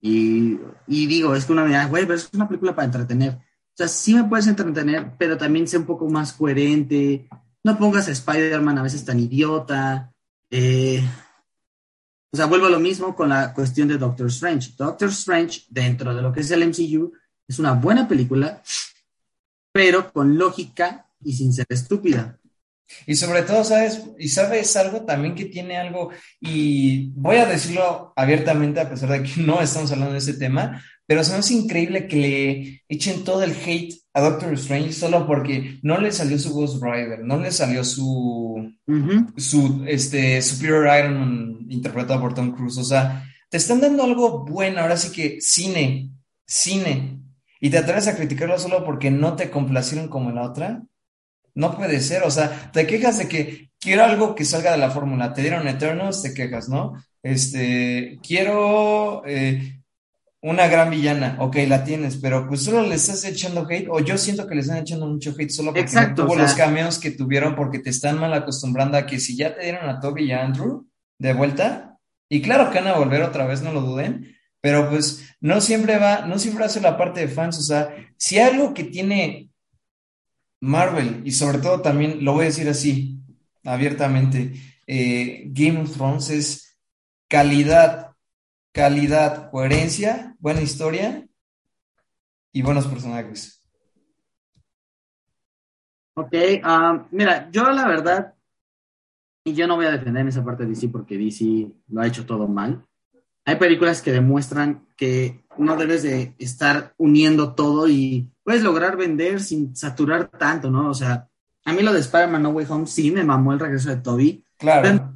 Y, 0.00 0.58
y 0.88 1.06
digo, 1.06 1.36
es 1.36 1.44
que 1.44 1.52
una 1.52 1.64
me 1.64 1.86
güey, 1.86 2.04
pero 2.04 2.16
es 2.16 2.28
una 2.34 2.48
película 2.48 2.74
para 2.74 2.86
entretener. 2.86 3.34
O 3.34 3.76
sea, 3.76 3.86
sí 3.86 4.12
me 4.12 4.24
puedes 4.24 4.48
entretener, 4.48 5.12
pero 5.16 5.38
también 5.38 5.68
sé 5.68 5.78
un 5.78 5.86
poco 5.86 6.08
más 6.08 6.32
coherente. 6.32 7.28
No 7.62 7.78
pongas 7.78 8.08
a 8.08 8.10
Spider-Man 8.10 8.76
a 8.76 8.82
veces 8.82 9.04
tan 9.04 9.20
idiota. 9.20 10.12
Eh, 10.50 11.00
o 12.32 12.36
sea, 12.36 12.46
vuelvo 12.46 12.66
a 12.66 12.70
lo 12.70 12.80
mismo 12.80 13.14
con 13.14 13.28
la 13.28 13.54
cuestión 13.54 13.86
de 13.86 13.98
Doctor 13.98 14.26
Strange. 14.26 14.72
Doctor 14.76 15.10
Strange, 15.10 15.62
dentro 15.68 16.12
de 16.12 16.22
lo 16.22 16.32
que 16.32 16.40
es 16.40 16.50
el 16.50 16.66
MCU, 16.66 17.12
es 17.46 17.60
una 17.60 17.74
buena 17.74 18.08
película, 18.08 18.60
pero 19.70 20.12
con 20.12 20.36
lógica 20.36 21.08
y 21.22 21.34
sin 21.34 21.52
ser 21.52 21.66
estúpida. 21.68 22.40
Y 23.06 23.16
sobre 23.16 23.42
todo, 23.42 23.64
¿sabes? 23.64 24.02
Y 24.18 24.28
sabes 24.28 24.76
algo 24.76 25.04
también 25.04 25.34
que 25.34 25.46
tiene 25.46 25.76
algo, 25.76 26.10
y 26.40 27.10
voy 27.14 27.36
a 27.36 27.46
decirlo 27.46 28.12
abiertamente 28.16 28.80
a 28.80 28.88
pesar 28.88 29.10
de 29.10 29.22
que 29.22 29.40
no 29.42 29.60
estamos 29.60 29.90
hablando 29.92 30.12
de 30.12 30.18
ese 30.18 30.34
tema, 30.34 30.82
pero 31.06 31.22
se 31.22 31.32
me 31.32 31.38
hace 31.38 31.54
increíble 31.54 32.08
que 32.08 32.16
le 32.16 32.82
echen 32.88 33.22
todo 33.22 33.44
el 33.44 33.52
hate 33.52 33.94
a 34.12 34.20
Doctor 34.20 34.54
Strange 34.54 34.92
solo 34.92 35.26
porque 35.26 35.78
no 35.82 35.98
le 36.00 36.10
salió 36.10 36.38
su 36.38 36.52
Ghost 36.52 36.82
Rider, 36.82 37.20
no 37.22 37.38
le 37.38 37.52
salió 37.52 37.84
su, 37.84 38.72
su 39.36 39.84
este, 39.86 40.42
Superior 40.42 40.88
Iron 40.98 41.18
Man 41.18 41.56
interpretado 41.68 42.20
por 42.20 42.34
Tom 42.34 42.52
Cruise. 42.52 42.78
O 42.78 42.84
sea, 42.84 43.24
te 43.48 43.56
están 43.56 43.80
dando 43.80 44.02
algo 44.02 44.44
bueno, 44.44 44.80
ahora 44.80 44.96
sí 44.96 45.12
que 45.12 45.40
cine, 45.40 46.10
cine, 46.44 47.20
y 47.60 47.70
te 47.70 47.78
atreves 47.78 48.08
a 48.08 48.16
criticarlo 48.16 48.58
solo 48.58 48.84
porque 48.84 49.10
no 49.10 49.36
te 49.36 49.50
complacieron 49.50 50.08
como 50.08 50.30
la 50.30 50.42
otra. 50.42 50.82
No 51.56 51.76
puede 51.76 52.00
ser, 52.00 52.22
o 52.22 52.30
sea, 52.30 52.70
te 52.70 52.86
quejas 52.86 53.18
de 53.18 53.28
que 53.28 53.70
quiero 53.80 54.04
algo 54.04 54.34
que 54.34 54.44
salga 54.44 54.72
de 54.72 54.78
la 54.78 54.90
fórmula. 54.90 55.32
Te 55.32 55.40
dieron 55.40 55.66
Eternals, 55.66 56.22
te 56.22 56.34
quejas, 56.34 56.68
¿no? 56.68 57.02
Este, 57.22 58.18
quiero 58.22 59.22
eh, 59.26 59.80
una 60.42 60.68
gran 60.68 60.90
villana, 60.90 61.36
ok, 61.40 61.56
la 61.66 61.82
tienes, 61.82 62.18
pero 62.18 62.46
pues 62.46 62.62
solo 62.62 62.82
le 62.82 62.94
estás 62.94 63.24
echando 63.24 63.66
hate, 63.68 63.88
o 63.90 63.98
yo 64.00 64.16
siento 64.16 64.46
que 64.46 64.54
le 64.54 64.60
están 64.60 64.78
echando 64.78 65.06
mucho 65.06 65.34
hate 65.36 65.50
solo 65.50 65.70
porque 65.70 65.80
Exacto, 65.80 66.22
no 66.22 66.28
tuvo 66.28 66.38
los 66.38 66.54
cameos 66.54 66.98
que 66.98 67.10
tuvieron, 67.10 67.56
porque 67.56 67.80
te 67.80 67.90
están 67.90 68.20
mal 68.20 68.32
acostumbrando 68.32 68.96
a 68.96 69.06
que 69.06 69.18
si 69.18 69.36
ya 69.36 69.54
te 69.54 69.62
dieron 69.62 69.88
a 69.88 69.98
Toby 69.98 70.26
y 70.26 70.32
a 70.32 70.44
Andrew 70.44 70.86
de 71.18 71.32
vuelta, 71.32 71.98
y 72.28 72.42
claro 72.42 72.70
que 72.70 72.78
van 72.78 72.88
a 72.88 72.98
volver 72.98 73.22
otra 73.22 73.46
vez, 73.46 73.62
no 73.62 73.72
lo 73.72 73.80
duden, 73.80 74.36
pero 74.60 74.88
pues 74.88 75.24
no 75.40 75.60
siempre 75.60 75.98
va, 75.98 76.26
no 76.26 76.38
siempre 76.38 76.64
hace 76.64 76.80
la 76.80 76.96
parte 76.96 77.20
de 77.20 77.28
fans, 77.28 77.58
o 77.58 77.62
sea, 77.62 77.88
si 78.16 78.38
algo 78.38 78.74
que 78.74 78.84
tiene 78.84 79.48
Marvel, 80.66 81.22
y 81.24 81.32
sobre 81.32 81.58
todo 81.58 81.80
también, 81.80 82.24
lo 82.24 82.32
voy 82.32 82.42
a 82.42 82.46
decir 82.46 82.68
así, 82.68 83.20
abiertamente, 83.64 84.54
eh, 84.86 85.44
Game 85.46 85.80
of 85.80 85.92
Thrones 85.92 86.30
es 86.30 86.78
calidad, 87.28 88.12
calidad, 88.72 89.50
coherencia, 89.50 90.36
buena 90.38 90.60
historia 90.60 91.26
y 92.52 92.62
buenos 92.62 92.86
personajes. 92.86 93.62
Ok, 96.14 96.34
ah, 96.62 97.06
mira, 97.10 97.50
yo 97.50 97.70
la 97.70 97.86
verdad, 97.86 98.34
y 99.44 99.54
yo 99.54 99.66
no 99.66 99.76
voy 99.76 99.86
a 99.86 99.92
defender 99.92 100.26
esa 100.26 100.44
parte 100.44 100.64
de 100.64 100.70
DC 100.70 100.88
porque 100.88 101.18
DC 101.18 101.70
lo 101.88 102.00
ha 102.00 102.06
hecho 102.06 102.26
todo 102.26 102.48
mal. 102.48 102.84
Hay 103.44 103.56
películas 103.56 104.02
que 104.02 104.12
demuestran 104.12 104.88
que 104.96 105.44
no 105.58 105.76
debes 105.76 106.02
de 106.02 106.34
estar 106.38 106.94
uniendo 106.96 107.54
todo 107.54 107.88
y 107.88 108.28
puedes 108.46 108.62
lograr 108.62 108.96
vender 108.96 109.40
sin 109.40 109.74
saturar 109.74 110.28
tanto, 110.28 110.70
¿no? 110.70 110.88
O 110.88 110.94
sea, 110.94 111.28
a 111.64 111.72
mí 111.72 111.82
lo 111.82 111.92
de 111.92 111.98
Spider-Man 111.98 112.44
No 112.44 112.50
Way 112.50 112.66
Home 112.68 112.86
sí 112.86 113.10
me 113.10 113.24
mamó 113.24 113.52
el 113.52 113.58
regreso 113.58 113.90
de 113.90 113.96
Toby. 113.96 114.44
Claro. 114.56 115.12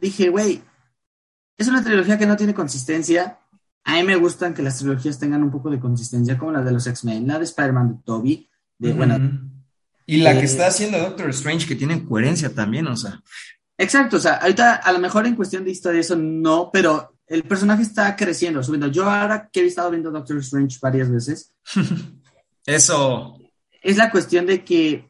dije, 0.00 0.30
güey, 0.30 0.62
es 1.58 1.68
una 1.68 1.84
trilogía 1.84 2.16
que 2.16 2.24
no 2.24 2.34
tiene 2.34 2.54
consistencia. 2.54 3.40
A 3.84 3.96
mí 3.96 4.04
me 4.04 4.16
gustan 4.16 4.54
que 4.54 4.62
las 4.62 4.78
trilogías 4.78 5.18
tengan 5.18 5.42
un 5.42 5.50
poco 5.50 5.68
de 5.68 5.78
consistencia, 5.78 6.38
como 6.38 6.50
la 6.50 6.62
de 6.62 6.72
los 6.72 6.86
X-Men, 6.86 7.28
la 7.28 7.38
de 7.38 7.44
Spider-Man 7.44 7.88
de 7.90 8.02
Toby, 8.06 8.48
de, 8.78 9.38
Y 10.06 10.16
la 10.22 10.32
que 10.32 10.46
está 10.46 10.68
haciendo 10.68 10.98
Doctor 10.98 11.28
Strange, 11.28 11.66
que 11.66 11.76
tiene 11.76 12.06
coherencia 12.06 12.54
también, 12.54 12.86
o 12.86 12.96
sea. 12.96 13.22
Exacto, 13.76 14.16
o 14.16 14.20
sea, 14.20 14.36
ahorita 14.36 14.76
a 14.76 14.92
lo 14.92 14.98
mejor 14.98 15.26
en 15.26 15.36
cuestión 15.36 15.62
de 15.62 15.72
historia 15.72 16.00
eso 16.00 16.16
no, 16.16 16.70
pero 16.72 17.18
el 17.26 17.42
personaje 17.42 17.82
está 17.82 18.16
creciendo, 18.16 18.62
subiendo. 18.62 18.86
Yo 18.86 19.10
ahora 19.10 19.50
que 19.52 19.60
he 19.60 19.66
estado 19.66 19.90
viendo 19.90 20.10
Doctor 20.10 20.38
Strange 20.38 20.78
varias 20.80 21.10
veces, 21.10 21.52
Eso. 22.66 23.38
Es 23.80 23.96
la 23.96 24.10
cuestión 24.10 24.46
de 24.46 24.64
que 24.64 25.08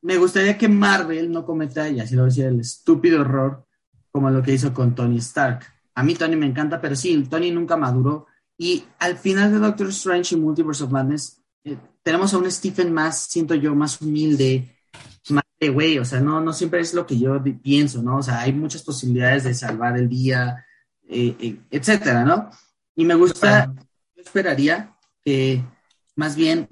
me 0.00 0.16
gustaría 0.16 0.58
que 0.58 0.68
Marvel 0.68 1.30
no 1.30 1.44
cometa, 1.46 1.88
y 1.88 2.00
así 2.00 2.14
lo 2.14 2.24
decía, 2.24 2.48
el 2.48 2.60
estúpido 2.60 3.20
error 3.20 3.66
como 4.10 4.30
lo 4.30 4.42
que 4.42 4.52
hizo 4.52 4.72
con 4.72 4.94
Tony 4.94 5.18
Stark. 5.18 5.64
A 5.94 6.02
mí 6.02 6.14
Tony 6.14 6.36
me 6.36 6.46
encanta, 6.46 6.80
pero 6.80 6.94
sí, 6.94 7.26
Tony 7.28 7.50
nunca 7.50 7.76
maduró. 7.76 8.26
Y 8.56 8.84
al 8.98 9.16
final 9.16 9.52
de 9.52 9.58
Doctor 9.58 9.88
Strange 9.88 10.34
y 10.34 10.38
Multiverse 10.38 10.84
of 10.84 10.90
Madness, 10.90 11.40
eh, 11.64 11.76
tenemos 12.02 12.32
a 12.32 12.38
un 12.38 12.50
Stephen 12.50 12.92
más, 12.92 13.18
siento 13.18 13.54
yo, 13.54 13.74
más 13.74 14.00
humilde, 14.00 14.78
más 15.30 15.44
de 15.58 15.70
güey, 15.70 15.98
o 15.98 16.04
sea, 16.04 16.20
no, 16.20 16.40
no 16.40 16.52
siempre 16.52 16.80
es 16.80 16.94
lo 16.94 17.06
que 17.06 17.18
yo 17.18 17.42
pienso, 17.62 18.02
¿no? 18.02 18.18
O 18.18 18.22
sea, 18.22 18.40
hay 18.40 18.52
muchas 18.52 18.82
posibilidades 18.82 19.44
de 19.44 19.54
salvar 19.54 19.96
el 19.96 20.08
día, 20.08 20.64
eh, 21.08 21.34
eh, 21.40 21.56
etcétera, 21.70 22.24
¿no? 22.24 22.50
Y 22.94 23.04
me 23.04 23.14
gusta, 23.14 23.72
yo 24.14 24.22
esperaría 24.22 24.94
que 25.24 25.64
más 26.16 26.36
bien 26.36 26.68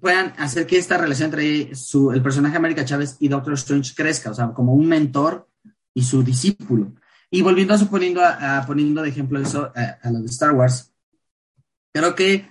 puedan 0.00 0.32
hacer 0.38 0.66
que 0.66 0.78
esta 0.78 0.98
relación 0.98 1.26
entre 1.26 1.72
el 1.72 2.22
personaje 2.22 2.56
América 2.56 2.84
Chávez 2.84 3.16
y 3.20 3.28
Doctor 3.28 3.54
Strange 3.54 3.94
crezca, 3.96 4.30
o 4.30 4.34
sea, 4.34 4.52
como 4.52 4.74
un 4.74 4.86
mentor 4.86 5.48
y 5.94 6.02
su 6.02 6.22
discípulo. 6.22 6.92
Y 7.30 7.42
volviendo 7.42 7.74
a 7.74 7.78
suponiendo, 7.78 8.22
a, 8.24 8.64
poniendo 8.66 9.02
de 9.02 9.10
ejemplo 9.10 9.40
eso 9.40 9.72
a, 9.74 10.10
lo 10.10 10.20
de 10.20 10.26
Star 10.26 10.54
Wars, 10.54 10.94
creo 11.92 12.14
que, 12.14 12.48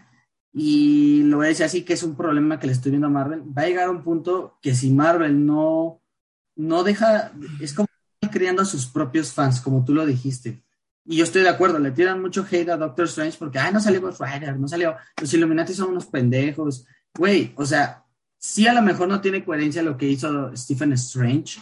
y 0.53 1.23
lo 1.23 1.37
voy 1.37 1.47
a 1.47 1.49
decir 1.49 1.65
así, 1.65 1.83
que 1.83 1.93
es 1.93 2.03
un 2.03 2.15
problema 2.15 2.59
que 2.59 2.67
le 2.67 2.73
estoy 2.73 2.91
viendo 2.91 3.07
a 3.07 3.11
Marvel, 3.11 3.43
va 3.57 3.63
a 3.63 3.67
llegar 3.67 3.87
a 3.87 3.91
un 3.91 4.03
punto 4.03 4.57
que 4.61 4.75
si 4.75 4.91
Marvel 4.91 5.45
no, 5.45 6.01
no 6.55 6.83
deja, 6.83 7.31
es 7.59 7.73
como 7.73 7.87
creando 8.31 8.61
a 8.61 8.65
sus 8.65 8.87
propios 8.87 9.31
fans, 9.31 9.61
como 9.61 9.85
tú 9.85 9.93
lo 9.93 10.05
dijiste. 10.05 10.63
Y 11.09 11.15
yo 11.17 11.23
estoy 11.23 11.41
de 11.41 11.49
acuerdo, 11.49 11.79
le 11.79 11.91
tiran 11.91 12.21
mucho 12.21 12.45
hate 12.49 12.69
a 12.69 12.77
Doctor 12.77 13.05
Strange 13.05 13.37
porque, 13.39 13.59
ay, 13.59 13.71
no 13.71 13.79
salió 13.79 14.01
Ghost 14.01 14.21
Rider, 14.21 14.59
no 14.59 14.67
salió, 14.67 14.95
los 15.21 15.33
Illuminati 15.33 15.73
son 15.73 15.91
unos 15.91 16.05
pendejos. 16.07 16.85
Güey, 17.15 17.53
o 17.55 17.65
sea, 17.65 18.03
sí 18.37 18.67
a 18.67 18.73
lo 18.73 18.81
mejor 18.81 19.07
no 19.07 19.21
tiene 19.21 19.43
coherencia 19.43 19.81
lo 19.81 19.95
que 19.95 20.07
hizo 20.07 20.55
Stephen 20.55 20.91
Strange, 20.93 21.61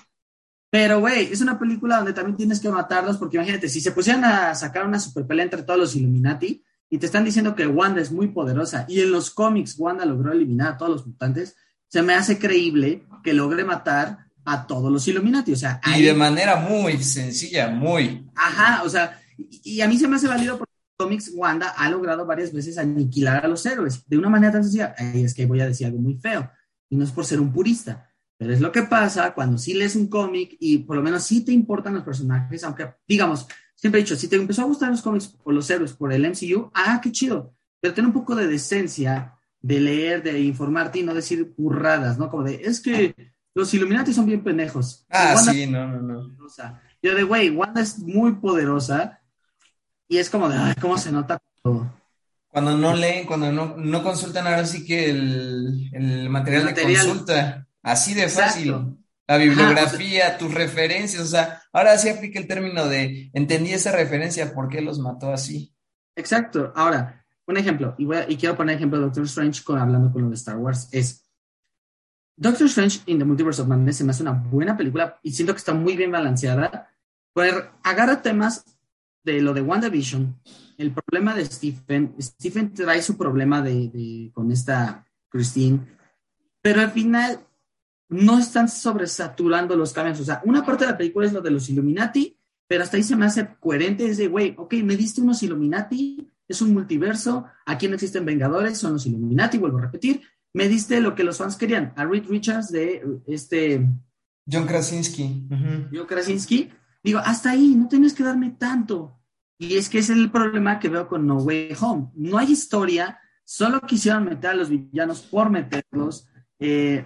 pero, 0.76 1.00
güey, 1.00 1.32
es 1.32 1.40
una 1.40 1.58
película 1.58 1.96
donde 1.96 2.12
también 2.12 2.36
tienes 2.36 2.60
que 2.60 2.70
matarlos 2.70 3.16
porque 3.16 3.38
imagínate, 3.38 3.70
si 3.70 3.80
se 3.80 3.94
pusieran 3.94 4.26
a 4.26 4.54
sacar 4.56 4.86
una 4.86 5.00
super 5.00 5.26
pelea 5.26 5.46
entre 5.46 5.64
todos 5.64 5.80
los 5.80 5.96
Illuminati 5.96 6.64
y 6.90 6.98
te 6.98 7.06
están 7.06 7.24
diciendo 7.24 7.56
que 7.56 7.66
Wanda 7.66 8.02
es 8.02 8.12
muy 8.12 8.28
poderosa 8.28 8.86
y 8.90 9.00
en 9.00 9.12
los 9.12 9.30
cómics 9.30 9.76
Wanda 9.78 10.04
logró 10.06 10.34
eliminar 10.34 10.74
a 10.74 10.78
todos 10.78 10.92
los 10.92 11.08
mutantes, 11.08 11.56
se 11.88 12.02
me 12.02 12.14
hace 12.14 12.40
creíble 12.40 13.06
que 13.24 13.34
logre 13.34 13.64
matar 13.64 14.18
a 14.44 14.68
todos 14.68 14.92
los 14.92 15.08
Illuminati, 15.08 15.54
o 15.54 15.56
sea... 15.56 15.80
Y 15.96 16.04
de 16.04 16.14
manera 16.14 16.58
muy 16.58 17.02
sencilla, 17.02 17.70
muy... 17.70 18.30
Ajá, 18.36 18.84
o 18.84 18.90
sea, 18.90 19.18
y, 19.38 19.82
a 19.82 19.88
mí 19.88 19.98
se 19.98 20.08
me 20.08 20.16
hace 20.16 20.28
válido 20.28 20.58
porque 20.58 20.74
cómics 20.98 21.32
Wanda 21.34 21.70
ha 21.78 21.90
logrado 21.90 22.26
varias 22.26 22.54
veces 22.54 22.78
aniquilar 22.78 23.46
a 23.46 23.48
los 23.48 23.66
héroes 23.66 24.08
de 24.08 24.18
una 24.18 24.30
manera 24.30 24.54
tan 24.54 24.64
sencilla. 24.64 24.96
es 24.98 25.34
que 25.34 25.46
voy 25.46 25.62
a 25.62 25.68
decir 25.68 25.88
algo 25.88 26.00
muy 26.00 26.16
feo 26.16 26.50
y 26.90 26.96
no 26.96 27.04
es 27.04 27.12
por 27.12 27.26
ser 27.26 27.40
un 27.40 27.52
purista, 27.52 28.10
pero 28.38 28.54
es 28.54 28.62
lo 28.62 28.72
que 28.72 28.84
pasa 28.84 29.34
cuando 29.34 29.58
sí 29.58 29.74
lees 29.74 29.96
un 29.96 30.08
cómic 30.08 30.56
y 30.60 30.80
por 30.80 30.96
lo 30.96 31.04
menos 31.04 31.24
sí 31.24 31.44
te 31.44 31.52
importan 31.52 31.96
los 31.96 32.04
personajes, 32.04 32.64
aunque 32.64 32.94
digamos, 33.08 33.48
siempre 33.76 34.00
he 34.00 34.04
dicho, 34.04 34.16
si 34.16 34.28
te 34.28 34.36
empezó 34.36 34.62
a 34.62 34.66
gustar 34.66 34.90
los 34.90 35.02
cómics 35.02 35.36
o 35.44 35.52
los 35.52 35.70
héroes 35.70 35.94
por 35.94 36.14
el 36.14 36.26
MCU, 36.26 36.72
ah, 36.74 37.00
qué 37.02 37.12
chido, 37.12 37.54
pero 37.82 37.94
ten 37.94 38.06
un 38.06 38.14
poco 38.14 38.36
de 38.36 38.48
decencia 38.48 39.34
de 39.62 39.80
leer, 39.80 40.22
de 40.22 40.40
informarte 40.42 41.00
y 41.00 41.04
no 41.04 41.14
decir 41.14 41.54
burradas, 41.58 42.20
¿no? 42.20 42.30
Como 42.30 42.44
de, 42.44 42.62
es 42.64 42.80
que 42.80 43.16
los 43.56 43.74
Illuminati 43.74 44.14
son 44.14 44.28
bien 44.28 44.44
pendejos. 44.44 45.06
Ah, 45.10 45.36
sí, 45.38 45.66
no, 45.66 45.88
no, 45.88 46.02
no. 46.02 46.38
Yo 47.02 47.16
de, 47.16 47.24
güey, 47.24 47.50
Wanda 47.50 47.82
es 47.82 47.98
muy 48.00 48.34
poderosa 48.34 49.22
y 50.08 50.18
es 50.18 50.30
como 50.30 50.50
de, 50.50 50.58
ay, 50.58 50.74
¿cómo 50.80 50.98
se 50.98 51.12
nota 51.12 51.40
todo? 51.62 51.92
Cuando 52.48 52.78
no 52.78 52.96
leen, 52.96 53.26
cuando 53.26 53.52
no, 53.52 53.76
no 53.78 54.04
consultan 54.04 54.48
ahora 54.48 54.66
sí 54.66 54.86
que 54.86 55.10
el, 55.10 56.30
material, 56.30 56.74
de 56.74 56.84
consulta, 56.84 57.68
así 57.84 58.14
de 58.14 58.30
fácil. 58.30 58.98
La 59.28 59.38
bibliografía, 59.38 60.38
tus 60.38 60.54
referencias, 60.54 61.24
o 61.24 61.26
sea, 61.26 61.62
ahora 61.74 61.98
sí 61.98 62.10
aplica 62.10 62.40
el 62.40 62.48
término 62.48 62.86
de 62.86 63.32
entendí 63.34 63.74
esa 63.74 63.92
referencia, 63.92 64.54
¿por 64.54 64.70
qué 64.70 64.82
los 64.82 65.00
mató 65.00 65.34
así? 65.34 65.74
Exacto. 66.16 66.72
Ahora, 66.76 67.26
un 67.48 67.58
ejemplo, 67.58 67.96
y, 67.98 68.06
voy 68.06 68.20
y 68.28 68.38
quiero 68.38 68.56
poner 68.56 68.76
ejemplo 68.76 69.00
de 69.00 69.06
Doctor 69.06 69.26
Strange 69.26 69.64
con, 69.64 69.80
hablando 69.80 70.12
con 70.12 70.22
lo 70.22 70.30
de 70.30 70.36
Star 70.36 70.58
Wars, 70.58 70.88
es 70.92 71.26
Doctor 72.38 72.68
Strange 72.68 73.02
in 73.06 73.18
the 73.18 73.26
Multiverse 73.26 73.62
of 73.62 73.68
Madness 73.68 73.98
se 73.98 74.04
me 74.04 74.12
hace 74.12 74.24
una 74.24 74.34
buena 74.34 74.76
película 74.76 75.20
y 75.24 75.32
siento 75.32 75.54
que 75.54 75.60
está 75.60 75.74
muy 75.74 75.96
bien 75.96 76.12
balanceada. 76.12 76.90
Agarra 77.84 78.22
temas 78.22 78.75
de 79.26 79.42
lo 79.42 79.54
de 79.54 79.62
WandaVision, 79.62 80.40
el 80.78 80.94
problema 80.94 81.34
de 81.34 81.46
Stephen, 81.46 82.16
Stephen 82.22 82.74
trae 82.74 83.02
su 83.02 83.18
problema 83.18 83.62
de, 83.62 84.32
con 84.34 84.52
esta 84.52 85.06
Christine, 85.30 85.80
pero 86.62 86.82
al 86.82 86.92
final 86.92 87.40
no 88.10 88.40
están 88.40 88.70
sobresaturando 88.70 89.76
los 89.76 89.94
cambios. 89.94 90.20
O 90.20 90.26
sea, 90.26 90.42
una 90.46 90.66
parte 90.66 90.86
de 90.86 90.92
la 90.92 90.98
película 90.98 91.26
es 91.26 91.34
lo 91.34 91.42
de 91.42 91.52
los 91.52 91.70
Illuminati, 91.70 92.38
pero 92.68 92.84
hasta 92.84 92.98
ahí 92.98 93.04
se 93.04 93.16
me 93.16 93.26
hace 93.26 93.48
coherente. 93.60 94.06
Es 94.06 94.18
de, 94.18 94.28
güey, 94.28 94.54
ok, 94.58 94.76
me 94.84 94.96
diste 94.96 95.22
unos 95.22 95.42
Illuminati, 95.44 96.30
es 96.48 96.62
un 96.62 96.74
multiverso, 96.74 97.46
aquí 97.66 97.88
no 97.88 97.96
existen 97.96 98.26
Vengadores, 98.26 98.78
son 98.78 98.94
los 98.94 99.06
Illuminati, 99.06 99.58
vuelvo 99.58 99.80
a 99.80 99.82
repetir. 99.82 100.22
Me 100.54 100.70
diste 100.70 101.02
lo 101.02 101.16
que 101.16 101.24
los 101.24 101.38
fans 101.38 101.56
querían, 101.56 101.94
a 101.96 102.06
Reed 102.06 102.26
Richards 102.30 102.72
de 102.72 103.04
este... 103.28 103.88
John 104.50 104.68
Krasinski. 104.68 105.48
John 105.92 106.06
Krasinski, 106.08 106.70
Digo, 107.06 107.20
hasta 107.20 107.52
ahí, 107.52 107.76
no 107.76 107.88
tienes 107.88 108.16
que 108.16 108.24
darme 108.24 108.50
tanto. 108.50 109.22
Y 109.60 109.78
es 109.78 109.90
que 109.90 110.00
es 110.00 110.10
el 110.10 110.32
problema 110.32 110.80
que 110.80 110.90
veo 110.90 111.08
con 111.08 111.28
No 111.28 111.38
Way 111.38 111.78
Home. 111.80 112.08
No 112.16 112.40
hay 112.40 112.52
historia, 112.52 113.20
solo 113.44 113.80
quisieron 113.82 114.26
meter 114.26 114.50
a 114.50 114.54
los 114.56 114.72
villanos 114.72 115.22
por 115.22 115.52
meterlos. 115.52 116.28
Eh, 116.58 117.06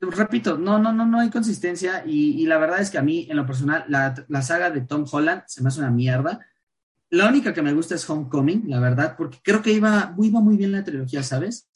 repito, 0.00 0.56
no, 0.56 0.78
no, 0.78 0.94
no, 0.94 1.04
no 1.04 1.20
hay 1.20 1.28
consistencia 1.28 2.04
y, 2.06 2.46
la 2.46 2.56
verdad 2.56 2.80
es 2.80 2.88
que 2.88 2.96
a 2.96 3.02
mí, 3.02 3.26
en 3.28 3.36
lo 3.36 3.44
personal, 3.44 3.84
la, 3.86 4.42
saga 4.42 4.70
de 4.70 4.80
Tom 4.80 5.04
Holland 5.12 5.42
se 5.46 5.62
me 5.62 5.68
hace 5.68 5.80
una 5.80 5.90
mierda. 5.90 6.46
La 7.10 7.28
única 7.28 7.52
que 7.52 7.60
me 7.60 7.74
gusta 7.74 7.96
es 7.96 8.08
Homecoming, 8.08 8.62
la 8.70 8.80
verdad, 8.80 9.14
porque 9.18 9.40
creo 9.42 9.60
que 9.60 9.72
iba, 9.72 10.14
iba 10.18 10.40
muy 10.40 10.56
bien 10.56 10.72
la 10.72 10.84
trilogía, 10.84 11.22
¿sabes? 11.22 11.68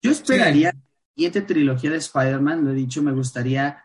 Yo 0.00 0.10
esperaría 0.10 0.72
la 0.72 1.14
siguiente 1.14 1.42
trilogía 1.42 1.90
de 1.90 1.98
Spider-Man, 1.98 2.64
lo 2.64 2.70
he 2.70 2.74
dicho, 2.74 3.02
me 3.02 3.12
gustaría, 3.12 3.84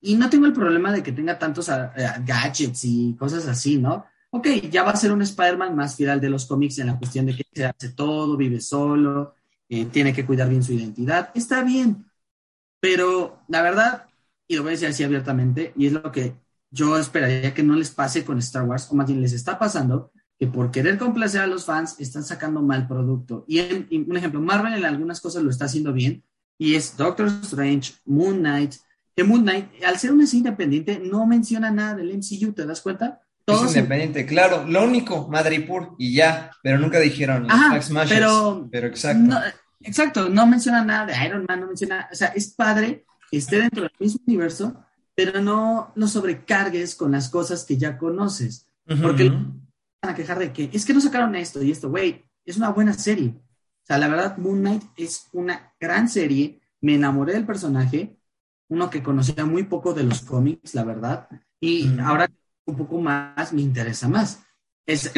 y 0.00 0.14
no 0.16 0.30
tengo 0.30 0.46
el 0.46 0.52
problema 0.52 0.92
de 0.92 1.02
que 1.02 1.12
tenga 1.12 1.38
tantos 1.38 1.68
ah, 1.68 1.92
gadgets 2.24 2.84
y 2.84 3.14
cosas 3.18 3.46
así, 3.46 3.78
¿no? 3.78 4.04
Ok, 4.30 4.48
ya 4.70 4.82
va 4.82 4.90
a 4.90 4.96
ser 4.96 5.12
un 5.12 5.22
Spider-Man 5.22 5.74
más 5.74 5.96
fiel 5.96 6.20
de 6.20 6.30
los 6.30 6.46
cómics 6.46 6.78
en 6.78 6.88
la 6.88 6.98
cuestión 6.98 7.26
de 7.26 7.36
que 7.36 7.44
se 7.52 7.64
hace 7.64 7.90
todo, 7.90 8.36
vive 8.36 8.60
solo, 8.60 9.34
eh, 9.68 9.86
tiene 9.86 10.12
que 10.12 10.26
cuidar 10.26 10.48
bien 10.48 10.62
su 10.62 10.72
identidad, 10.72 11.30
está 11.34 11.62
bien, 11.62 12.04
pero 12.80 13.40
la 13.48 13.62
verdad, 13.62 14.06
y 14.46 14.56
lo 14.56 14.62
voy 14.62 14.70
a 14.70 14.72
decir 14.72 14.88
así 14.88 15.04
abiertamente, 15.04 15.72
y 15.76 15.86
es 15.86 15.92
lo 15.92 16.12
que 16.12 16.34
yo 16.70 16.98
esperaría 16.98 17.54
que 17.54 17.62
no 17.62 17.74
les 17.74 17.90
pase 17.90 18.24
con 18.24 18.38
Star 18.38 18.64
Wars, 18.64 18.88
o 18.90 18.94
más 18.94 19.06
bien 19.06 19.20
les 19.20 19.32
está 19.32 19.58
pasando, 19.58 20.12
que 20.38 20.46
por 20.46 20.70
querer 20.70 20.98
complacer 20.98 21.40
a 21.40 21.46
los 21.46 21.64
fans 21.64 21.96
están 21.98 22.22
sacando 22.22 22.60
mal 22.60 22.86
producto. 22.86 23.44
Y, 23.48 23.60
un 23.60 24.16
ejemplo, 24.16 24.40
Marvel 24.40 24.74
en 24.74 24.84
algunas 24.84 25.20
cosas 25.20 25.42
lo 25.42 25.50
está 25.50 25.64
haciendo 25.64 25.92
bien, 25.92 26.22
y 26.58 26.74
es 26.74 26.96
Doctor 26.96 27.26
Strange, 27.42 27.94
Moon 28.04 28.38
Knight, 28.38 28.74
que 29.16 29.24
Moon 29.24 29.42
Knight, 29.42 29.82
al 29.82 29.98
ser 29.98 30.12
un 30.12 30.22
independiente, 30.30 31.00
no 31.02 31.26
menciona 31.26 31.70
nada 31.70 31.94
del 31.94 32.14
MCU, 32.14 32.52
¿te 32.52 32.66
das 32.66 32.82
cuenta? 32.82 33.22
Todo 33.46 33.64
es 33.64 33.74
independiente, 33.74 34.26
claro. 34.26 34.66
Lo 34.66 34.84
único, 34.84 35.28
Madripoor 35.28 35.94
y 35.98 36.14
ya, 36.14 36.50
pero 36.62 36.78
nunca 36.78 36.98
dijeron 36.98 37.50
Ajá, 37.50 37.80
pero, 38.08 38.68
pero 38.70 38.88
exacto. 38.88 39.36
Exacto, 39.80 40.28
no 40.28 40.46
menciona 40.46 40.84
nada 40.84 41.06
de 41.06 41.24
Iron 41.24 41.46
Man, 41.48 41.60
no 41.60 41.66
menciona, 41.68 42.08
o 42.10 42.14
sea, 42.14 42.28
es 42.28 42.48
padre 42.48 43.04
que 43.30 43.38
esté 43.38 43.60
dentro 43.60 43.82
del 43.82 43.92
mismo 43.98 44.20
universo, 44.26 44.84
pero 45.14 45.40
no 45.40 45.92
lo 45.94 46.08
sobrecargues 46.08 46.94
con 46.94 47.12
las 47.12 47.28
cosas 47.28 47.64
que 47.64 47.76
ya 47.76 47.96
conoces, 47.96 48.66
porque 49.00 49.30
van 49.30 49.54
a 50.02 50.14
quejar 50.14 50.38
de 50.38 50.52
que 50.52 50.70
es 50.72 50.84
que 50.84 50.92
no 50.92 51.00
sacaron 51.00 51.34
esto 51.36 51.62
y 51.62 51.70
esto, 51.70 51.88
güey, 51.88 52.24
es 52.44 52.56
una 52.56 52.70
buena 52.70 52.94
serie. 52.94 53.34
O 53.36 53.86
sea, 53.86 53.98
la 53.98 54.08
verdad, 54.08 54.36
Moon 54.38 54.58
Knight 54.60 54.82
es 54.96 55.28
una 55.32 55.72
gran 55.78 56.08
serie, 56.08 56.60
me 56.80 56.96
enamoré 56.96 57.34
del 57.34 57.46
personaje, 57.46 58.15
uno 58.68 58.90
que 58.90 59.02
conocía 59.02 59.44
muy 59.44 59.64
poco 59.64 59.94
de 59.94 60.04
los 60.04 60.22
cómics, 60.22 60.74
la 60.74 60.84
verdad, 60.84 61.28
y 61.60 61.98
ahora 62.00 62.28
un 62.64 62.76
poco 62.76 63.00
más 63.00 63.52
me 63.52 63.62
interesa 63.62 64.08
más. 64.08 64.42
Es, 64.84 65.12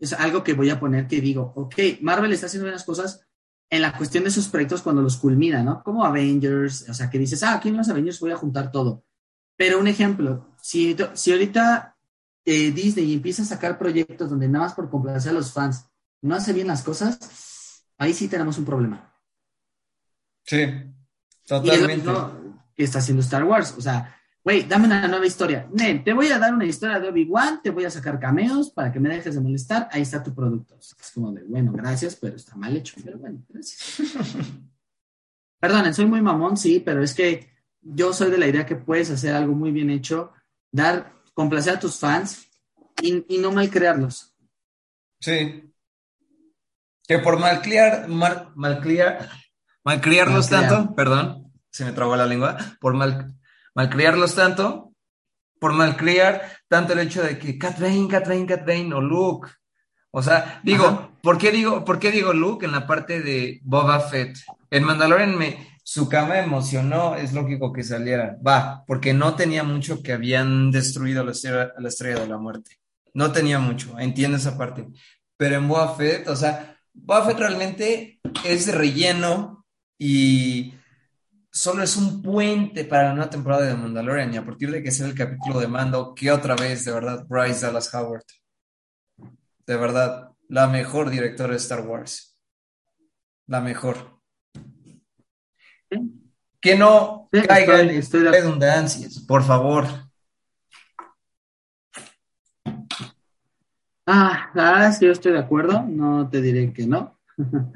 es 0.00 0.12
algo 0.12 0.44
que 0.44 0.54
voy 0.54 0.70
a 0.70 0.78
poner 0.78 1.06
que 1.06 1.20
digo, 1.20 1.52
ok, 1.56 1.74
Marvel 2.00 2.32
está 2.32 2.46
haciendo 2.46 2.68
unas 2.68 2.84
cosas 2.84 3.26
en 3.70 3.82
la 3.82 3.96
cuestión 3.96 4.24
de 4.24 4.30
sus 4.30 4.48
proyectos 4.48 4.82
cuando 4.82 5.02
los 5.02 5.16
culmina, 5.16 5.62
¿no? 5.62 5.82
Como 5.82 6.04
Avengers, 6.04 6.88
o 6.88 6.94
sea, 6.94 7.10
que 7.10 7.18
dices, 7.18 7.42
ah, 7.42 7.54
aquí 7.54 7.68
en 7.68 7.76
los 7.76 7.88
Avengers 7.88 8.20
voy 8.20 8.32
a 8.32 8.36
juntar 8.36 8.70
todo. 8.70 9.04
Pero 9.56 9.78
un 9.78 9.88
ejemplo, 9.88 10.54
si, 10.62 10.96
si 11.14 11.32
ahorita 11.32 11.96
eh, 12.44 12.70
Disney 12.70 13.12
empieza 13.12 13.42
a 13.42 13.46
sacar 13.46 13.78
proyectos 13.78 14.30
donde 14.30 14.48
nada 14.48 14.66
más 14.66 14.74
por 14.74 14.88
complacer 14.88 15.30
a 15.30 15.34
los 15.34 15.52
fans 15.52 15.86
no 16.22 16.34
hace 16.34 16.52
bien 16.52 16.66
las 16.66 16.82
cosas, 16.82 17.84
ahí 17.98 18.14
sí 18.14 18.28
tenemos 18.28 18.56
un 18.58 18.64
problema. 18.64 19.12
Sí, 20.44 20.64
totalmente. 21.46 22.08
Y 22.08 22.47
que 22.78 22.84
está 22.84 23.00
haciendo 23.00 23.22
Star 23.22 23.42
Wars, 23.42 23.74
o 23.76 23.80
sea, 23.80 24.16
güey, 24.44 24.62
dame 24.62 24.86
una 24.86 25.08
nueva 25.08 25.26
historia. 25.26 25.68
Nen, 25.72 26.04
te 26.04 26.12
voy 26.12 26.28
a 26.28 26.38
dar 26.38 26.54
una 26.54 26.64
historia 26.64 27.00
de 27.00 27.08
Obi-Wan, 27.08 27.60
te 27.60 27.70
voy 27.70 27.84
a 27.84 27.90
sacar 27.90 28.20
cameos 28.20 28.70
para 28.70 28.92
que 28.92 29.00
me 29.00 29.08
dejes 29.08 29.34
de 29.34 29.40
molestar, 29.40 29.88
ahí 29.90 30.02
está 30.02 30.22
tu 30.22 30.32
producto. 30.32 30.78
Es 30.78 31.10
como 31.12 31.32
de, 31.32 31.42
bueno, 31.42 31.72
gracias, 31.72 32.14
pero 32.14 32.36
está 32.36 32.54
mal 32.54 32.76
hecho, 32.76 32.94
pero 33.04 33.18
bueno, 33.18 33.44
gracias. 33.48 33.98
Perdonen, 35.60 35.92
soy 35.92 36.06
muy 36.06 36.22
mamón, 36.22 36.56
sí, 36.56 36.78
pero 36.78 37.02
es 37.02 37.14
que 37.14 37.50
yo 37.80 38.12
soy 38.12 38.30
de 38.30 38.38
la 38.38 38.46
idea 38.46 38.64
que 38.64 38.76
puedes 38.76 39.10
hacer 39.10 39.34
algo 39.34 39.54
muy 39.54 39.72
bien 39.72 39.90
hecho, 39.90 40.30
dar, 40.70 41.14
complacer 41.34 41.74
a 41.74 41.80
tus 41.80 41.98
fans 41.98 42.46
y, 43.02 43.38
no 43.38 43.50
malcrearlos. 43.50 44.36
Sí. 45.20 45.64
Que 47.08 47.18
por 47.18 47.40
malcriar, 47.40 48.06
mal, 48.06 48.52
malcriar, 48.54 49.28
malcriarlos 49.82 50.48
tanto, 50.48 50.94
perdón, 50.94 51.47
se 51.70 51.84
me 51.84 51.92
trabó 51.92 52.16
la 52.16 52.26
lengua, 52.26 52.56
por 52.80 52.94
mal, 52.94 53.34
malcriarlos 53.74 54.34
tanto, 54.34 54.92
por 55.60 55.72
malcriar 55.72 56.42
tanto 56.68 56.92
el 56.92 57.00
hecho 57.00 57.22
de 57.22 57.38
que 57.38 57.58
Cat 57.58 57.78
Bane, 57.78 58.08
Cat 58.08 58.26
Bane, 58.26 58.46
Cat 58.46 58.66
Bane 58.66 58.94
o 58.94 59.00
Luke. 59.00 59.48
O 60.10 60.22
sea, 60.22 60.60
digo, 60.62 61.12
¿por 61.22 61.38
qué 61.38 61.52
digo, 61.52 61.84
¿por 61.84 61.98
qué 61.98 62.10
digo 62.10 62.32
Luke 62.32 62.64
en 62.64 62.72
la 62.72 62.86
parte 62.86 63.20
de 63.20 63.60
Boba 63.62 64.00
Fett? 64.00 64.38
En 64.70 64.84
Mandalorian 64.84 65.36
me, 65.36 65.78
su 65.82 66.08
cama 66.08 66.38
emocionó, 66.38 67.14
es 67.14 67.32
lógico 67.32 67.72
que 67.72 67.82
saliera. 67.82 68.36
Va, 68.46 68.84
porque 68.86 69.12
no 69.12 69.34
tenía 69.34 69.64
mucho 69.64 70.02
que 70.02 70.12
habían 70.12 70.70
destruido 70.70 71.24
la 71.24 71.32
estrella, 71.32 71.72
la 71.78 71.88
estrella 71.88 72.20
de 72.20 72.28
la 72.28 72.38
muerte. 72.38 72.78
No 73.14 73.32
tenía 73.32 73.58
mucho, 73.58 73.98
entiendo 73.98 74.36
esa 74.36 74.56
parte. 74.56 74.86
Pero 75.36 75.56
en 75.56 75.68
Boba 75.68 75.94
Fett, 75.94 76.28
o 76.28 76.36
sea, 76.36 76.76
Boba 76.92 77.26
Fett 77.26 77.38
realmente 77.38 78.20
es 78.44 78.66
de 78.66 78.72
relleno 78.72 79.66
y 79.98 80.74
solo 81.58 81.82
es 81.82 81.96
un 81.96 82.22
puente 82.22 82.84
para 82.84 83.08
la 83.08 83.14
nueva 83.14 83.30
temporada 83.30 83.66
de 83.66 83.74
Mandalorian 83.74 84.32
y 84.32 84.36
a 84.36 84.44
partir 84.44 84.70
de 84.70 84.80
que 84.80 84.92
sea 84.92 85.08
el 85.08 85.14
capítulo 85.14 85.58
de 85.58 85.66
mando, 85.66 86.14
que 86.14 86.30
otra 86.30 86.54
vez, 86.54 86.84
de 86.84 86.92
verdad, 86.92 87.26
Bryce 87.28 87.66
Dallas 87.66 87.92
Howard. 87.92 88.22
De 89.66 89.76
verdad, 89.76 90.30
la 90.48 90.68
mejor 90.68 91.10
directora 91.10 91.50
de 91.50 91.56
Star 91.56 91.80
Wars. 91.80 92.40
La 93.48 93.60
mejor. 93.60 94.20
Que 96.60 96.76
no 96.76 97.28
caigan 97.48 97.88
redundancias, 97.88 99.18
por 99.18 99.42
favor. 99.42 99.84
Ah, 104.06 104.88
es 104.88 105.00
que 105.00 105.06
yo 105.06 105.12
estoy 105.12 105.32
de 105.32 105.40
acuerdo, 105.40 105.82
no 105.82 106.30
te 106.30 106.40
diré 106.40 106.72
que 106.72 106.86
no. 106.86 107.18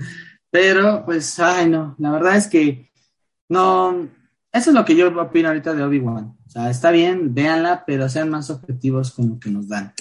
Pero, 0.51 1.05
pues, 1.05 1.41
ay, 1.41 1.69
no, 1.69 1.97
la 1.99 2.13
verdad 2.13 2.37
es 2.37 2.47
que 2.47 2.92
no, 3.53 4.09
eso 4.51 4.71
es 4.71 4.75
lo 4.75 4.85
que 4.85 4.97
yo 4.97 5.09
opino 5.21 5.49
ahorita 5.49 5.75
de 5.75 5.83
Obi-Wan. 5.83 6.37
O 6.47 6.49
sea, 6.49 6.71
está 6.71 6.91
bien, 6.91 7.35
véanla, 7.35 7.85
pero 7.87 8.09
sean 8.09 8.31
más 8.31 8.49
objetivos 8.49 9.13
con 9.13 9.29
lo 9.29 9.39
que 9.39 9.51
nos 9.51 9.69
dan. 9.69 9.93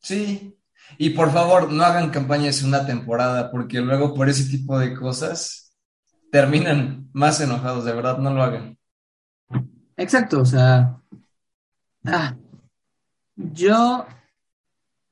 Sí. 0.00 0.56
Y 0.98 1.10
por 1.10 1.32
favor, 1.32 1.72
no 1.72 1.84
hagan 1.84 2.10
campañas 2.10 2.60
en 2.60 2.68
una 2.68 2.84
temporada, 2.84 3.50
porque 3.50 3.80
luego 3.80 4.12
por 4.12 4.28
ese 4.28 4.50
tipo 4.50 4.76
de 4.78 4.94
cosas 4.94 5.72
terminan 6.32 7.08
más 7.12 7.40
enojados, 7.40 7.84
de 7.84 7.92
verdad, 7.92 8.18
no 8.18 8.34
lo 8.34 8.42
hagan. 8.42 8.76
Exacto, 9.96 10.40
o 10.40 10.44
sea. 10.44 11.00
Ah, 12.04 12.36
yo. 13.36 14.04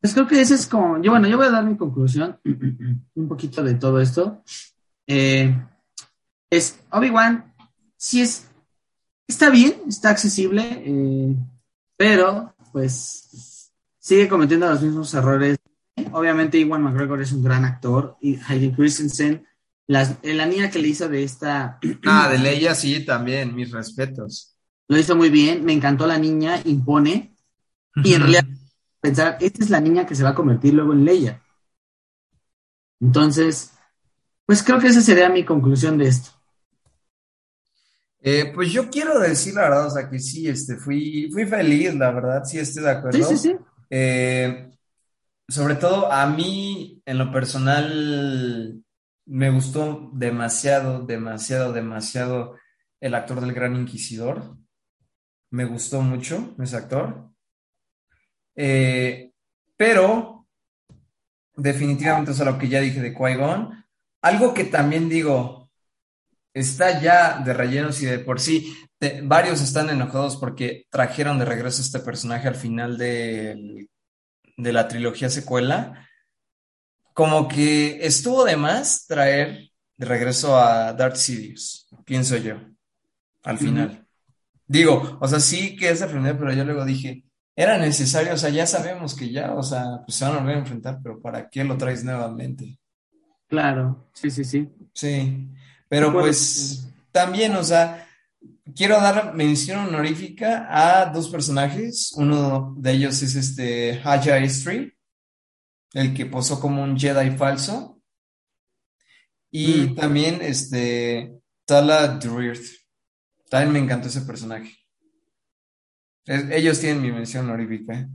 Pues 0.00 0.14
creo 0.14 0.26
que 0.26 0.40
ese 0.40 0.54
es 0.54 0.66
como. 0.66 1.00
Yo, 1.00 1.12
bueno, 1.12 1.28
yo 1.28 1.36
voy 1.36 1.46
a 1.46 1.50
dar 1.50 1.64
mi 1.64 1.76
conclusión 1.76 2.40
un 3.14 3.28
poquito 3.28 3.62
de 3.62 3.74
todo 3.74 4.00
esto. 4.00 4.42
Eh, 5.06 5.54
es 6.56 6.78
Obi-Wan, 6.90 7.52
sí 7.96 8.22
es, 8.22 8.46
está 9.26 9.50
bien, 9.50 9.74
está 9.88 10.10
accesible, 10.10 10.82
eh, 10.84 11.36
pero 11.96 12.54
pues 12.72 13.72
sigue 13.98 14.28
cometiendo 14.28 14.68
los 14.68 14.82
mismos 14.82 15.12
errores. 15.14 15.56
Obviamente 16.12 16.58
Iwan 16.58 16.82
McGregor 16.82 17.22
es 17.22 17.32
un 17.32 17.42
gran 17.42 17.64
actor 17.64 18.16
y 18.20 18.38
Hayden 18.46 18.72
Christensen, 18.72 19.46
la, 19.86 20.16
la 20.22 20.46
niña 20.46 20.70
que 20.70 20.78
le 20.78 20.88
hizo 20.88 21.08
de 21.08 21.22
esta... 21.22 21.78
Ah, 22.04 22.28
de 22.28 22.38
Leia 22.38 22.74
sí, 22.74 23.04
también, 23.04 23.54
mis 23.54 23.70
respetos. 23.70 24.56
Lo 24.88 24.98
hizo 24.98 25.16
muy 25.16 25.30
bien, 25.30 25.64
me 25.64 25.72
encantó 25.72 26.06
la 26.06 26.18
niña, 26.18 26.60
impone, 26.64 27.34
y 28.02 28.14
en 28.14 28.20
realidad 28.20 28.44
pensar, 29.00 29.38
esta 29.40 29.62
es 29.62 29.70
la 29.70 29.80
niña 29.80 30.06
que 30.06 30.14
se 30.14 30.24
va 30.24 30.30
a 30.30 30.34
convertir 30.34 30.74
luego 30.74 30.92
en 30.92 31.04
Leia. 31.04 31.42
Entonces, 33.00 33.72
pues 34.46 34.62
creo 34.62 34.78
que 34.78 34.88
esa 34.88 35.00
sería 35.00 35.28
mi 35.28 35.44
conclusión 35.44 35.96
de 35.98 36.08
esto. 36.08 36.33
Eh, 38.26 38.50
pues 38.54 38.72
yo 38.72 38.88
quiero 38.88 39.18
decir 39.18 39.52
la 39.52 39.64
verdad, 39.64 39.86
o 39.86 39.90
sea, 39.90 40.08
que 40.08 40.18
sí, 40.18 40.48
este, 40.48 40.78
fui, 40.78 41.28
fui 41.30 41.44
feliz, 41.44 41.94
la 41.94 42.10
verdad, 42.10 42.42
sí 42.42 42.58
estoy 42.58 42.84
de 42.84 42.90
acuerdo. 42.90 43.22
Sí, 43.22 43.36
sí, 43.36 43.50
sí. 43.50 43.56
Eh, 43.90 44.70
sobre 45.46 45.74
todo 45.74 46.10
a 46.10 46.24
mí, 46.26 47.02
en 47.04 47.18
lo 47.18 47.30
personal, 47.30 48.82
me 49.26 49.50
gustó 49.50 50.10
demasiado, 50.14 51.04
demasiado, 51.04 51.74
demasiado 51.74 52.56
el 52.98 53.14
actor 53.14 53.42
del 53.42 53.52
Gran 53.52 53.76
Inquisidor. 53.76 54.56
Me 55.50 55.66
gustó 55.66 56.00
mucho 56.00 56.54
ese 56.58 56.78
actor. 56.78 57.28
Eh, 58.56 59.32
pero, 59.76 60.46
definitivamente, 61.56 62.30
o 62.30 62.34
sea, 62.34 62.46
lo 62.46 62.58
que 62.58 62.70
ya 62.70 62.80
dije 62.80 63.02
de 63.02 63.14
Qui-Gon, 63.14 63.84
algo 64.22 64.54
que 64.54 64.64
también 64.64 65.10
digo, 65.10 65.63
está 66.54 67.00
ya 67.00 67.40
de 67.40 67.52
rellenos 67.52 68.00
y 68.00 68.06
de 68.06 68.20
por 68.20 68.40
sí 68.40 68.74
varios 69.24 69.60
están 69.60 69.90
enojados 69.90 70.36
porque 70.36 70.86
trajeron 70.90 71.38
de 71.38 71.44
regreso 71.44 71.82
este 71.82 71.98
personaje 71.98 72.48
al 72.48 72.54
final 72.54 72.96
de, 72.96 73.88
de 74.56 74.72
la 74.72 74.88
trilogía 74.88 75.28
secuela. 75.28 76.08
Como 77.12 77.46
que 77.48 78.04
estuvo 78.04 78.44
de 78.44 78.56
más 78.56 79.06
traer 79.06 79.70
de 79.96 80.06
regreso 80.06 80.58
a 80.58 80.92
Darth 80.92 81.16
Sidious, 81.16 81.88
pienso 82.04 82.36
yo. 82.36 82.56
al 83.42 83.58
final. 83.58 84.06
Digo, 84.66 85.18
o 85.20 85.28
sea, 85.28 85.40
sí 85.40 85.76
que 85.76 85.90
es 85.90 86.00
defender, 86.00 86.38
pero 86.38 86.52
yo 86.52 86.64
luego 86.64 86.84
dije, 86.84 87.24
era 87.54 87.78
necesario, 87.78 88.32
o 88.32 88.36
sea, 88.36 88.50
ya 88.50 88.66
sabemos 88.66 89.14
que 89.14 89.30
ya, 89.30 89.52
o 89.52 89.62
sea, 89.62 90.00
pues 90.04 90.16
se 90.16 90.24
van 90.24 90.34
a 90.34 90.38
volver 90.38 90.56
a 90.56 90.60
enfrentar, 90.60 90.98
pero 91.02 91.20
¿para 91.20 91.48
qué 91.48 91.62
lo 91.62 91.76
traes 91.76 92.02
nuevamente? 92.02 92.78
Claro, 93.46 94.08
sí, 94.14 94.30
sí, 94.30 94.42
sí. 94.42 94.68
Sí, 94.92 95.48
pero 95.94 96.12
pues 96.12 96.88
también, 97.12 97.54
o 97.54 97.62
sea, 97.62 98.08
quiero 98.74 98.96
dar 99.00 99.32
mención 99.34 99.86
honorífica 99.86 100.66
a 100.68 101.06
dos 101.12 101.28
personajes. 101.28 102.12
Uno 102.16 102.74
de 102.76 102.92
ellos 102.92 103.22
es 103.22 103.36
este 103.36 104.00
Haja 104.02 104.38
Street, 104.38 104.92
el 105.92 106.12
que 106.14 106.26
posó 106.26 106.58
como 106.58 106.82
un 106.82 106.98
Jedi 106.98 107.30
falso. 107.36 108.00
Y 109.52 109.90
Mm. 109.90 109.94
también 109.94 110.42
este 110.42 111.32
Tala 111.64 112.08
Druirt. 112.18 112.62
También 113.48 113.72
me 113.72 113.78
encantó 113.78 114.08
ese 114.08 114.22
personaje. 114.22 114.76
Es- 116.24 116.50
ellos 116.50 116.80
tienen 116.80 117.02
mi 117.02 117.12
mención 117.12 117.44
honorífica. 117.44 118.08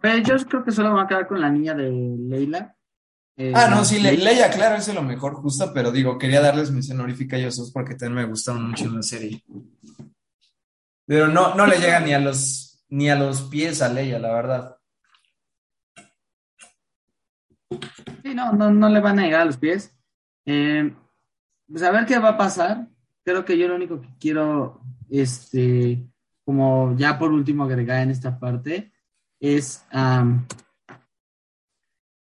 Pues 0.00 0.22
yo 0.26 0.36
creo 0.48 0.64
que 0.64 0.72
solo 0.72 0.88
me 0.88 0.94
voy 0.94 1.04
a 1.04 1.08
quedar 1.08 1.26
con 1.26 1.40
la 1.40 1.50
niña 1.50 1.74
de 1.74 1.90
Leila. 1.90 2.75
Eh, 3.36 3.52
Ah, 3.54 3.68
no, 3.68 3.84
sí, 3.84 4.00
Le-. 4.00 4.16
Leia, 4.16 4.50
claro, 4.50 4.76
es 4.76 4.86
de 4.86 4.94
lo 4.94 5.02
mejor, 5.02 5.34
justo, 5.34 5.72
pero 5.74 5.90
digo, 5.92 6.18
quería 6.18 6.40
darles 6.40 6.70
mención 6.70 6.98
honorífica 6.98 7.36
a 7.36 7.38
ellos 7.38 7.56
dos 7.56 7.70
porque 7.70 7.94
también 7.94 8.24
me 8.24 8.30
gustaron 8.30 8.68
mucho 8.68 8.84
en 8.84 8.96
la 8.96 9.02
serie. 9.02 9.42
Pero 11.06 11.28
no, 11.28 11.54
no 11.54 11.66
le 11.66 11.78
llega 11.78 12.00
ni 12.00 12.12
a 12.12 12.18
los, 12.18 12.84
ni 12.88 13.08
a 13.08 13.16
los 13.16 13.42
pies 13.42 13.82
a 13.82 13.88
Leia, 13.88 14.18
la 14.18 14.32
verdad. 14.32 14.76
Sí, 18.22 18.34
no, 18.34 18.52
no, 18.52 18.70
no 18.70 18.88
le 18.88 19.00
van 19.00 19.18
a 19.18 19.22
llegar 19.22 19.42
a 19.42 19.46
los 19.46 19.56
pies. 19.56 19.96
Eh, 20.44 20.94
pues 21.68 21.82
a 21.82 21.90
ver 21.90 22.06
qué 22.06 22.18
va 22.18 22.30
a 22.30 22.38
pasar. 22.38 22.88
Creo 23.24 23.44
que 23.44 23.58
yo 23.58 23.68
lo 23.68 23.74
único 23.76 24.00
que 24.00 24.08
quiero, 24.18 24.80
este, 25.10 26.06
como 26.44 26.94
ya 26.96 27.18
por 27.18 27.32
último 27.32 27.64
agregar 27.64 28.02
en 28.02 28.10
esta 28.10 28.38
parte, 28.38 28.92
es, 29.40 29.84
am, 29.90 30.46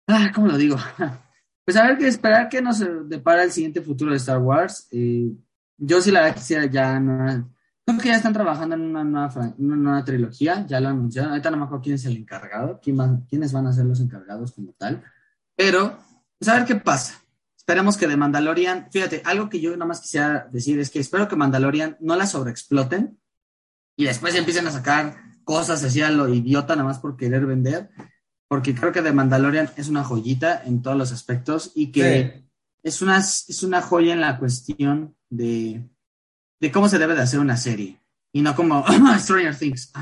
ah, 0.09 0.31
¿cómo 0.35 0.49
lo 0.49 0.57
digo? 0.57 0.77
Pues 1.67 1.79
a 1.79 1.87
ver 1.87 1.97
qué 1.97 2.07
esperar 2.09 2.51
que 2.51 2.61
nos 2.61 2.85
depara 3.09 3.43
el 3.43 3.51
siguiente 3.51 3.81
futuro 3.81 4.11
de 4.11 4.19
Star 4.19 4.37
Wars. 4.37 4.87
Eh, 4.91 5.33
yo 5.79 6.03
sí 6.03 6.11
la 6.11 6.21
verdad 6.21 6.37
quisiera 6.37 6.67
ya, 6.67 7.01
no, 7.01 7.51
creo 7.87 7.99
que 7.99 8.09
ya 8.09 8.17
están 8.17 8.35
trabajando 8.35 8.75
en 8.75 8.83
una 8.83 9.03
nueva, 9.03 9.55
una 9.57 9.75
nueva 9.75 10.05
trilogía, 10.05 10.67
ya 10.67 10.79
lo 10.79 10.91
anunciaron. 10.91 11.31
Ahorita 11.31 11.51
no 11.51 11.57
me 11.57 11.65
acuerdo 11.65 11.83
quién 11.83 11.95
es 11.95 12.05
el 12.05 12.19
encargado, 12.19 12.79
quién 12.83 13.01
va- 13.01 13.19
quiénes 13.31 13.51
van 13.55 13.67
a 13.67 13.73
ser 13.73 13.87
los 13.87 13.99
encargados 14.01 14.53
como 14.53 14.75
tal. 14.75 15.03
Pero, 15.57 15.99
pues 16.39 16.49
a 16.51 16.57
ver 16.57 16.67
qué 16.67 16.75
pasa. 16.75 17.19
Esperemos 17.57 17.97
que 17.97 18.09
de 18.09 18.19
Mandalorian, 18.19 18.89
fíjate, 18.93 19.23
algo 19.25 19.49
que 19.49 19.59
yo 19.59 19.71
nada 19.71 19.87
más 19.87 20.03
quisiera 20.03 20.47
decir 20.53 20.79
es 20.81 20.91
que 20.91 21.01
espero 21.01 21.29
que 21.29 21.37
Mandalorian 21.37 21.97
no 22.01 22.15
la 22.15 22.27
sobreexploten 22.27 23.19
y 23.97 24.05
después 24.05 24.35
empiecen 24.35 24.67
a 24.67 24.71
sacar 24.71 25.17
cosas 25.45 25.83
así 25.83 26.03
a 26.03 26.11
lo 26.11 26.29
idiota 26.29 26.77
nada 26.77 26.89
más 26.89 26.99
por 26.99 27.17
querer 27.17 27.47
vender, 27.47 27.89
porque 28.49 28.75
creo 28.75 28.93
que 28.93 29.03
de 29.03 29.13
Mandalorian 29.13 29.71
es 29.77 29.89
una 29.89 30.05
joyita 30.05 30.63
en 30.65 30.83
todos 30.83 30.97
los 30.97 31.13
aspectos 31.13 31.73
y 31.75 31.93
que 31.93 32.33
Sí. 32.35 32.45
es, 32.83 33.03
una, 33.03 33.19
es 33.19 33.63
una 33.63 33.83
joya 33.83 34.13
en 34.13 34.21
la 34.21 34.39
cuestión 34.39 35.17
de, 35.31 35.89
de 36.61 36.73
cómo 36.73 36.89
se 36.89 36.99
debe 36.99 37.15
de 37.15 37.23
hacer 37.23 37.41
una 37.41 37.57
serie 37.57 38.01
y 38.33 38.43
no 38.43 38.57
como 38.57 38.85
Stranger 39.19 39.57
Things. 39.57 39.93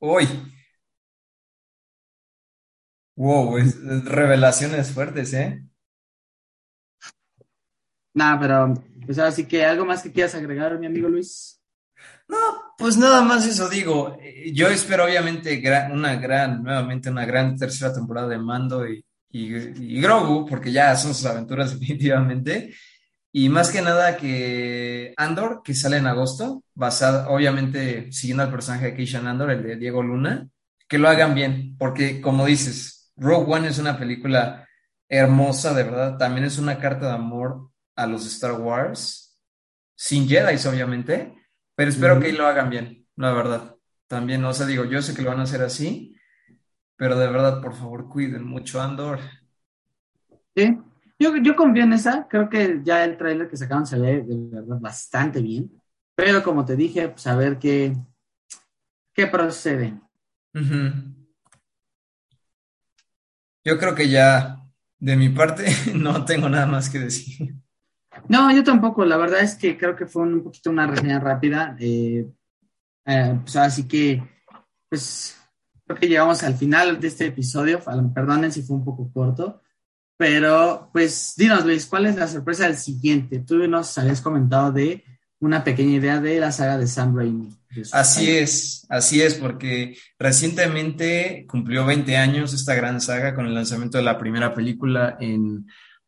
Uy. 0.00 0.26
Wow, 3.16 3.58
es- 3.58 3.74
es 3.76 4.04
revelaciones 4.04 4.92
fuertes, 4.92 5.32
¿eh? 5.34 5.64
Nada, 8.14 8.38
pero 8.40 8.74
pues 9.06 9.18
ahora 9.18 9.32
sí 9.32 9.46
que 9.46 9.64
algo 9.64 9.84
más 9.84 10.02
que 10.02 10.12
quieras 10.12 10.34
agregar, 10.34 10.78
mi 10.78 10.86
amigo 10.86 11.08
Luis. 11.08 11.60
No, 12.28 12.38
pues 12.78 12.96
nada 12.96 13.22
más 13.22 13.46
eso 13.46 13.68
digo. 13.68 14.16
Yo 14.52 14.68
espero 14.68 15.04
obviamente 15.04 15.62
una 15.92 16.16
gran, 16.16 16.62
nuevamente 16.62 17.10
una 17.10 17.24
gran 17.26 17.56
tercera 17.56 17.92
temporada 17.92 18.28
de 18.28 18.38
Mando 18.38 18.88
y, 18.88 19.04
y, 19.30 20.00
Grogu, 20.00 20.46
porque 20.46 20.72
ya 20.72 20.96
son 20.96 21.14
sus 21.14 21.26
aventuras 21.26 21.72
definitivamente. 21.78 22.74
Y 23.32 23.48
más 23.48 23.70
que 23.70 23.82
nada 23.82 24.16
que 24.16 25.12
Andor, 25.16 25.62
que 25.64 25.74
sale 25.74 25.96
en 25.96 26.06
agosto, 26.06 26.62
basado, 26.74 27.30
obviamente 27.30 28.12
siguiendo 28.12 28.44
al 28.44 28.50
personaje 28.50 28.86
de 28.86 28.94
Keishan 28.94 29.26
Andor, 29.26 29.50
el 29.50 29.62
de 29.62 29.76
Diego 29.76 30.02
Luna, 30.02 30.48
que 30.88 30.98
lo 30.98 31.08
hagan 31.08 31.34
bien, 31.34 31.76
porque 31.76 32.20
como 32.20 32.46
dices, 32.46 33.12
Rogue 33.16 33.52
One 33.52 33.68
es 33.68 33.78
una 33.78 33.98
película 33.98 34.68
hermosa, 35.08 35.74
de 35.74 35.82
verdad, 35.82 36.16
también 36.16 36.44
es 36.44 36.58
una 36.58 36.78
carta 36.78 37.06
de 37.06 37.14
amor 37.14 37.70
a 37.96 38.06
los 38.06 38.24
Star 38.26 38.52
Wars, 38.52 39.36
sin 39.96 40.28
Jedi, 40.28 40.56
obviamente, 40.68 41.34
pero 41.74 41.90
espero 41.90 42.20
que 42.20 42.32
lo 42.32 42.46
hagan 42.46 42.70
bien, 42.70 43.06
la 43.16 43.32
verdad. 43.32 43.76
También, 44.06 44.44
o 44.44 44.52
sea, 44.52 44.66
digo, 44.66 44.84
yo 44.84 45.02
sé 45.02 45.14
que 45.14 45.22
lo 45.22 45.30
van 45.30 45.40
a 45.40 45.44
hacer 45.44 45.62
así, 45.62 46.16
pero 46.96 47.18
de 47.18 47.26
verdad, 47.26 47.60
por 47.60 47.74
favor, 47.74 48.08
cuiden 48.08 48.44
mucho 48.44 48.80
Andor. 48.80 49.18
Sí, 50.56 50.78
yo, 51.18 51.36
yo 51.36 51.56
confío 51.56 51.84
en 51.84 51.92
esa. 51.92 52.28
Creo 52.28 52.48
que 52.48 52.80
ya 52.84 53.04
el 53.04 53.16
tráiler 53.16 53.48
que 53.48 53.56
sacaron 53.56 53.86
se 53.86 53.98
ve 53.98 54.22
de 54.22 54.48
verdad 54.50 54.78
bastante 54.80 55.42
bien. 55.42 55.70
Pero 56.14 56.42
como 56.42 56.64
te 56.64 56.76
dije, 56.76 57.08
pues 57.08 57.26
a 57.26 57.36
ver 57.36 57.58
qué, 57.58 57.96
qué 59.12 59.26
procede. 59.26 59.98
Ujú. 60.54 61.24
Yo 63.64 63.78
creo 63.78 63.94
que 63.94 64.08
ya 64.08 64.60
de 64.98 65.16
mi 65.16 65.30
parte 65.30 65.66
no 65.94 66.24
tengo 66.24 66.48
nada 66.48 66.66
más 66.66 66.88
que 66.88 67.00
decir. 67.00 67.54
No, 68.28 68.54
yo 68.54 68.64
tampoco. 68.64 69.04
La 69.04 69.16
verdad 69.16 69.40
es 69.40 69.54
que 69.54 69.76
creo 69.76 69.96
que 69.96 70.06
fue 70.06 70.22
un 70.22 70.42
poquito 70.42 70.70
una 70.70 70.86
reseña 70.86 71.20
rápida. 71.20 71.76
eh, 71.78 72.26
eh, 73.06 73.38
pues 73.42 73.56
así 73.56 73.86
que, 73.86 74.22
pues, 74.88 75.36
creo 75.86 75.98
que 75.98 76.08
llegamos 76.08 76.42
al 76.42 76.54
final 76.54 77.00
de 77.00 77.08
este 77.08 77.26
episodio. 77.26 77.80
Perdonen 78.14 78.52
si 78.52 78.62
fue 78.62 78.76
un 78.76 78.84
poco 78.84 79.10
corto. 79.12 79.62
Pero, 80.16 80.90
pues, 80.92 81.34
dinos, 81.36 81.64
Luis, 81.64 81.86
¿cuál 81.86 82.06
es 82.06 82.16
la 82.16 82.28
sorpresa 82.28 82.66
del 82.66 82.76
siguiente? 82.76 83.40
Tú 83.40 83.66
nos 83.68 83.98
habías 83.98 84.20
comentado 84.20 84.72
de 84.72 85.04
una 85.40 85.64
pequeña 85.64 85.96
idea 85.96 86.20
de 86.20 86.40
la 86.40 86.52
saga 86.52 86.78
de 86.78 86.86
Sam 86.86 87.16
Raimi. 87.16 87.54
Así 87.92 88.30
es, 88.30 88.86
así 88.88 89.20
es, 89.20 89.34
porque 89.34 89.96
recientemente 90.18 91.44
cumplió 91.48 91.84
20 91.84 92.16
años 92.16 92.54
esta 92.54 92.74
gran 92.74 93.00
saga 93.00 93.34
con 93.34 93.46
el 93.46 93.54
lanzamiento 93.54 93.98
de 93.98 94.04
la 94.04 94.18
primera 94.18 94.54
película 94.54 95.16
en 95.20 95.66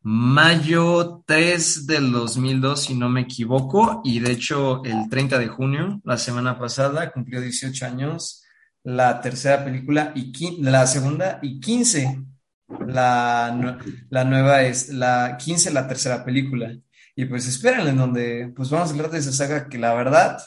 mayo 0.09 1.24
3 1.26 1.84
del 1.88 2.12
2002, 2.12 2.80
si 2.80 2.94
no 2.94 3.09
me 3.09 3.22
equivoco, 3.22 4.02
y 4.04 4.20
de 4.20 4.30
hecho 4.30 4.84
el 4.84 5.09
30 5.11 5.36
de 5.36 5.48
junio, 5.48 6.00
la 6.04 6.16
semana 6.16 6.57
pasada, 6.57 7.11
cumplió 7.11 7.40
18 7.40 7.86
años 7.86 8.44
la 8.84 9.20
tercera 9.20 9.64
película 9.64 10.12
y 10.14 10.62
la 10.62 10.86
segunda 10.86 11.40
y 11.42 11.59
15 11.59 12.22
la, 12.86 13.80
la 14.09 14.24
nueva 14.24 14.62
es 14.62 14.90
la 14.90 15.36
15 15.36 15.72
la 15.72 15.88
tercera 15.88 16.24
película. 16.24 16.72
Y 17.16 17.24
pues 17.24 17.48
espérenle, 17.48 17.90
en 17.90 17.96
donde 17.96 18.52
pues 18.54 18.70
vamos 18.70 18.90
a 18.90 18.92
hablar 18.92 19.11
de 19.11 19.18
esa 19.18 19.32
saga 19.32 19.68
que 19.68 19.78
la 19.78 19.92
verdad 19.92 20.38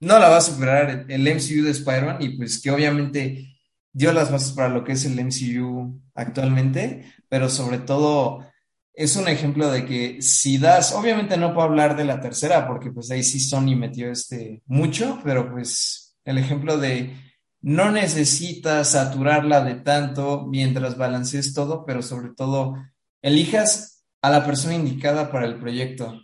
no 0.00 0.18
la 0.18 0.28
va 0.28 0.36
a 0.36 0.42
superar 0.42 1.06
el 1.08 1.22
MCU 1.22 1.64
de 1.64 1.70
Spider-Man 1.70 2.18
y 2.20 2.36
pues 2.36 2.60
que 2.60 2.70
obviamente 2.70 3.56
dio 3.94 4.12
las 4.12 4.30
bases 4.30 4.52
para 4.52 4.68
lo 4.68 4.84
que 4.84 4.92
es 4.92 5.06
el 5.06 5.18
MCU 5.18 6.01
actualmente, 6.14 7.12
pero 7.28 7.48
sobre 7.48 7.78
todo 7.78 8.46
es 8.94 9.16
un 9.16 9.28
ejemplo 9.28 9.70
de 9.70 9.86
que 9.86 10.20
si 10.20 10.58
das, 10.58 10.92
obviamente 10.92 11.36
no 11.36 11.54
puedo 11.54 11.66
hablar 11.68 11.96
de 11.96 12.04
la 12.04 12.20
tercera 12.20 12.68
porque 12.68 12.90
pues 12.90 13.10
ahí 13.10 13.22
sí 13.22 13.40
Sony 13.40 13.74
metió 13.76 14.10
este 14.10 14.62
mucho, 14.66 15.20
pero 15.24 15.50
pues 15.50 16.16
el 16.24 16.38
ejemplo 16.38 16.78
de 16.78 17.16
no 17.62 17.90
necesitas 17.90 18.90
saturarla 18.90 19.64
de 19.64 19.76
tanto 19.76 20.46
mientras 20.46 20.96
balancees 20.98 21.54
todo, 21.54 21.86
pero 21.86 22.02
sobre 22.02 22.30
todo 22.34 22.76
elijas 23.22 24.04
a 24.20 24.30
la 24.30 24.44
persona 24.44 24.74
indicada 24.74 25.30
para 25.30 25.46
el 25.46 25.58
proyecto, 25.58 26.20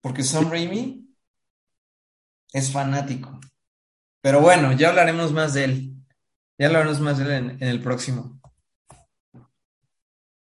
porque 0.00 0.24
Sam 0.24 0.50
Raimi 0.50 1.08
es 2.52 2.70
fanático. 2.70 3.40
Pero 4.20 4.40
bueno, 4.40 4.72
ya 4.72 4.90
hablaremos 4.90 5.32
más 5.32 5.54
de 5.54 5.64
él. 5.64 5.94
Ya 6.58 6.66
hablaremos 6.66 7.00
más 7.00 7.18
de 7.18 7.24
él 7.24 7.30
en, 7.30 7.50
en 7.50 7.68
el 7.68 7.82
próximo. 7.82 8.41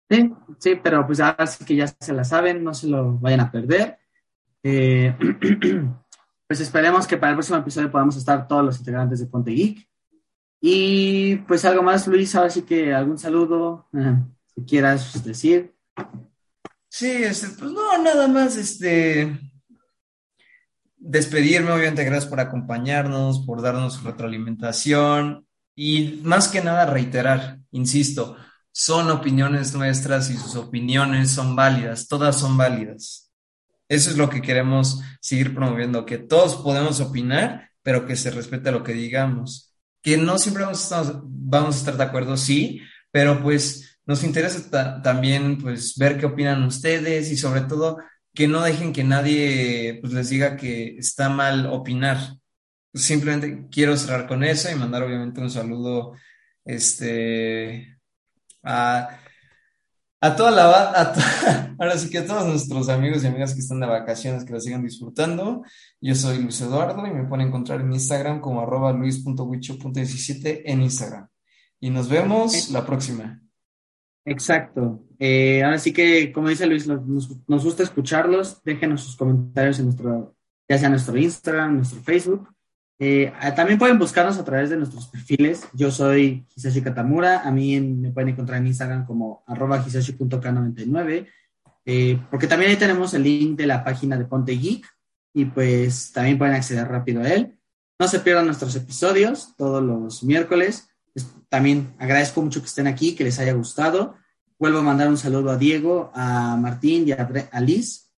Sí, 0.10 0.34
sí, 0.58 0.80
pero 0.82 1.06
pues 1.06 1.20
ahora 1.20 1.46
sí 1.46 1.64
que 1.64 1.76
ya 1.76 1.88
se 1.88 2.14
la 2.14 2.24
saben, 2.24 2.64
no 2.64 2.74
se 2.74 2.88
lo 2.88 3.20
vayan 3.20 3.42
a 3.42 3.52
perder. 3.52 4.00
Eh, 4.64 5.16
pues 6.48 6.60
esperemos 6.60 7.06
que 7.06 7.18
para 7.18 7.32
el 7.32 7.36
próximo 7.36 7.60
episodio 7.60 7.92
podamos 7.92 8.18
estar 8.18 8.48
todos 8.48 8.66
los 8.66 8.80
integrantes 8.80 9.20
de 9.20 9.28
Ponte 9.28 9.52
Geek. 9.52 9.88
Y 10.62 11.38
pues 11.48 11.64
algo 11.64 11.84
más, 11.84 12.08
Luis, 12.08 12.36
ahora 12.36 12.50
sí 12.50 12.64
que 12.64 12.94
algún 12.94 13.18
saludo, 13.18 13.88
eh, 13.94 14.18
si 14.56 14.62
quieras 14.64 15.24
decir. 15.24 15.76
Sí, 16.90 17.08
este, 17.08 17.48
pues 17.50 17.72
no, 17.72 17.98
nada 18.04 18.28
más, 18.28 18.58
este, 18.58 19.40
despedirme, 20.98 21.72
obviamente, 21.72 22.04
gracias 22.04 22.30
por 22.30 22.40
acompañarnos, 22.40 23.46
por 23.46 23.62
darnos 23.62 24.04
retroalimentación 24.04 25.46
y 25.76 26.20
más 26.24 26.48
que 26.50 26.62
nada 26.62 26.88
reiterar, 26.88 27.60
insisto, 27.72 28.36
son 28.80 29.12
opiniones 29.12 29.74
nuestras 29.74 30.30
y 30.30 30.38
sus 30.38 30.56
opiniones 30.56 31.32
son 31.32 31.54
válidas, 31.54 32.08
todas 32.08 32.40
son 32.40 32.56
válidas. 32.56 33.30
Eso 33.90 34.10
es 34.10 34.16
lo 34.16 34.30
que 34.30 34.42
queremos 34.42 35.02
seguir 35.20 35.54
promoviendo, 35.54 36.06
que 36.06 36.18
todos 36.18 36.56
podemos 36.56 37.02
opinar, 37.02 37.72
pero 37.84 38.06
que 38.06 38.16
se 38.16 38.32
respete 38.32 38.72
lo 38.72 38.82
que 38.82 38.94
digamos. 38.94 39.76
Que 40.02 40.16
no 40.16 40.38
siempre 40.38 40.64
vamos 40.64 40.90
a 40.94 41.22
vamos 41.26 41.76
a 41.76 41.80
estar 41.80 41.98
de 41.98 42.04
acuerdo, 42.06 42.38
sí, 42.38 42.80
pero 43.12 43.44
pues 43.44 44.00
nos 44.06 44.24
interesa 44.24 45.02
también 45.02 45.58
pues 45.58 45.98
ver 45.98 46.18
qué 46.18 46.28
opinan 46.28 46.64
ustedes 46.64 47.30
y 47.32 47.36
sobre 47.36 47.62
todo 47.62 47.98
que 48.34 48.48
no 48.48 48.62
dejen 48.62 48.94
que 48.94 49.04
nadie 49.04 50.00
pues, 50.00 50.14
les 50.14 50.30
diga 50.30 50.56
que 50.56 50.96
está 50.98 51.28
mal 51.28 51.66
opinar. 51.66 52.18
Simplemente 52.94 53.68
quiero 53.70 53.98
cerrar 53.98 54.26
con 54.26 54.42
eso 54.46 54.72
y 54.72 54.76
mandar 54.76 55.04
obviamente 55.04 55.42
un 55.42 55.52
saludo 55.52 56.14
este, 56.64 57.99
a, 58.64 59.18
toda 60.36 60.52
la 60.52 61.14
ahora 61.80 61.98
sí 61.98 62.10
que 62.10 62.20
a 62.20 62.26
todos 62.26 62.46
nuestros 62.46 62.90
amigos 62.90 63.24
y 63.24 63.28
amigas 63.28 63.54
que 63.54 63.60
están 63.60 63.80
de 63.80 63.88
vacaciones, 63.88 64.44
que 64.44 64.54
la 64.54 64.60
sigan 64.60 64.84
disfrutando. 64.84 65.64
Yo 66.02 66.16
soy 66.16 66.42
Luis 66.42 66.60
Eduardo 66.62 67.06
y 67.06 67.12
me 67.12 67.26
pueden 67.26 67.48
encontrar 67.48 67.82
en 67.82 67.94
Instagram 67.94 68.42
como 68.42 68.62
arroba 68.62 68.92
luis.wicho.17 68.94 70.62
en 70.66 70.82
Instagram. 70.82 71.28
Y 71.80 71.90
nos 71.90 72.10
vemos 72.10 72.72
la 72.72 72.86
próxima. 72.86 73.42
Exacto. 74.26 75.04
Eh, 75.18 75.64
ahora 75.64 75.80
sí 75.80 75.92
que, 75.92 76.32
como 76.32 76.50
dice 76.50 76.68
Luis, 76.68 76.88
nos, 76.88 77.02
nos, 77.48 77.64
gusta 77.64 77.84
escucharlos. 77.84 78.62
Déjenos 78.64 79.02
sus 79.02 79.16
comentarios 79.16 79.80
en 79.80 79.86
nuestro, 79.86 80.36
ya 80.68 80.78
sea 80.78 80.90
nuestro 80.90 81.18
Instagram, 81.18 81.78
nuestro 81.78 82.02
Facebook. 82.02 82.48
Eh, 83.02 83.32
también 83.56 83.80
pueden 83.80 83.98
buscarnos 83.98 84.38
a 84.38 84.44
través 84.44 84.70
de 84.70 84.78
nuestros 84.78 85.08
perfiles. 85.08 85.68
Yo 85.74 85.90
soy 85.90 86.46
Hisashi 86.56 86.82
Katamura. 86.82 87.40
A 87.40 87.52
mí 87.52 87.80
me 87.80 88.12
pueden 88.12 88.30
encontrar 88.30 88.60
en 88.60 88.68
Instagram 88.68 89.06
como 89.06 89.44
arroba 89.48 89.84
hisashi.k99. 89.86 91.28
Eh, 91.86 92.22
porque 92.30 92.48
también 92.48 92.72
ahí 92.72 92.78
tenemos 92.78 93.14
el 93.14 93.24
link 93.24 93.58
de 93.58 93.66
la 93.66 93.84
página 93.84 94.18
de 94.18 94.26
Ponte 94.26 94.52
Geek 94.52 94.86
y 95.34 95.46
pues 95.46 96.12
también 96.12 96.38
pueden 96.38 96.54
acceder 96.54 96.88
rápido 96.88 97.22
a 97.22 97.30
él. 97.30 97.58
No 97.98 98.08
se 98.08 98.20
pierdan 98.20 98.46
nuestros 98.46 98.76
episodios 98.76 99.56
todos 99.58 99.82
los 99.82 100.24
miércoles. 100.24 100.90
También 101.50 101.94
agradezco 101.98 102.42
mucho 102.42 102.62
que 102.62 102.68
estén 102.68 102.88
aquí, 102.88 103.16
que 103.16 103.24
les 103.24 103.40
haya 103.40 103.54
gustado. 103.54 104.16
Vuelvo 104.58 104.80
a 104.80 104.84
mandar 104.84 105.08
un 105.08 105.18
saludo 105.18 105.52
a 105.52 105.58
Diego, 105.58 106.12
a 106.14 106.58
Martín 106.58 107.08
y 107.08 107.12
a, 107.12 107.60
Liz, 107.62 108.12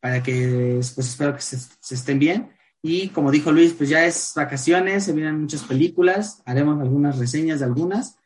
para 0.00 0.22
que 0.22 0.80
pues 0.94 1.08
espero 1.08 1.34
que 1.34 1.40
se, 1.40 1.56
estén 1.94 2.18
bien. 2.18 2.52
Y 2.82 3.08
como 3.08 3.30
dijo 3.30 3.52
Luis, 3.52 3.74
pues 3.74 3.88
ya 3.88 4.04
es 4.04 4.32
vacaciones, 4.34 5.04
se 5.04 5.12
vienen 5.12 5.40
muchas 5.40 5.62
películas, 5.62 6.42
haremos 6.44 6.80
algunas 6.80 7.18
reseñas 7.18 7.60
de 7.60 7.66
algunas, 7.66 8.18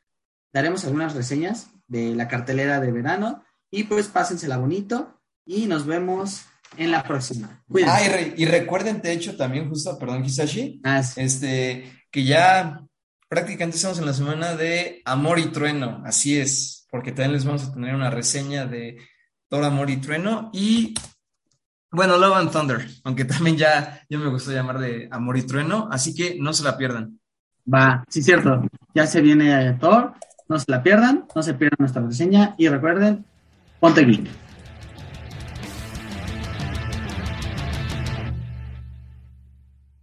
daremos 0.53 0.85
algunas 0.87 1.15
reseñas 1.15 1.69
de 1.87 2.15
la 2.15 2.27
cartelera 2.27 2.81
de 2.81 2.91
verano 2.91 3.45
y 3.71 3.85
pues 3.85 4.09
pásensela 4.09 4.57
bonito 4.57 5.21
y 5.45 5.67
nos 5.67 5.85
vemos 5.85 6.47
en 6.77 6.91
la 6.91 7.03
próxima. 7.05 7.63
Ah, 7.87 8.01
y, 8.37 8.45
recuerden, 8.47 9.01
de 9.01 9.13
hecho, 9.13 9.37
también 9.37 9.69
justo, 9.69 9.99
perdón, 9.99 10.25
Hisashi, 10.25 10.81
ah, 10.85 11.03
este, 11.17 11.93
que 12.11 12.25
ya 12.25 12.83
prácticamente 13.29 13.77
estamos 13.77 13.99
en 13.99 14.07
la 14.07 14.15
semana 14.15 14.57
de 14.57 15.03
Amor 15.05 15.39
y 15.39 15.47
Trueno, 15.47 16.03
así 16.05 16.39
es, 16.39 16.87
porque 16.91 17.13
también 17.13 17.33
les 17.33 17.45
vamos 17.45 17.65
a 17.65 17.73
tener 17.73 17.95
una 17.95 18.11
reseña 18.11 18.67
de 18.67 18.99
Thor, 19.49 19.65
Amor 19.65 19.91
y 19.91 19.99
Trueno 19.99 20.51
y, 20.53 20.95
bueno, 21.97 22.19
Love 22.19 22.37
and 22.37 22.53
Thunder, 22.53 22.87
aunque 23.05 23.25
también 23.25 23.57
ya, 23.57 24.03
ya 24.09 24.19
me 24.19 24.29
gustó 24.29 24.53
llamar 24.53 24.79
de 24.79 25.09
Amor 25.11 25.39
y 25.39 25.43
Trueno, 25.43 25.89
así 25.91 26.15
que 26.15 26.37
no 26.39 26.53
se 26.53 26.63
la 26.63 26.77
pierdan. 26.77 27.19
Va, 27.73 28.05
sí, 28.09 28.23
cierto, 28.23 28.63
ya 28.95 29.07
se 29.07 29.23
viene 29.23 29.73
Thor, 29.81 30.13
no 30.47 30.59
se 30.59 30.71
la 30.71 30.83
pierdan, 30.83 31.25
no 31.35 31.43
se 31.43 31.55
pierdan 31.55 31.79
nuestra 31.79 32.03
reseña 32.03 32.55
y 32.59 32.69
recuerden, 32.69 33.25
ponte 33.81 34.05
geek. 34.05 34.29